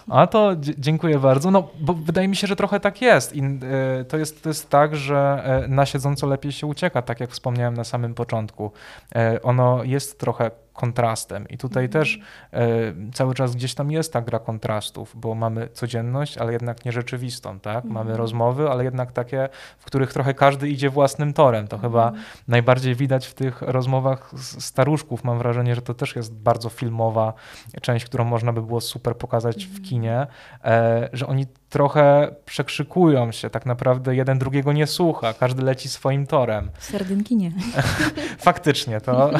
A 0.10 0.28
to 0.28 0.56
dziękuję 0.78 1.20
bardzo. 1.20 1.52
No, 1.52 1.70
bo 1.80 1.94
wydaje 1.94 2.28
mi 2.28 2.36
się, 2.36 2.48
że 2.48 2.56
trochę 2.56 2.80
tak 2.80 3.02
jest. 3.02 3.36
I 3.36 3.42
e, 3.42 4.06
to, 4.06 4.18
jest 4.18 4.44
to 4.44 4.50
jest 4.50 4.70
tak, 4.70 4.96
że 4.96 5.44
e, 5.66 5.68
na 5.68 5.86
siedząco 5.86 6.28
lepiej 6.28 6.52
się 6.52 6.68
ucieka, 6.68 7.02
tak 7.02 7.20
jak 7.20 7.32
wspomniałem 7.32 7.74
na 7.74 7.84
samym 7.84 8.14
początku. 8.14 8.72
E, 9.16 9.42
ono 9.42 9.84
jest 9.84 10.20
trochę 10.20 10.52
kontrastem 10.78 11.48
i 11.50 11.58
tutaj 11.58 11.90
też 11.90 12.20
e, 12.54 12.68
cały 13.14 13.34
czas 13.34 13.56
gdzieś 13.56 13.76
tam 13.76 13.92
jest 13.92 14.14
ta 14.14 14.22
gra 14.22 14.40
kontrastów, 14.40 15.14
bo 15.16 15.36
mamy 15.36 15.70
codzienność, 15.74 16.38
ale 16.38 16.54
jednak 16.54 16.86
nierzeczywistą, 16.86 17.60
tak? 17.60 17.86
Mamy 17.86 18.18
rozmowy, 18.18 18.70
ale 18.70 18.84
jednak 18.84 19.12
takie, 19.12 19.50
w 19.80 19.86
których 19.86 20.14
trochę 20.14 20.34
każdy 20.34 20.70
idzie 20.70 20.90
własnym 20.90 21.34
torem. 21.34 21.68
To 21.68 21.78
chyba 21.78 22.12
najbardziej 22.48 22.96
widać 22.96 23.28
w 23.28 23.34
tych 23.34 23.62
rozmowach 23.62 24.32
staruszków. 24.60 25.24
Mam 25.24 25.38
wrażenie, 25.38 25.76
że 25.76 25.82
to 25.82 25.94
też 25.94 26.16
jest 26.16 26.34
bardzo 26.34 26.70
filmowa 26.70 27.34
część, 27.82 28.06
którą 28.06 28.24
można 28.24 28.54
by 28.54 28.62
było 28.62 28.82
super 28.82 29.18
pokazać 29.18 29.66
w 29.66 29.82
kinie, 29.82 30.28
e, 30.64 31.10
że 31.14 31.28
oni 31.28 31.46
trochę 31.70 32.36
przekrzykują 32.46 33.32
się, 33.32 33.50
tak 33.50 33.66
naprawdę 33.66 34.16
jeden 34.16 34.40
drugiego 34.40 34.74
nie 34.74 34.88
słucha, 34.88 35.34
każdy 35.34 35.64
leci 35.64 35.90
swoim 35.90 36.28
torem. 36.28 36.70
W 36.78 36.86
Sardynkinie. 36.86 37.52
Faktycznie, 38.38 39.02
to 39.02 39.32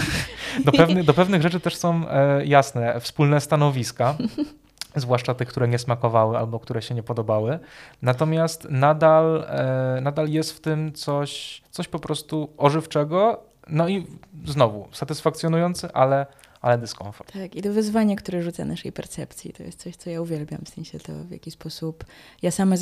do, 0.66 0.72
pewny, 0.72 1.04
do 1.04 1.14
pewnych 1.14 1.42
rzeczy 1.42 1.60
też 1.60 1.76
są 1.76 2.10
e, 2.10 2.46
jasne, 2.46 3.00
wspólne 3.00 3.42
stanowiska. 3.42 4.16
Zwłaszcza 4.96 5.34
tych, 5.34 5.48
które 5.48 5.68
nie 5.68 5.80
smakowały 5.80 6.38
albo 6.38 6.60
które 6.60 6.82
się 6.82 6.96
nie 6.96 7.04
podobały. 7.04 7.60
Natomiast 8.02 8.68
nadal, 8.70 9.46
e, 9.48 10.00
nadal 10.02 10.30
jest 10.30 10.54
w 10.54 10.60
tym 10.60 10.94
coś, 10.94 11.62
coś 11.72 11.88
po 11.88 12.00
prostu 12.00 12.50
ożywczego. 12.58 13.44
No 13.68 13.88
i 13.88 14.08
znowu 14.46 14.88
satysfakcjonujący, 14.92 15.94
ale, 15.94 16.26
ale 16.62 16.78
dyskomfort. 16.78 17.32
Tak, 17.34 17.56
i 17.56 17.62
to 17.62 17.74
wyzwanie, 17.74 18.16
które 18.16 18.42
rzuca 18.42 18.66
naszej 18.66 18.92
percepcji, 18.92 19.54
to 19.54 19.64
jest 19.64 19.80
coś, 19.80 19.96
co 19.96 20.10
ja 20.10 20.22
uwielbiam, 20.22 20.62
w 20.66 20.70
sensie 20.70 21.00
to, 21.00 21.14
w 21.14 21.32
jaki 21.32 21.52
sposób 21.52 22.06
ja 22.42 22.52
sama 22.52 22.76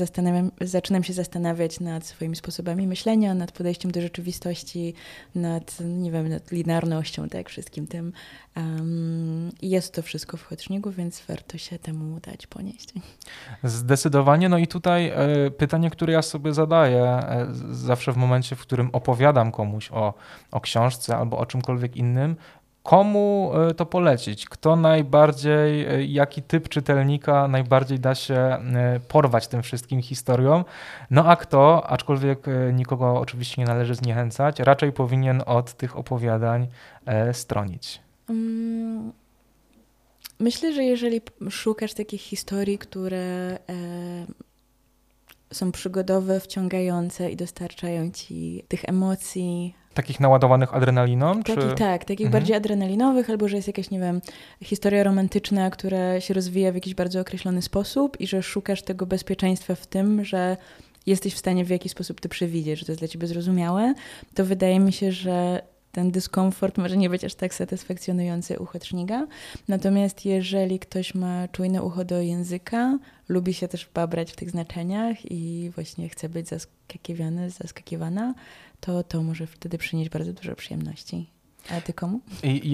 zaczynam 0.61 1.03
się 1.03 1.13
zastanawiać 1.13 1.80
nad 1.80 2.05
swoimi 2.05 2.36
sposobami 2.36 2.88
myślenia, 2.88 3.34
nad 3.34 3.51
podejściem 3.51 3.91
do 3.91 4.01
rzeczywistości, 4.01 4.93
nad, 5.36 5.78
nie 5.80 6.11
wiem, 6.11 6.30
nad 6.30 6.51
linearnością, 6.51 7.30
tak, 7.30 7.49
wszystkim 7.49 7.88
tym. 7.88 8.13
Um, 8.57 9.51
I 9.61 9.69
jest 9.69 9.93
to 9.93 10.01
wszystko 10.01 10.38
w 10.38 10.43
chodźniku, 10.43 10.91
więc 10.91 11.21
warto 11.28 11.57
się 11.57 11.80
temu 11.80 12.19
dać 12.19 12.47
ponieść. 12.47 12.93
Zdecydowanie. 13.63 14.49
No 14.49 14.57
i 14.57 14.67
tutaj 14.67 15.09
e, 15.09 15.51
pytanie, 15.51 15.89
które 15.89 16.13
ja 16.13 16.21
sobie 16.21 16.53
zadaję 16.53 17.19
z- 17.51 17.76
zawsze 17.76 18.11
w 18.11 18.17
momencie, 18.17 18.55
w 18.55 18.61
którym 18.61 18.89
opowiadam 18.93 19.51
komuś 19.51 19.91
o, 19.91 20.13
o 20.51 20.61
książce 20.61 21.17
albo 21.17 21.38
o 21.38 21.45
czymkolwiek 21.45 21.95
innym, 21.95 22.36
komu 22.86 23.51
e, 23.69 23.73
to 23.73 23.86
polecić? 23.86 24.45
Kto 24.45 24.75
najbardziej, 24.75 25.86
e, 25.86 26.05
jaki 26.05 26.41
typ 26.41 26.69
czytelnika 26.69 27.47
najbardziej 27.47 27.99
da 27.99 28.15
się 28.15 28.36
e, 28.36 28.99
porwać 29.07 29.47
tym 29.47 29.63
wszystkim 29.63 30.01
historiom? 30.01 30.65
No 31.11 31.25
a 31.25 31.36
kto, 31.36 31.88
aczkolwiek 31.88 32.45
nikogo 32.73 33.19
oczywiście 33.19 33.61
nie 33.61 33.67
należy 33.67 33.95
zniechęcać, 33.95 34.59
raczej 34.59 34.91
powinien 34.91 35.43
od 35.45 35.73
tych 35.73 35.97
opowiadań 35.97 36.67
stronić. 37.31 38.01
Mm, 38.29 39.11
Myślę, 40.39 40.73
że 40.73 40.83
jeżeli 40.83 41.21
szukasz 41.49 41.93
takich 41.93 42.21
historii, 42.21 42.77
które 42.77 43.57
są 45.53 45.71
przygodowe, 45.71 46.39
wciągające 46.39 47.31
i 47.31 47.36
dostarczają 47.36 48.11
ci 48.11 48.63
tych 48.67 48.89
emocji, 48.89 49.75
Takich 49.95 50.19
naładowanych 50.19 50.73
adrenaliną? 50.73 51.43
czy... 51.43 51.75
tak, 51.75 52.05
takich 52.05 52.25
Mhm. 52.25 52.31
bardziej 52.31 52.55
adrenalinowych, 52.55 53.29
albo 53.29 53.47
że 53.47 53.55
jest 53.55 53.67
jakaś, 53.67 53.89
nie 53.89 53.99
wiem, 53.99 54.21
historia 54.63 55.03
romantyczna, 55.03 55.69
która 55.69 56.21
się 56.21 56.33
rozwija 56.33 56.71
w 56.71 56.75
jakiś 56.75 56.93
bardzo 56.93 57.19
określony 57.19 57.61
sposób 57.61 58.21
i 58.21 58.27
że 58.27 58.43
szukasz 58.43 58.81
tego 58.81 59.05
bezpieczeństwa 59.05 59.75
w 59.75 59.87
tym, 59.87 60.25
że 60.25 60.57
jesteś 61.05 61.33
w 61.33 61.37
stanie 61.37 61.65
w 61.65 61.69
jakiś 61.69 61.91
sposób 61.91 62.21
to 62.21 62.29
przewidzieć, 62.29 62.79
że 62.79 62.85
to 62.85 62.91
jest 62.91 63.01
dla 63.01 63.07
ciebie 63.07 63.27
zrozumiałe, 63.27 63.93
to 64.33 64.45
wydaje 64.45 64.79
mi 64.79 64.93
się, 64.93 65.11
że 65.11 65.61
ten 65.91 66.11
dyskomfort 66.11 66.77
może 66.77 66.97
nie 66.97 67.09
być 67.09 67.23
aż 67.23 67.35
tak 67.35 67.53
satysfakcjonujący 67.53 68.59
u 68.59 68.65
Hotchniga. 68.65 69.27
Natomiast 69.67 70.25
jeżeli 70.25 70.79
ktoś 70.79 71.15
ma 71.15 71.47
czujne 71.47 71.83
ucho 71.83 72.05
do 72.05 72.21
języka, 72.21 72.99
lubi 73.29 73.53
się 73.53 73.67
też 73.67 73.89
babrać 73.93 74.31
w 74.31 74.35
tych 74.35 74.49
znaczeniach 74.49 75.31
i 75.31 75.71
właśnie 75.75 76.09
chce 76.09 76.29
być 76.29 76.47
zaskakiwany, 76.47 77.49
zaskakiwana, 77.49 78.33
to 78.86 79.03
to 79.03 79.23
może 79.23 79.47
wtedy 79.47 79.77
przynieść 79.77 80.09
bardzo 80.09 80.33
dużo 80.33 80.55
przyjemności. 80.55 81.29
A 81.77 81.81
ty 81.81 81.93
komu? 81.93 82.19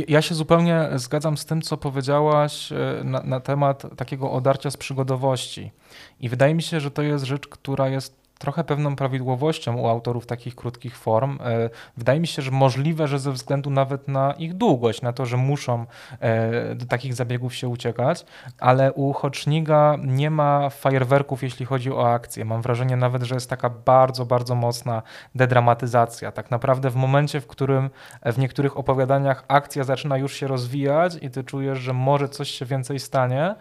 Ja 0.07 0.21
się 0.21 0.35
zupełnie 0.35 0.89
zgadzam 0.95 1.37
z 1.37 1.45
tym, 1.45 1.61
co 1.61 1.77
powiedziałaś 1.77 2.71
e, 2.71 3.03
na, 3.03 3.23
na 3.23 3.39
temat 3.39 3.83
takiego 3.97 4.31
odarcia 4.31 4.71
z 4.71 4.77
przygodowości. 4.77 5.71
I 6.19 6.29
wydaje 6.29 6.55
mi 6.55 6.63
się, 6.63 6.79
że 6.79 6.91
to 6.91 7.01
jest 7.01 7.25
rzecz, 7.25 7.47
która 7.47 7.89
jest 7.89 8.20
trochę 8.41 8.63
pewną 8.63 8.95
prawidłowością 8.95 9.77
u 9.77 9.87
autorów 9.87 10.25
takich 10.25 10.55
krótkich 10.55 10.97
form. 10.97 11.39
E, 11.41 11.69
Wydaje 11.97 12.19
mi 12.19 12.27
się, 12.27 12.41
że 12.41 12.51
możliwe, 12.51 13.07
że 13.07 13.19
ze 13.19 13.31
względu 13.31 13.69
nawet 13.69 14.07
na 14.07 14.31
ich 14.31 14.53
długość, 14.53 15.01
na 15.01 15.13
to, 15.13 15.25
że 15.25 15.37
muszą 15.37 15.85
e, 16.19 16.75
do 16.75 16.85
takich 16.85 17.13
zabiegów 17.13 17.55
się 17.55 17.67
uciekać, 17.67 18.25
ale 18.59 18.93
u 18.93 19.13
Hoczniga 19.13 19.97
nie 20.03 20.29
ma 20.29 20.69
fajerwerków, 20.69 21.43
jeśli 21.43 21.65
chodzi 21.65 21.91
o 21.91 22.13
akcję. 22.13 22.45
Mam 22.45 22.61
wrażenie 22.61 22.95
nawet, 22.95 23.23
że 23.23 23.35
jest 23.35 23.49
taka 23.49 23.69
bardzo, 23.69 24.25
bardzo 24.25 24.55
mocna 24.55 25.01
dedramatyzacja. 25.35 26.31
Tak 26.31 26.51
naprawdę 26.51 26.89
w 26.89 26.95
momencie, 26.95 27.41
w 27.41 27.47
którym 27.47 27.89
w 28.25 28.37
niektórych 28.37 28.77
opowiadaniach 28.77 29.43
akcja 29.47 29.83
zaczyna 29.83 30.17
już 30.17 30.33
się 30.33 30.47
rozwijać 30.47 31.17
i 31.21 31.29
ty 31.29 31.43
czujesz, 31.43 31.79
że 31.79 31.93
może 31.93 32.29
coś 32.29 32.51
się 32.51 32.65
więcej 32.65 32.99
stanie, 32.99 33.55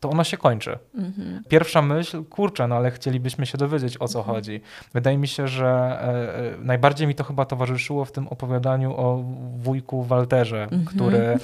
to 0.00 0.10
ono 0.10 0.24
się 0.24 0.36
kończy. 0.36 0.78
Mhm. 0.94 1.42
Pierwsza 1.48 1.82
myśl, 1.82 2.24
kurczę, 2.24 2.68
no 2.68 2.76
ale 2.76 2.90
chcielibyśmy 2.90 3.46
się 3.46 3.58
dowiedzieć, 3.58 3.96
o 4.00 4.08
co 4.08 4.18
mhm. 4.18 4.36
chodzi. 4.36 4.60
Wydaje 4.94 5.18
mi 5.18 5.28
się, 5.28 5.48
że 5.48 5.68
e, 5.68 6.54
e, 6.54 6.64
najbardziej 6.64 7.06
mi 7.06 7.14
to 7.14 7.24
chyba 7.24 7.44
towarzyszyło 7.44 8.04
w 8.04 8.12
tym 8.12 8.28
opowiadaniu 8.28 8.96
o 8.96 9.24
wujku 9.56 10.02
Walterze, 10.02 10.62
mhm. 10.62 10.84
który 10.84 11.18
e, 11.18 11.38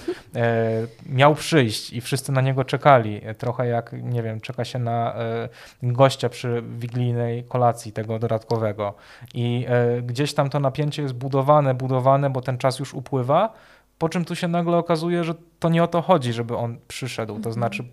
miał 1.06 1.34
przyjść 1.34 1.92
i 1.92 2.00
wszyscy 2.00 2.32
na 2.32 2.40
niego 2.40 2.64
czekali. 2.64 3.20
Trochę 3.38 3.66
jak, 3.66 3.92
nie 4.02 4.22
wiem, 4.22 4.40
czeka 4.40 4.64
się 4.64 4.78
na 4.78 5.14
e, 5.14 5.48
gościa 5.82 6.28
przy 6.28 6.62
wigilijnej 6.78 7.44
kolacji 7.44 7.92
tego 7.92 8.18
dodatkowego. 8.18 8.94
I 9.34 9.66
e, 9.68 10.02
gdzieś 10.02 10.34
tam 10.34 10.50
to 10.50 10.60
napięcie 10.60 11.02
jest 11.02 11.14
budowane, 11.14 11.74
budowane, 11.74 12.30
bo 12.30 12.40
ten 12.40 12.58
czas 12.58 12.78
już 12.78 12.94
upływa, 12.94 13.52
po 13.98 14.08
czym 14.08 14.24
tu 14.24 14.34
się 14.34 14.48
nagle 14.48 14.76
okazuje, 14.76 15.24
że 15.24 15.34
to 15.58 15.68
nie 15.68 15.84
o 15.84 15.88
to 15.88 16.02
chodzi, 16.02 16.32
żeby 16.32 16.56
on 16.56 16.78
przyszedł. 16.88 17.32
To 17.32 17.36
mhm. 17.36 17.52
znaczy 17.52 17.84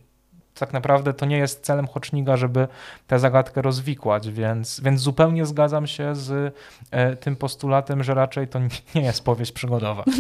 tak 0.60 0.74
naprawdę 0.74 1.14
to 1.14 1.26
nie 1.26 1.38
jest 1.38 1.66
celem 1.66 1.88
Hoczniga, 1.88 2.38
żeby 2.38 2.68
tę 3.08 3.20
zagadkę 3.20 3.62
rozwikłać, 3.62 4.30
więc, 4.30 4.80
więc 4.80 5.02
zupełnie 5.02 5.46
zgadzam 5.46 5.88
się 5.88 6.16
z 6.16 6.56
e, 6.92 7.16
tym 7.16 7.36
postulatem, 7.36 8.04
że 8.04 8.14
raczej 8.14 8.48
to 8.48 8.60
nie 8.96 9.02
jest 9.02 9.24
powieść 9.24 9.52
przygodowa. 9.52 10.04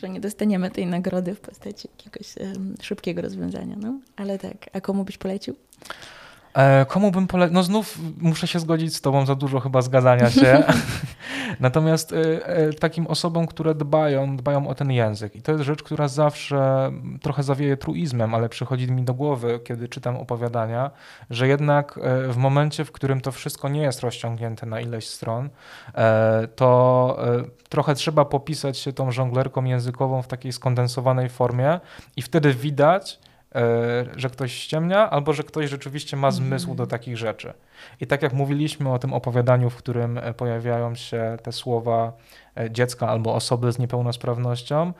że 0.00 0.08
nie 0.08 0.20
dostaniemy 0.20 0.70
tej 0.70 0.86
nagrody 0.86 1.34
w 1.34 1.40
postaci 1.40 1.88
jakiegoś 1.96 2.34
szybkiego 2.82 3.22
rozwiązania. 3.22 3.76
No? 3.76 4.00
Ale 4.16 4.38
tak, 4.38 4.56
a 4.72 4.80
komu 4.80 5.04
byś 5.04 5.18
polecił? 5.18 5.56
E, 6.56 6.86
komu 6.88 7.10
bym 7.10 7.26
polecił? 7.26 7.54
No 7.54 7.62
znów 7.62 7.98
muszę 8.18 8.46
się 8.46 8.58
zgodzić 8.58 8.96
z 8.96 9.00
tobą, 9.00 9.26
za 9.26 9.34
dużo 9.34 9.60
chyba 9.60 9.82
zgadzania 9.82 10.30
się. 10.30 10.64
Natomiast 11.60 12.12
e, 12.12 12.46
e, 12.46 12.72
takim 12.72 13.06
osobom, 13.06 13.46
które 13.46 13.74
dbają, 13.74 14.36
dbają 14.36 14.68
o 14.68 14.74
ten 14.74 14.90
język 14.90 15.36
i 15.36 15.42
to 15.42 15.52
jest 15.52 15.64
rzecz, 15.64 15.82
która 15.82 16.08
zawsze 16.08 16.92
trochę 17.22 17.42
zawieje 17.42 17.76
truizmem, 17.76 18.34
ale 18.34 18.48
przychodzi 18.48 18.92
mi 18.92 19.02
do 19.02 19.14
głowy, 19.14 19.60
kiedy 19.64 19.88
czytam 19.88 20.16
opowiadania, 20.16 20.90
że 21.30 21.48
jednak 21.48 22.00
w 22.28 22.36
momencie, 22.36 22.84
w 22.84 22.92
którym 22.92 23.20
to 23.20 23.32
wszystko 23.32 23.68
nie 23.68 23.82
jest 23.82 24.00
rozciągnięte 24.00 24.66
na 24.66 24.80
ileś 24.80 25.08
stron, 25.08 25.48
to 26.56 27.18
trochę 27.68 27.94
trzeba 27.94 28.24
popisać 28.24 28.78
się 28.78 28.92
tą 28.92 29.10
żonglerką 29.10 29.64
językową 29.64 30.22
w 30.22 30.26
takiej 30.26 30.52
skondensowanej 30.52 31.28
formie 31.28 31.80
i 32.16 32.22
wtedy 32.22 32.54
widać, 32.54 33.18
że 34.16 34.30
ktoś 34.30 34.52
ściemnia, 34.52 35.10
albo 35.10 35.32
że 35.32 35.42
ktoś 35.42 35.70
rzeczywiście 35.70 36.16
ma 36.16 36.30
zmysł 36.30 36.74
do 36.74 36.86
takich 36.86 37.16
rzeczy. 37.16 37.52
I 38.00 38.06
tak 38.06 38.22
jak 38.22 38.32
mówiliśmy 38.32 38.92
o 38.92 38.98
tym 38.98 39.12
opowiadaniu, 39.12 39.70
w 39.70 39.76
którym 39.76 40.18
e, 40.18 40.34
pojawiają 40.34 40.94
się 40.94 41.36
te 41.42 41.52
słowa 41.52 42.12
e, 42.56 42.70
dziecka 42.70 43.08
albo 43.08 43.34
osoby 43.34 43.72
z 43.72 43.78
niepełnosprawnością, 43.78 44.92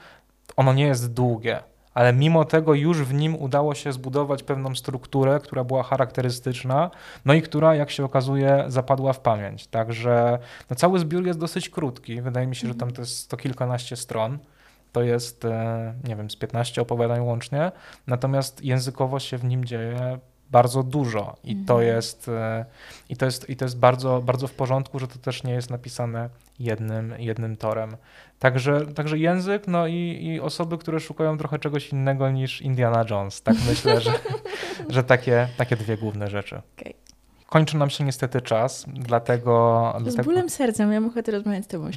ono 0.57 0.73
nie 0.73 0.87
jest 0.87 1.13
długie, 1.13 1.61
ale 1.95 2.13
mimo 2.13 2.45
tego 2.45 2.75
już 2.75 3.03
w 3.03 3.15
nim 3.15 3.37
udało 3.37 3.75
się 3.75 3.93
zbudować 3.93 4.43
pewną 4.43 4.75
strukturę, 4.75 5.41
która 5.41 5.65
była 5.65 5.83
charakterystyczna, 5.83 6.91
no 7.25 7.35
i 7.35 7.43
która, 7.43 7.75
jak 7.75 7.91
się 7.91 8.05
okazuje, 8.05 8.65
zapadła 8.69 9.13
w 9.13 9.21
pamięć. 9.21 9.67
Także 9.67 10.39
no, 10.71 10.77
cały 10.77 10.99
zbiór 10.99 11.27
jest 11.27 11.39
dosyć 11.39 11.69
krótki. 11.69 12.23
Wydaje 12.23 12.47
mi 12.47 12.57
się, 12.57 12.69
że 12.69 12.75
tam 12.75 12.91
to 12.91 13.03
jest 13.03 13.19
sto 13.19 13.37
kilkanaście 13.37 13.97
stron 13.97 14.39
to 14.97 15.03
jest, 15.03 15.45
e, 15.45 15.95
nie 16.05 16.17
wiem, 16.17 16.31
z 16.31 16.37
15 16.37 16.83
opowiadań 16.83 17.21
łącznie, 17.21 17.73
natomiast 18.07 18.65
językowo 18.65 19.21
się 19.21 19.39
w 19.39 19.45
nim 19.45 19.65
dzieje 19.65 20.19
bardzo 20.51 20.83
dużo 20.83 21.37
i 21.45 21.57
to 21.57 21.75
mhm. 21.75 21.87
jest, 21.97 22.29
e, 22.29 22.65
i 23.09 23.17
to 23.17 23.25
jest, 23.25 23.51
i 23.51 23.57
to 23.57 23.65
jest 23.65 23.79
bardzo, 23.79 24.23
bardzo 24.23 24.47
w 24.49 24.53
porządku, 24.53 24.99
że 24.99 25.09
to 25.09 25.19
też 25.19 25.45
nie 25.45 25.53
jest 25.53 25.71
napisane 25.71 26.31
jednym, 26.59 27.15
jednym 27.19 27.57
torem. 27.57 27.97
Także, 28.39 28.87
także 28.87 29.19
język, 29.19 29.69
no 29.69 29.87
i, 29.87 30.19
i 30.23 30.41
osoby, 30.41 30.79
które 30.79 31.01
szukają 31.01 31.39
trochę 31.39 31.59
czegoś 31.59 31.89
innego 31.89 32.31
niż 32.31 32.63
Indiana 32.63 33.05
Jones. 33.11 33.43
Tak 33.43 33.57
myślę, 33.69 34.01
że, 34.01 34.13
że 34.95 35.05
takie, 35.05 35.49
takie 35.57 35.77
dwie 35.77 35.97
główne 35.97 36.31
rzeczy. 36.31 36.63
Okay. 36.77 37.06
Kończy 37.49 37.77
nam 37.77 37.91
się 37.91 38.05
niestety 38.05 38.41
czas, 38.41 38.87
dlatego... 38.89 39.93
Z 39.99 40.03
dlatego... 40.03 40.25
bólem 40.31 40.51
serca, 40.51 40.87
miałam 40.87 41.07
ochotę 41.07 41.33
rozmawiać 41.33 41.65
z 41.65 41.67
tobą 41.67 41.91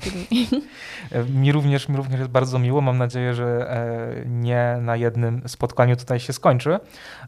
mi, 1.41 1.51
również, 1.51 1.89
mi 1.89 1.97
również 1.97 2.19
jest 2.19 2.31
bardzo 2.31 2.59
miło. 2.59 2.81
Mam 2.81 2.97
nadzieję, 2.97 3.33
że 3.33 3.45
e, 3.45 4.25
nie 4.25 4.77
na 4.81 4.95
jednym 4.95 5.41
spotkaniu 5.47 5.95
tutaj 5.95 6.19
się 6.19 6.33
skończy. 6.33 6.79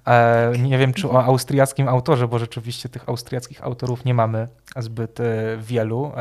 E, 0.07 0.51
nie 0.59 0.77
wiem, 0.77 0.93
czy 0.93 1.09
o 1.09 1.23
austriackim 1.23 1.87
autorze, 1.87 2.27
bo 2.27 2.39
rzeczywiście 2.39 2.89
tych 2.89 3.09
austriackich 3.09 3.63
autorów 3.63 4.05
nie 4.05 4.13
mamy 4.13 4.47
zbyt 4.77 5.19
e, 5.19 5.57
wielu 5.57 6.11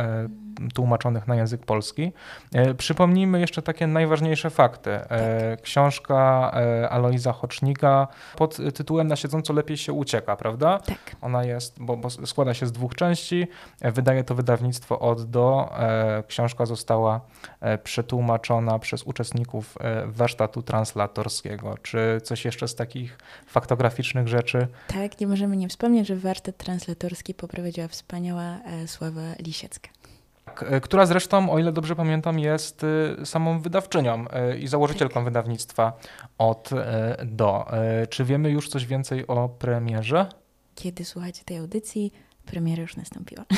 tłumaczonych 0.74 1.28
na 1.28 1.34
język 1.34 1.66
polski. 1.66 2.12
Przypomnijmy 2.78 3.40
jeszcze 3.40 3.62
takie 3.62 3.86
najważniejsze 3.86 4.50
fakty. 4.50 4.90
Tak. 5.08 5.62
Książka 5.62 6.50
Aloiza 6.90 7.32
Hocznika 7.32 8.08
pod 8.36 8.56
tytułem 8.74 9.08
Na 9.08 9.16
siedząco 9.16 9.52
lepiej 9.52 9.76
się 9.76 9.92
ucieka, 9.92 10.36
prawda? 10.36 10.78
Tak. 10.78 11.16
Ona 11.20 11.44
jest, 11.44 11.82
bo, 11.82 11.96
bo 11.96 12.10
składa 12.10 12.54
się 12.54 12.66
z 12.66 12.72
dwóch 12.72 12.94
części. 12.94 13.48
Wydaje 13.80 14.24
to 14.24 14.34
wydawnictwo 14.34 14.98
od 14.98 15.30
do. 15.30 15.70
Książka 16.28 16.66
została 16.66 17.20
przetłumaczona 17.84 18.78
przez 18.78 19.02
uczestników 19.02 19.78
warsztatu 20.06 20.62
translatorskiego. 20.62 21.78
Czy 21.82 22.20
coś 22.24 22.44
jeszcze 22.44 22.68
z 22.68 22.74
takich 22.74 23.18
faktograficznych 23.46 24.28
rzeczy? 24.28 24.66
Tak, 24.86 25.20
nie 25.20 25.26
możemy 25.26 25.56
nie 25.56 25.68
wspomnieć, 25.68 26.06
że 26.06 26.16
warsztat 26.16 26.56
translatorski 26.56 27.34
poprowadziła 27.34 27.88
wspaniała 27.88 28.58
Sława 28.86 29.20
Lisiecka 29.38 29.88
która 30.82 31.06
zresztą, 31.06 31.50
o 31.50 31.58
ile 31.58 31.72
dobrze 31.72 31.96
pamiętam, 31.96 32.38
jest 32.38 32.86
samą 33.24 33.60
wydawczynią 33.60 34.24
i 34.58 34.66
założycielką 34.66 35.14
tak. 35.14 35.24
wydawnictwa 35.24 35.92
od 36.38 36.70
do. 37.24 37.66
Czy 38.10 38.24
wiemy 38.24 38.50
już 38.50 38.68
coś 38.68 38.86
więcej 38.86 39.26
o 39.26 39.48
premierze? 39.48 40.26
Kiedy 40.74 41.04
słuchacie 41.04 41.44
tej 41.44 41.58
audycji, 41.58 42.12
Premiera 42.46 42.82
już 42.82 42.96
nastąpiła. 42.96 43.44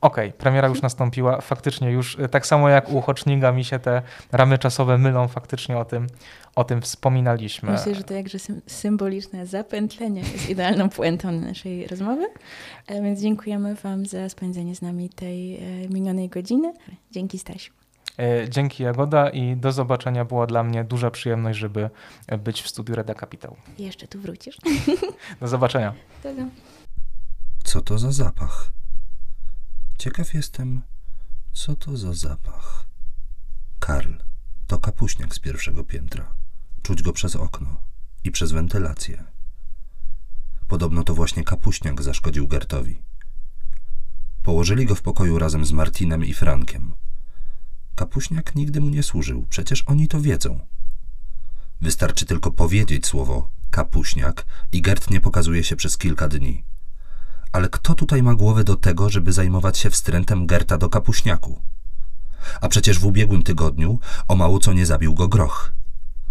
Okej, 0.00 0.28
okay, 0.28 0.32
premiera 0.32 0.68
już 0.68 0.82
nastąpiła. 0.82 1.40
Faktycznie 1.40 1.90
już 1.90 2.16
tak 2.30 2.46
samo 2.46 2.68
jak 2.68 2.88
u 2.92 3.00
Hoczniga 3.00 3.52
mi 3.52 3.64
się 3.64 3.78
te 3.78 4.02
ramy 4.32 4.58
czasowe 4.58 4.98
mylą, 4.98 5.28
faktycznie 5.28 5.78
o 5.78 5.84
tym, 5.84 6.06
o 6.56 6.64
tym 6.64 6.82
wspominaliśmy. 6.82 7.72
Myślę, 7.72 7.94
że 7.94 8.04
to 8.04 8.14
jakże 8.14 8.38
symboliczne 8.66 9.46
zapętlenie 9.46 10.20
jest 10.20 10.50
idealną 10.50 10.88
puentą 10.88 11.32
naszej 11.32 11.86
rozmowy. 11.86 12.26
E, 12.86 13.02
więc 13.02 13.20
dziękujemy 13.20 13.74
Wam 13.74 14.06
za 14.06 14.28
spędzenie 14.28 14.74
z 14.74 14.82
nami 14.82 15.08
tej 15.10 15.56
e, 15.56 15.88
minionej 15.88 16.28
godziny. 16.28 16.74
Dzięki 17.10 17.38
Stasiu. 17.38 17.72
E, 18.18 18.48
dzięki 18.48 18.82
Jagoda 18.82 19.30
i 19.30 19.56
do 19.56 19.72
zobaczenia. 19.72 20.24
Była 20.24 20.46
dla 20.46 20.62
mnie 20.62 20.84
duża 20.84 21.10
przyjemność, 21.10 21.58
żeby 21.58 21.90
być 22.38 22.62
w 22.62 22.68
studiu 22.68 22.94
Reda 22.94 23.14
Kapitał. 23.14 23.56
Jeszcze 23.78 24.06
tu 24.06 24.20
wrócisz. 24.20 24.58
Do 25.40 25.48
zobaczenia. 25.48 25.94
Do 26.24 26.28
co 27.78 27.82
to 27.82 27.98
za 27.98 28.12
zapach? 28.12 28.72
Ciekaw 29.98 30.34
jestem, 30.34 30.82
co 31.52 31.76
to 31.76 31.96
za 31.96 32.14
zapach. 32.14 32.86
Karl, 33.78 34.12
to 34.66 34.78
kapuśniak 34.78 35.34
z 35.34 35.38
pierwszego 35.38 35.84
piętra. 35.84 36.34
Czuć 36.82 37.02
go 37.02 37.12
przez 37.12 37.36
okno 37.36 37.80
i 38.24 38.30
przez 38.30 38.52
wentylację. 38.52 39.24
Podobno 40.68 41.04
to 41.04 41.14
właśnie 41.14 41.44
kapuśniak 41.44 42.02
zaszkodził 42.02 42.48
Gertowi. 42.48 43.02
Położyli 44.42 44.86
go 44.86 44.94
w 44.94 45.02
pokoju 45.02 45.38
razem 45.38 45.64
z 45.64 45.72
Martinem 45.72 46.24
i 46.24 46.34
Frankiem. 46.34 46.94
Kapuśniak 47.94 48.54
nigdy 48.54 48.80
mu 48.80 48.88
nie 48.88 49.02
służył, 49.02 49.46
przecież 49.50 49.82
oni 49.86 50.08
to 50.08 50.20
wiedzą. 50.20 50.60
Wystarczy 51.80 52.26
tylko 52.26 52.50
powiedzieć 52.50 53.06
słowo 53.06 53.50
kapuśniak 53.70 54.46
i 54.72 54.82
Gert 54.82 55.10
nie 55.10 55.20
pokazuje 55.20 55.64
się 55.64 55.76
przez 55.76 55.98
kilka 55.98 56.28
dni. 56.28 56.64
Ale 57.52 57.68
kto 57.68 57.94
tutaj 57.94 58.22
ma 58.22 58.34
głowę 58.34 58.64
do 58.64 58.76
tego, 58.76 59.10
żeby 59.10 59.32
zajmować 59.32 59.78
się 59.78 59.90
wstrętem 59.90 60.46
Gerta 60.46 60.78
do 60.78 60.88
kapuśniaku? 60.88 61.62
A 62.60 62.68
przecież 62.68 62.98
w 62.98 63.06
ubiegłym 63.06 63.42
tygodniu 63.42 63.98
o 64.28 64.36
mało 64.36 64.58
co 64.58 64.72
nie 64.72 64.86
zabił 64.86 65.14
go 65.14 65.28
groch. 65.28 65.72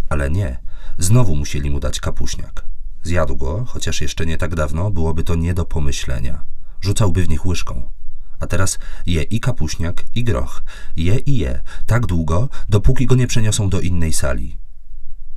Ale 0.09 0.29
nie, 0.29 0.59
znowu 0.97 1.35
musieli 1.35 1.69
mu 1.69 1.79
dać 1.79 1.99
kapuśniak. 1.99 2.65
Zjadł 3.03 3.35
go, 3.37 3.65
chociaż 3.65 4.01
jeszcze 4.01 4.25
nie 4.25 4.37
tak 4.37 4.55
dawno 4.55 4.91
byłoby 4.91 5.23
to 5.23 5.35
nie 5.35 5.53
do 5.53 5.65
pomyślenia. 5.65 6.45
Rzucałby 6.81 7.23
w 7.23 7.29
nich 7.29 7.45
łyżką. 7.45 7.91
A 8.39 8.47
teraz 8.47 8.79
je 9.05 9.21
i 9.21 9.39
kapuśniak, 9.39 10.05
i 10.15 10.23
groch. 10.23 10.63
Je 10.95 11.17
i 11.17 11.37
je, 11.37 11.61
tak 11.85 12.05
długo, 12.05 12.49
dopóki 12.69 13.05
go 13.05 13.15
nie 13.15 13.27
przeniosą 13.27 13.69
do 13.69 13.81
innej 13.81 14.13
sali. 14.13 14.57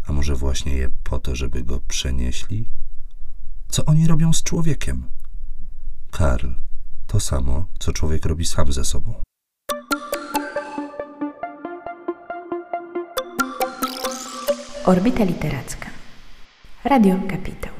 A 0.06 0.12
może 0.12 0.34
właśnie 0.34 0.74
je 0.74 0.90
po 1.04 1.18
to, 1.18 1.36
żeby 1.36 1.62
go 1.62 1.80
przenieśli? 1.88 2.66
Co 3.68 3.84
oni 3.84 4.06
robią 4.06 4.32
z 4.32 4.42
człowiekiem? 4.42 5.10
Karl, 6.10 6.48
to 7.06 7.20
samo, 7.20 7.64
co 7.78 7.92
człowiek 7.92 8.24
robi 8.26 8.46
sam 8.46 8.72
ze 8.72 8.84
sobą. 8.84 9.14
Orbita 14.84 15.24
Literacka. 15.24 15.90
Radio 16.84 17.16
Kapitał. 17.30 17.79